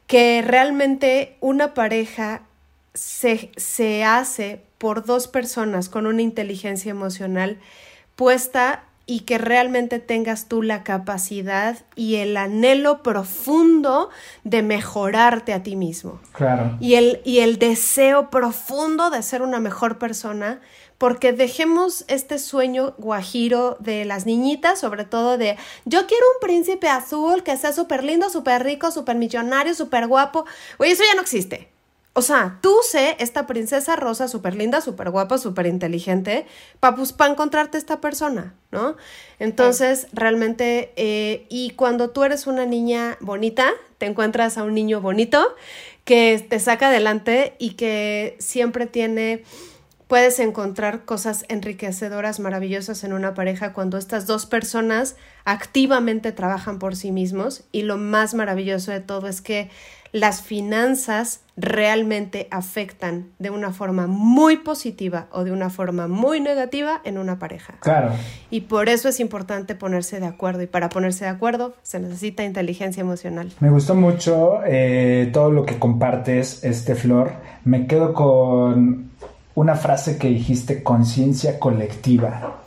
que 0.05 0.43
realmente 0.45 1.37
una 1.39 1.73
pareja 1.73 2.43
se, 2.93 3.49
se 3.57 4.03
hace 4.03 4.61
por 4.77 5.05
dos 5.05 5.27
personas 5.27 5.89
con 5.89 6.05
una 6.05 6.21
inteligencia 6.21 6.91
emocional 6.91 7.57
puesta 8.15 8.83
y 9.05 9.21
que 9.21 9.37
realmente 9.37 9.99
tengas 9.99 10.47
tú 10.47 10.61
la 10.61 10.83
capacidad 10.83 11.77
y 11.95 12.15
el 12.15 12.37
anhelo 12.37 13.03
profundo 13.03 14.09
de 14.43 14.63
mejorarte 14.63 15.53
a 15.53 15.61
ti 15.61 15.75
mismo. 15.75 16.21
Claro. 16.31 16.77
Y 16.79 16.95
el, 16.95 17.21
y 17.25 17.39
el 17.39 17.59
deseo 17.59 18.29
profundo 18.29 19.09
de 19.09 19.21
ser 19.21 19.41
una 19.41 19.59
mejor 19.59 19.97
persona, 19.97 20.61
porque 20.97 21.33
dejemos 21.33 22.05
este 22.07 22.39
sueño 22.39 22.93
guajiro 22.97 23.75
de 23.81 24.05
las 24.05 24.25
niñitas, 24.25 24.79
sobre 24.79 25.03
todo 25.03 25.37
de 25.37 25.57
yo 25.83 26.07
quiero 26.07 26.25
un 26.35 26.39
príncipe 26.39 26.87
azul 26.87 27.43
que 27.43 27.57
sea 27.57 27.73
súper 27.73 28.05
lindo, 28.05 28.29
súper 28.29 28.63
rico, 28.63 28.89
súper 28.89 29.17
millonario, 29.17 29.73
súper 29.73 30.07
guapo. 30.07 30.45
Oye, 30.77 30.91
eso 30.91 31.03
ya 31.03 31.15
no 31.15 31.21
existe. 31.21 31.72
O 32.15 32.21
sea, 32.21 32.59
tú 32.61 32.75
sé 32.83 33.15
esta 33.19 33.47
princesa 33.47 33.95
rosa 33.95 34.27
súper 34.27 34.55
linda, 34.55 34.81
súper 34.81 35.09
guapa, 35.09 35.39
súper 35.39 35.65
inteligente, 35.65 36.45
para 36.79 36.95
pues, 36.95 37.11
pa 37.11 37.25
encontrarte 37.27 37.79
esta 37.79 38.01
persona, 38.01 38.53
¿no? 38.71 38.95
Entonces, 39.39 40.07
realmente, 40.13 40.93
eh, 40.95 41.47
y 41.49 41.71
cuando 41.71 42.11
tú 42.11 42.23
eres 42.23 42.45
una 42.45 42.67
niña 42.67 43.17
bonita, 43.19 43.71
te 43.97 44.05
encuentras 44.05 44.59
a 44.59 44.63
un 44.63 44.75
niño 44.75 45.01
bonito 45.01 45.55
que 46.05 46.45
te 46.47 46.59
saca 46.59 46.89
adelante 46.89 47.55
y 47.57 47.71
que 47.71 48.35
siempre 48.39 48.85
tiene, 48.85 49.43
puedes 50.07 50.39
encontrar 50.39 51.05
cosas 51.05 51.45
enriquecedoras, 51.49 52.39
maravillosas 52.39 53.03
en 53.03 53.13
una 53.13 53.33
pareja 53.33 53.73
cuando 53.73 53.97
estas 53.97 54.27
dos 54.27 54.45
personas 54.45 55.15
activamente 55.45 56.31
trabajan 56.31 56.79
por 56.79 56.95
sí 56.95 57.11
mismos 57.11 57.63
y 57.71 57.83
lo 57.83 57.97
más 57.97 58.33
maravilloso 58.33 58.91
de 58.91 58.99
todo 58.99 59.27
es 59.27 59.41
que 59.41 59.69
las 60.13 60.43
finanzas 60.43 61.41
realmente 61.57 62.47
afectan 62.51 63.31
de 63.39 63.49
una 63.49 63.71
forma 63.71 64.05
muy 64.05 64.57
positiva 64.57 65.27
o 65.31 65.43
de 65.43 65.51
una 65.51 65.71
forma 65.71 66.07
muy 66.07 66.39
negativa 66.39 67.01
en 67.03 67.17
una 67.17 67.39
pareja. 67.39 67.73
Claro. 67.79 68.11
Y 68.51 68.61
por 68.61 68.89
eso 68.89 69.09
es 69.09 69.19
importante 69.19 69.73
ponerse 69.73 70.19
de 70.19 70.27
acuerdo. 70.27 70.61
Y 70.61 70.67
para 70.67 70.89
ponerse 70.89 71.25
de 71.25 71.31
acuerdo 71.31 71.73
se 71.81 71.99
necesita 71.99 72.43
inteligencia 72.43 73.01
emocional. 73.01 73.51
Me 73.59 73.71
gustó 73.71 73.95
mucho 73.95 74.59
eh, 74.65 75.31
todo 75.33 75.51
lo 75.51 75.65
que 75.65 75.79
compartes, 75.79 76.63
este 76.63 76.93
Flor. 76.93 77.33
Me 77.63 77.87
quedo 77.87 78.13
con 78.13 79.11
una 79.55 79.75
frase 79.75 80.17
que 80.17 80.29
dijiste, 80.29 80.83
conciencia 80.83 81.59
colectiva. 81.59 82.57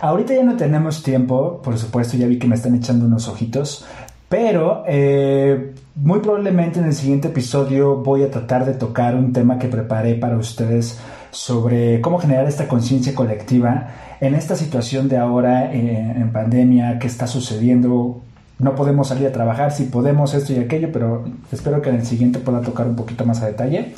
Ahorita 0.00 0.34
ya 0.34 0.44
no 0.44 0.56
tenemos 0.56 1.02
tiempo, 1.02 1.60
por 1.62 1.76
supuesto, 1.78 2.16
ya 2.16 2.26
vi 2.26 2.38
que 2.38 2.46
me 2.46 2.54
están 2.54 2.74
echando 2.74 3.06
unos 3.06 3.28
ojitos, 3.28 3.84
pero 4.28 4.84
eh, 4.86 5.74
muy 5.96 6.20
probablemente 6.20 6.78
en 6.78 6.84
el 6.84 6.94
siguiente 6.94 7.28
episodio 7.28 7.96
voy 7.96 8.22
a 8.22 8.30
tratar 8.30 8.64
de 8.64 8.74
tocar 8.74 9.16
un 9.16 9.32
tema 9.32 9.58
que 9.58 9.68
preparé 9.68 10.14
para 10.14 10.36
ustedes 10.36 10.98
sobre 11.30 12.00
cómo 12.00 12.18
generar 12.18 12.46
esta 12.46 12.68
conciencia 12.68 13.14
colectiva 13.14 13.88
en 14.20 14.34
esta 14.34 14.54
situación 14.54 15.08
de 15.08 15.16
ahora 15.16 15.72
eh, 15.72 16.14
en 16.16 16.30
pandemia 16.30 16.98
que 16.98 17.06
está 17.06 17.26
sucediendo. 17.26 18.20
No 18.58 18.74
podemos 18.74 19.08
salir 19.08 19.26
a 19.26 19.32
trabajar, 19.32 19.72
si 19.72 19.84
podemos 19.84 20.34
esto 20.34 20.52
y 20.52 20.58
aquello, 20.58 20.90
pero 20.92 21.24
espero 21.50 21.80
que 21.80 21.90
en 21.90 21.96
el 21.96 22.06
siguiente 22.06 22.38
pueda 22.38 22.60
tocar 22.60 22.86
un 22.86 22.96
poquito 22.96 23.24
más 23.24 23.42
a 23.42 23.46
detalle. 23.46 23.94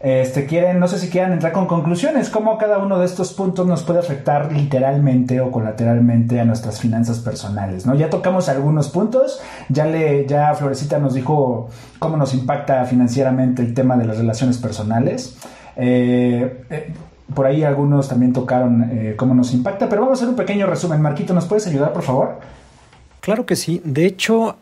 Este, 0.00 0.46
quieren, 0.46 0.80
no 0.80 0.88
sé 0.88 0.98
si 0.98 1.10
quieran 1.10 1.34
entrar 1.34 1.52
con 1.52 1.66
conclusiones, 1.66 2.30
cómo 2.30 2.56
cada 2.56 2.78
uno 2.78 2.98
de 2.98 3.04
estos 3.04 3.34
puntos 3.34 3.66
nos 3.66 3.82
puede 3.82 3.98
afectar 3.98 4.50
literalmente 4.50 5.42
o 5.42 5.50
colateralmente 5.50 6.40
a 6.40 6.46
nuestras 6.46 6.80
finanzas 6.80 7.18
personales, 7.18 7.84
¿no? 7.84 7.94
Ya 7.94 8.08
tocamos 8.08 8.48
algunos 8.48 8.88
puntos, 8.88 9.42
ya 9.68 9.84
le, 9.84 10.26
ya 10.26 10.54
Florecita 10.54 10.98
nos 10.98 11.12
dijo 11.12 11.68
cómo 11.98 12.16
nos 12.16 12.32
impacta 12.32 12.82
financieramente 12.86 13.60
el 13.60 13.74
tema 13.74 13.98
de 13.98 14.06
las 14.06 14.16
relaciones 14.16 14.56
personales. 14.56 15.36
Eh, 15.76 16.64
eh, 16.70 16.94
por 17.34 17.44
ahí 17.46 17.62
algunos 17.62 18.08
también 18.08 18.32
tocaron 18.32 18.88
eh, 18.90 19.14
cómo 19.18 19.34
nos 19.34 19.52
impacta, 19.52 19.86
pero 19.90 20.00
vamos 20.00 20.18
a 20.18 20.20
hacer 20.20 20.30
un 20.30 20.36
pequeño 20.36 20.66
resumen. 20.66 21.02
Marquito, 21.02 21.34
¿nos 21.34 21.44
puedes 21.44 21.66
ayudar, 21.66 21.92
por 21.92 22.02
favor? 22.02 22.40
Claro 23.20 23.44
que 23.44 23.54
sí. 23.54 23.82
De 23.84 24.06
hecho, 24.06 24.56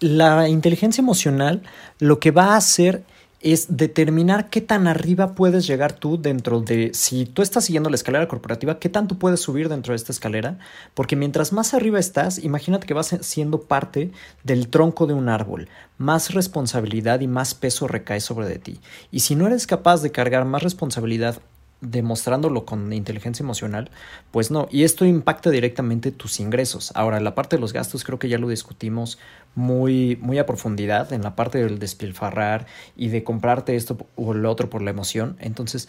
la 0.00 0.48
inteligencia 0.50 1.00
emocional 1.00 1.62
lo 1.98 2.20
que 2.20 2.30
va 2.30 2.52
a 2.52 2.56
hacer 2.56 3.04
es 3.40 3.76
determinar 3.76 4.50
qué 4.50 4.60
tan 4.60 4.88
arriba 4.88 5.34
puedes 5.34 5.66
llegar 5.66 5.92
tú 5.92 6.20
dentro 6.20 6.60
de, 6.60 6.90
si 6.94 7.24
tú 7.24 7.42
estás 7.42 7.64
siguiendo 7.64 7.90
la 7.90 7.96
escalera 7.96 8.26
corporativa, 8.26 8.78
qué 8.78 8.88
tanto 8.88 9.18
puedes 9.18 9.40
subir 9.40 9.68
dentro 9.68 9.92
de 9.92 9.96
esta 9.96 10.12
escalera, 10.12 10.58
porque 10.94 11.16
mientras 11.16 11.52
más 11.52 11.74
arriba 11.74 11.98
estás, 11.98 12.38
imagínate 12.38 12.86
que 12.86 12.94
vas 12.94 13.16
siendo 13.20 13.62
parte 13.62 14.10
del 14.42 14.68
tronco 14.68 15.06
de 15.06 15.14
un 15.14 15.28
árbol, 15.28 15.68
más 15.98 16.34
responsabilidad 16.34 17.20
y 17.20 17.28
más 17.28 17.54
peso 17.54 17.86
recae 17.86 18.20
sobre 18.20 18.48
de 18.48 18.58
ti. 18.58 18.80
Y 19.10 19.20
si 19.20 19.36
no 19.36 19.46
eres 19.46 19.66
capaz 19.66 20.02
de 20.02 20.10
cargar 20.10 20.44
más 20.44 20.62
responsabilidad 20.62 21.40
demostrándolo 21.80 22.64
con 22.64 22.92
inteligencia 22.92 23.42
emocional, 23.42 23.90
pues 24.30 24.50
no. 24.50 24.68
Y 24.70 24.84
esto 24.84 25.04
impacta 25.04 25.50
directamente 25.50 26.10
tus 26.10 26.40
ingresos. 26.40 26.92
Ahora, 26.94 27.20
la 27.20 27.34
parte 27.34 27.56
de 27.56 27.60
los 27.60 27.72
gastos 27.72 28.04
creo 28.04 28.18
que 28.18 28.28
ya 28.28 28.38
lo 28.38 28.48
discutimos 28.48 29.18
muy, 29.54 30.16
muy 30.20 30.38
a 30.38 30.46
profundidad 30.46 31.12
en 31.12 31.22
la 31.22 31.36
parte 31.36 31.58
del 31.58 31.78
despilfarrar 31.78 32.66
y 32.96 33.08
de 33.08 33.24
comprarte 33.24 33.76
esto 33.76 33.96
o 34.16 34.34
lo 34.34 34.50
otro 34.50 34.70
por 34.70 34.82
la 34.82 34.90
emoción. 34.90 35.36
Entonces, 35.40 35.88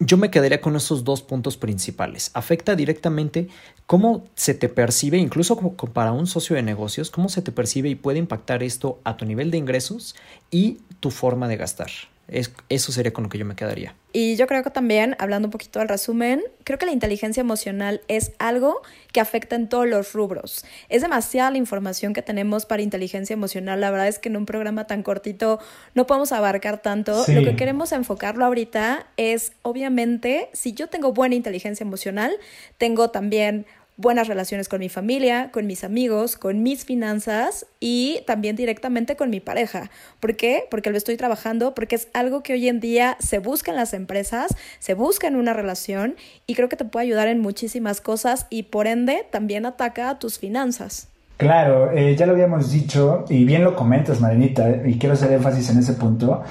yo 0.00 0.16
me 0.16 0.30
quedaría 0.30 0.60
con 0.60 0.74
esos 0.74 1.04
dos 1.04 1.22
puntos 1.22 1.56
principales. 1.56 2.30
Afecta 2.34 2.74
directamente 2.74 3.48
cómo 3.86 4.24
se 4.34 4.54
te 4.54 4.68
percibe, 4.68 5.18
incluso 5.18 5.56
como 5.56 5.76
para 5.76 6.12
un 6.12 6.26
socio 6.26 6.56
de 6.56 6.62
negocios, 6.62 7.10
cómo 7.10 7.28
se 7.28 7.42
te 7.42 7.52
percibe 7.52 7.88
y 7.88 7.94
puede 7.94 8.18
impactar 8.18 8.62
esto 8.62 9.00
a 9.04 9.16
tu 9.16 9.24
nivel 9.24 9.50
de 9.50 9.58
ingresos 9.58 10.16
y 10.50 10.78
tu 11.00 11.10
forma 11.10 11.46
de 11.46 11.56
gastar 11.56 11.90
eso 12.28 12.92
sería 12.92 13.12
con 13.12 13.24
lo 13.24 13.30
que 13.30 13.38
yo 13.38 13.44
me 13.44 13.54
quedaría. 13.54 13.94
Y 14.12 14.36
yo 14.36 14.46
creo 14.46 14.62
que 14.62 14.70
también, 14.70 15.16
hablando 15.18 15.46
un 15.48 15.52
poquito 15.52 15.78
del 15.78 15.88
resumen, 15.88 16.42
creo 16.64 16.78
que 16.78 16.86
la 16.86 16.92
inteligencia 16.92 17.40
emocional 17.40 18.02
es 18.08 18.32
algo 18.38 18.82
que 19.10 19.20
afecta 19.20 19.56
en 19.56 19.68
todos 19.68 19.86
los 19.86 20.12
rubros. 20.12 20.64
Es 20.88 21.02
demasiada 21.02 21.50
la 21.50 21.58
información 21.58 22.12
que 22.12 22.20
tenemos 22.20 22.66
para 22.66 22.82
inteligencia 22.82 23.32
emocional. 23.34 23.80
La 23.80 23.90
verdad 23.90 24.08
es 24.08 24.18
que 24.18 24.28
en 24.28 24.36
un 24.36 24.46
programa 24.46 24.86
tan 24.86 25.02
cortito 25.02 25.60
no 25.94 26.06
podemos 26.06 26.32
abarcar 26.32 26.82
tanto. 26.82 27.24
Lo 27.26 27.42
que 27.42 27.56
queremos 27.56 27.92
enfocarlo 27.92 28.44
ahorita 28.44 29.06
es, 29.16 29.52
obviamente, 29.62 30.50
si 30.52 30.74
yo 30.74 30.88
tengo 30.88 31.12
buena 31.12 31.34
inteligencia 31.34 31.84
emocional, 31.84 32.32
tengo 32.76 33.10
también 33.10 33.66
buenas 33.96 34.28
relaciones 34.28 34.68
con 34.68 34.80
mi 34.80 34.88
familia, 34.88 35.50
con 35.52 35.66
mis 35.66 35.84
amigos, 35.84 36.36
con 36.36 36.62
mis 36.62 36.84
finanzas 36.84 37.66
y 37.80 38.20
también 38.26 38.56
directamente 38.56 39.16
con 39.16 39.30
mi 39.30 39.40
pareja. 39.40 39.90
¿Por 40.20 40.36
qué? 40.36 40.64
Porque 40.70 40.90
lo 40.90 40.96
estoy 40.96 41.16
trabajando, 41.16 41.74
porque 41.74 41.96
es 41.96 42.08
algo 42.14 42.42
que 42.42 42.54
hoy 42.54 42.68
en 42.68 42.80
día 42.80 43.16
se 43.20 43.38
busca 43.38 43.70
en 43.70 43.76
las 43.76 43.94
empresas, 43.94 44.56
se 44.78 44.94
busca 44.94 45.28
en 45.28 45.36
una 45.36 45.52
relación 45.52 46.16
y 46.46 46.54
creo 46.54 46.68
que 46.68 46.76
te 46.76 46.84
puede 46.84 47.06
ayudar 47.06 47.28
en 47.28 47.40
muchísimas 47.40 48.00
cosas 48.00 48.46
y 48.50 48.64
por 48.64 48.86
ende 48.86 49.26
también 49.30 49.66
ataca 49.66 50.10
a 50.10 50.18
tus 50.18 50.38
finanzas. 50.38 51.08
Claro, 51.36 51.90
eh, 51.90 52.14
ya 52.16 52.26
lo 52.26 52.32
habíamos 52.32 52.70
dicho 52.70 53.24
y 53.28 53.44
bien 53.44 53.64
lo 53.64 53.74
comentas, 53.74 54.20
Marinita, 54.20 54.86
y 54.86 54.98
quiero 54.98 55.14
hacer 55.14 55.32
énfasis 55.32 55.70
en 55.70 55.78
ese 55.78 55.94
punto. 55.94 56.42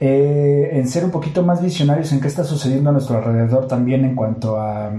Eh, 0.00 0.70
en 0.72 0.88
ser 0.88 1.04
un 1.04 1.12
poquito 1.12 1.44
más 1.44 1.62
visionarios 1.62 2.10
en 2.12 2.20
qué 2.20 2.26
está 2.26 2.42
sucediendo 2.42 2.90
a 2.90 2.92
nuestro 2.92 3.18
alrededor 3.18 3.68
también 3.68 4.04
en 4.04 4.16
cuanto 4.16 4.58
a 4.58 4.90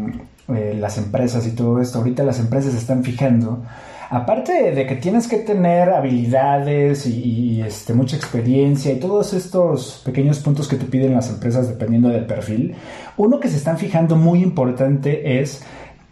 eh, 0.50 0.76
las 0.80 0.98
empresas 0.98 1.46
y 1.48 1.52
todo 1.52 1.80
esto. 1.82 2.00
Ahorita 2.00 2.24
las 2.24 2.40
empresas 2.40 2.74
están 2.74 3.04
fijando. 3.04 3.64
Aparte 4.10 4.72
de 4.74 4.86
que 4.86 4.96
tienes 4.98 5.28
que 5.28 5.38
tener 5.38 5.90
habilidades 5.90 7.08
y, 7.08 7.62
este, 7.62 7.94
mucha 7.94 8.16
experiencia 8.16 8.92
y 8.92 9.00
todos 9.00 9.34
estos 9.34 10.02
pequeños 10.06 10.38
puntos 10.40 10.68
que 10.68 10.76
te 10.76 10.86
piden 10.86 11.16
las 11.16 11.30
empresas 11.30 11.68
dependiendo 11.68 12.10
del 12.10 12.28
perfil, 12.28 12.76
uno 13.18 13.40
que 13.40 13.48
se 13.48 13.58
están 13.58 13.80
fijando 13.80 14.16
muy 14.16 14.44
importante 14.44 15.42
es 15.42 15.64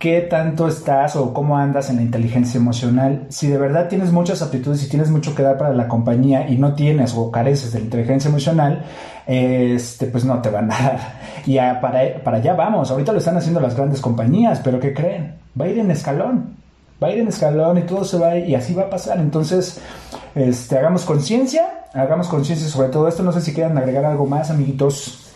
qué 0.01 0.21
tanto 0.21 0.67
estás 0.67 1.15
o 1.15 1.31
cómo 1.31 1.59
andas 1.59 1.91
en 1.91 1.97
la 1.97 2.01
inteligencia 2.01 2.57
emocional. 2.57 3.27
Si 3.29 3.47
de 3.47 3.59
verdad 3.59 3.87
tienes 3.87 4.11
muchas 4.11 4.41
aptitudes 4.41 4.83
y 4.83 4.89
tienes 4.89 5.11
mucho 5.11 5.35
que 5.35 5.43
dar 5.43 5.59
para 5.59 5.75
la 5.75 5.87
compañía 5.87 6.49
y 6.49 6.57
no 6.57 6.73
tienes 6.73 7.13
o 7.15 7.29
careces 7.29 7.71
de 7.71 7.79
la 7.79 7.85
inteligencia 7.85 8.27
emocional, 8.27 8.83
este, 9.27 10.07
pues 10.07 10.25
no 10.25 10.41
te 10.41 10.49
van 10.49 10.71
a 10.71 10.75
dar. 10.81 10.99
Y 11.45 11.57
para, 11.57 12.15
para 12.23 12.37
allá 12.37 12.55
vamos. 12.55 12.89
Ahorita 12.89 13.11
lo 13.11 13.19
están 13.19 13.37
haciendo 13.37 13.59
las 13.59 13.75
grandes 13.75 14.01
compañías, 14.01 14.59
pero 14.63 14.79
¿qué 14.79 14.91
creen? 14.91 15.35
Va 15.59 15.65
a 15.65 15.69
ir 15.69 15.77
en 15.77 15.91
escalón. 15.91 16.55
Va 17.01 17.09
a 17.09 17.11
ir 17.11 17.19
en 17.19 17.27
escalón 17.27 17.77
y 17.77 17.83
todo 17.83 18.03
se 18.03 18.17
va 18.17 18.35
y 18.35 18.55
así 18.55 18.73
va 18.73 18.83
a 18.83 18.89
pasar. 18.89 19.19
Entonces, 19.19 19.79
este, 20.33 20.79
hagamos 20.79 21.05
conciencia, 21.05 21.85
hagamos 21.93 22.27
conciencia 22.27 22.67
sobre 22.67 22.89
todo 22.89 23.07
esto. 23.07 23.21
No 23.21 23.31
sé 23.31 23.41
si 23.41 23.53
quieran 23.53 23.77
agregar 23.77 24.05
algo 24.05 24.25
más, 24.25 24.49
amiguitos. 24.49 25.30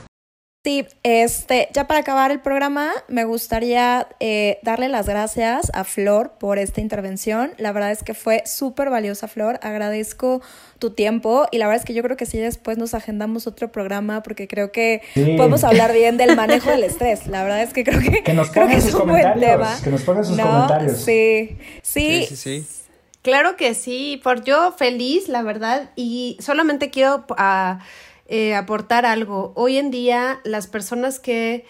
Sí, 0.65 0.83
este, 1.03 1.69
ya 1.73 1.85
para 1.85 1.99
acabar 1.99 2.31
el 2.31 2.39
programa, 2.39 2.91
me 3.07 3.23
gustaría 3.23 4.07
eh, 4.19 4.57
darle 4.63 4.89
las 4.89 5.07
gracias 5.07 5.69
a 5.75 5.83
Flor 5.83 6.31
por 6.39 6.57
esta 6.57 6.81
intervención. 6.81 7.51
La 7.59 7.71
verdad 7.71 7.91
es 7.91 8.01
que 8.01 8.15
fue 8.15 8.41
súper 8.47 8.89
valiosa, 8.89 9.27
Flor. 9.27 9.59
Agradezco 9.61 10.41
tu 10.79 10.89
tiempo 10.89 11.45
y 11.51 11.59
la 11.59 11.67
verdad 11.67 11.81
es 11.81 11.85
que 11.85 11.93
yo 11.93 12.01
creo 12.01 12.17
que 12.17 12.25
sí 12.25 12.39
después 12.39 12.79
nos 12.79 12.95
agendamos 12.95 13.45
otro 13.45 13.71
programa 13.71 14.23
porque 14.23 14.47
creo 14.47 14.71
que 14.71 15.03
podemos 15.37 15.63
hablar 15.63 15.93
bien 15.93 16.17
del 16.17 16.35
manejo 16.35 16.71
del 16.71 16.83
estrés. 16.83 17.27
La 17.27 17.43
verdad 17.43 17.61
es 17.61 17.71
que 17.71 17.83
creo 17.83 17.99
que, 17.99 18.23
que 18.23 18.33
nos 18.33 18.49
pongan 18.49 18.81
sus 18.81 18.95
comentarios. 18.95 19.81
Que 19.83 19.91
nos 19.91 20.01
pongan 20.01 20.25
sus 20.25 20.35
comentarios. 20.35 20.97
Sí, 20.97 21.59
sí. 21.83 22.25
sí, 22.35 22.67
Claro 23.21 23.55
que 23.55 23.75
sí, 23.75 24.19
por 24.23 24.43
yo 24.43 24.71
feliz, 24.71 25.29
la 25.29 25.43
verdad, 25.43 25.91
y 25.95 26.39
solamente 26.41 26.89
quiero... 26.89 27.23
Uh, 27.29 27.77
eh, 28.27 28.55
aportar 28.55 29.05
algo. 29.05 29.53
Hoy 29.55 29.77
en 29.77 29.91
día 29.91 30.39
las 30.43 30.67
personas 30.67 31.19
que 31.19 31.65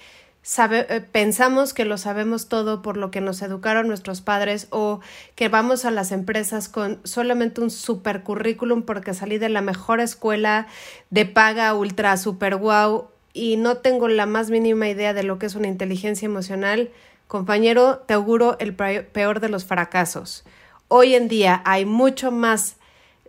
eh, 0.57 1.05
pensamos 1.11 1.73
que 1.73 1.85
lo 1.85 1.97
sabemos 1.97 2.47
todo 2.47 2.83
por 2.83 2.97
lo 2.97 3.09
que 3.09 3.19
nos 3.19 3.41
educaron 3.41 3.87
nuestros 3.87 4.21
padres 4.21 4.67
o 4.69 4.99
que 5.33 5.49
vamos 5.49 5.85
a 5.85 5.91
las 5.91 6.11
empresas 6.11 6.69
con 6.69 6.99
solamente 7.03 7.61
un 7.61 7.71
super 7.71 8.21
currículum 8.21 8.83
porque 8.83 9.15
salí 9.15 9.39
de 9.39 9.49
la 9.49 9.61
mejor 9.61 9.99
escuela 9.99 10.67
de 11.09 11.25
paga 11.25 11.73
ultra 11.73 12.15
super 12.17 12.57
wow 12.57 13.07
y 13.33 13.57
no 13.57 13.77
tengo 13.77 14.07
la 14.07 14.27
más 14.27 14.51
mínima 14.51 14.87
idea 14.87 15.13
de 15.13 15.23
lo 15.23 15.39
que 15.39 15.47
es 15.47 15.55
una 15.55 15.67
inteligencia 15.67 16.27
emocional, 16.27 16.91
compañero, 17.27 18.03
te 18.05 18.13
auguro 18.13 18.55
el 18.59 18.75
peor 18.75 19.39
de 19.41 19.49
los 19.49 19.65
fracasos. 19.65 20.45
Hoy 20.87 21.15
en 21.15 21.27
día 21.27 21.61
hay 21.65 21.85
mucho 21.85 22.31
más 22.31 22.77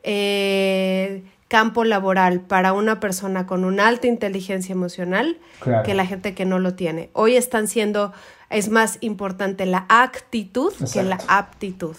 eh, 0.05 1.25
campo 1.49 1.85
laboral 1.85 2.41
para 2.41 2.73
una 2.73 2.99
persona 2.99 3.47
con 3.47 3.65
una 3.65 3.87
alta 3.87 4.07
inteligencia 4.07 4.73
emocional 4.73 5.39
que 5.85 5.95
la 5.95 6.07
gente 6.07 6.35
que 6.35 6.45
no 6.45 6.59
lo 6.59 6.75
tiene. 6.75 7.11
Hoy 7.13 7.37
están 7.37 7.69
siendo, 7.69 8.13
es 8.51 8.69
más 8.69 8.99
importante 9.01 9.65
la 9.67 9.87
actitud 9.89 10.73
que 10.93 11.03
la 11.03 11.19
aptitud. 11.29 11.97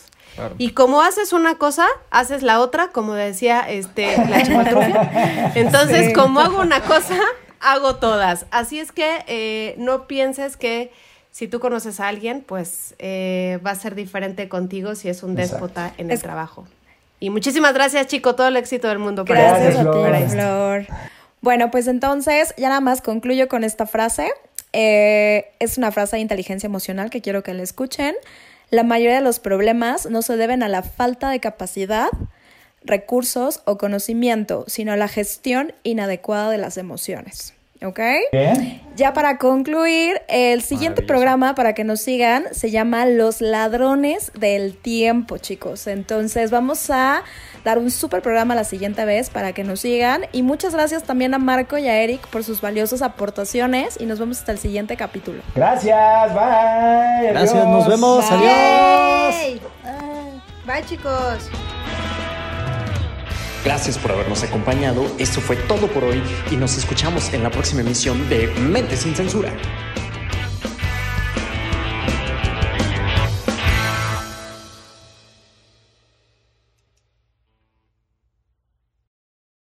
Y 0.58 0.72
como 0.72 1.02
haces 1.02 1.34
una 1.34 1.56
cosa, 1.56 1.88
haces 2.12 2.44
la 2.44 2.60
otra, 2.60 2.90
como 2.90 3.14
decía 3.14 3.62
este, 3.62 4.18
la 4.28 5.52
Entonces, 5.56 6.14
como 6.14 6.42
hago 6.42 6.62
una 6.62 6.82
cosa, 6.82 7.18
hago 7.62 7.96
todas. 7.96 8.46
Así 8.52 8.80
es 8.80 8.92
que 8.92 9.24
eh, 9.28 9.76
no 9.78 10.08
pienses 10.08 10.58
que 10.58 10.92
si 11.32 11.48
tú 11.48 11.60
conoces 11.60 12.00
a 12.00 12.08
alguien, 12.08 12.44
pues 12.46 12.96
eh, 13.00 13.60
va 13.66 13.72
a 13.72 13.76
ser 13.76 13.96
diferente 13.96 14.50
contigo 14.50 14.96
si 14.96 15.08
es 15.08 15.24
un 15.24 15.36
déspota 15.36 15.94
en 15.98 16.12
el 16.12 16.22
trabajo. 16.22 16.68
Y 17.20 17.30
muchísimas 17.30 17.74
gracias, 17.74 18.08
chico, 18.08 18.36
todo 18.36 18.48
el 18.48 18.58
éxito 18.58 18.88
del 18.88 19.00
mundo. 19.00 19.24
Gracias, 19.26 19.76
a 19.76 19.92
ti, 19.92 20.30
Flor. 20.30 20.86
Bueno, 21.42 21.72
pues 21.72 21.88
entonces 21.88 22.54
ya 22.58 22.70
nada 22.70 22.82
más 22.82 23.02
concluyo 23.02 23.48
con 23.48 23.64
esta 23.64 23.88
frase. 23.88 24.32
Eh, 24.74 25.52
es 25.60 25.78
una 25.78 25.92
frase 25.92 26.18
de 26.18 26.22
inteligencia 26.22 26.68
emocional 26.68 27.10
que 27.10 27.22
quiero 27.22 27.44
que 27.44 27.54
la 27.54 27.64
escuchen. 27.64 28.16
La 28.70 28.84
mayoría 28.84 29.16
de 29.16 29.22
los 29.22 29.40
problemas 29.40 30.08
no 30.08 30.22
se 30.22 30.36
deben 30.36 30.62
a 30.62 30.68
la 30.68 30.84
falta 30.84 31.30
de 31.30 31.40
capacidad, 31.40 32.10
recursos 32.84 33.62
o 33.66 33.78
conocimiento, 33.78 34.66
sino 34.68 34.92
a 34.92 34.98
la 34.98 35.08
gestión 35.08 35.74
inadecuada 35.84 36.52
de 36.52 36.58
las 36.58 36.78
emociones. 36.78 37.54
¿Ok? 37.84 38.00
Ya 38.96 39.14
para 39.14 39.38
concluir, 39.38 40.22
el 40.28 40.64
siguiente 40.64 41.04
programa 41.04 41.54
para 41.54 41.74
que 41.74 41.84
nos 41.84 42.02
sigan 42.02 42.46
se 42.52 42.72
llama 42.72 43.06
Los 43.06 43.42
Ladrones 43.42 44.32
del 44.34 44.76
Tiempo, 44.76 45.38
chicos. 45.38 45.86
Entonces 45.86 46.50
vamos 46.50 46.90
a 46.90 47.22
dar 47.64 47.78
un 47.78 47.92
super 47.92 48.22
programa 48.22 48.56
la 48.56 48.64
siguiente 48.64 49.06
vez 49.06 49.30
para 49.30 49.54
que 49.54 49.64
nos 49.64 49.82
sigan. 49.82 50.26
Y 50.32 50.42
muchas 50.42 50.74
gracias 50.74 51.04
también 51.04 51.36
a 51.36 51.38
Marco 51.38 51.78
y 51.78 51.88
a 51.88 52.02
Eric 52.02 52.26
por 52.28 52.44
sus 52.44 52.62
valiosas 52.62 53.04
aportaciones. 53.04 54.00
Y 54.00 54.06
nos 54.06 54.18
vemos 54.18 54.40
hasta 54.40 54.52
el 54.54 54.58
siguiente 54.58 54.98
capítulo. 54.98 55.44
Gracias, 55.54 56.34
bye. 56.34 57.30
Gracias, 57.30 57.68
nos 57.68 57.88
vemos. 57.88 58.26
Adiós. 58.32 59.62
Bye, 60.66 60.84
chicos. 60.86 61.50
Gracias 63.68 63.98
por 63.98 64.14
habernos 64.14 64.44
acompañado. 64.44 65.06
Esto 65.20 65.42
fue 65.42 65.58
todo 65.58 65.88
por 65.88 66.06
hoy 66.06 66.24
y 66.50 66.56
nos 66.56 66.78
escuchamos 66.78 67.34
en 67.34 67.44
la 67.44 67.52
próxima 67.52 67.82
emisión 67.82 68.30
de 68.30 68.48
Mente 68.48 68.96
sin 68.96 69.14
Censura. 69.14 69.52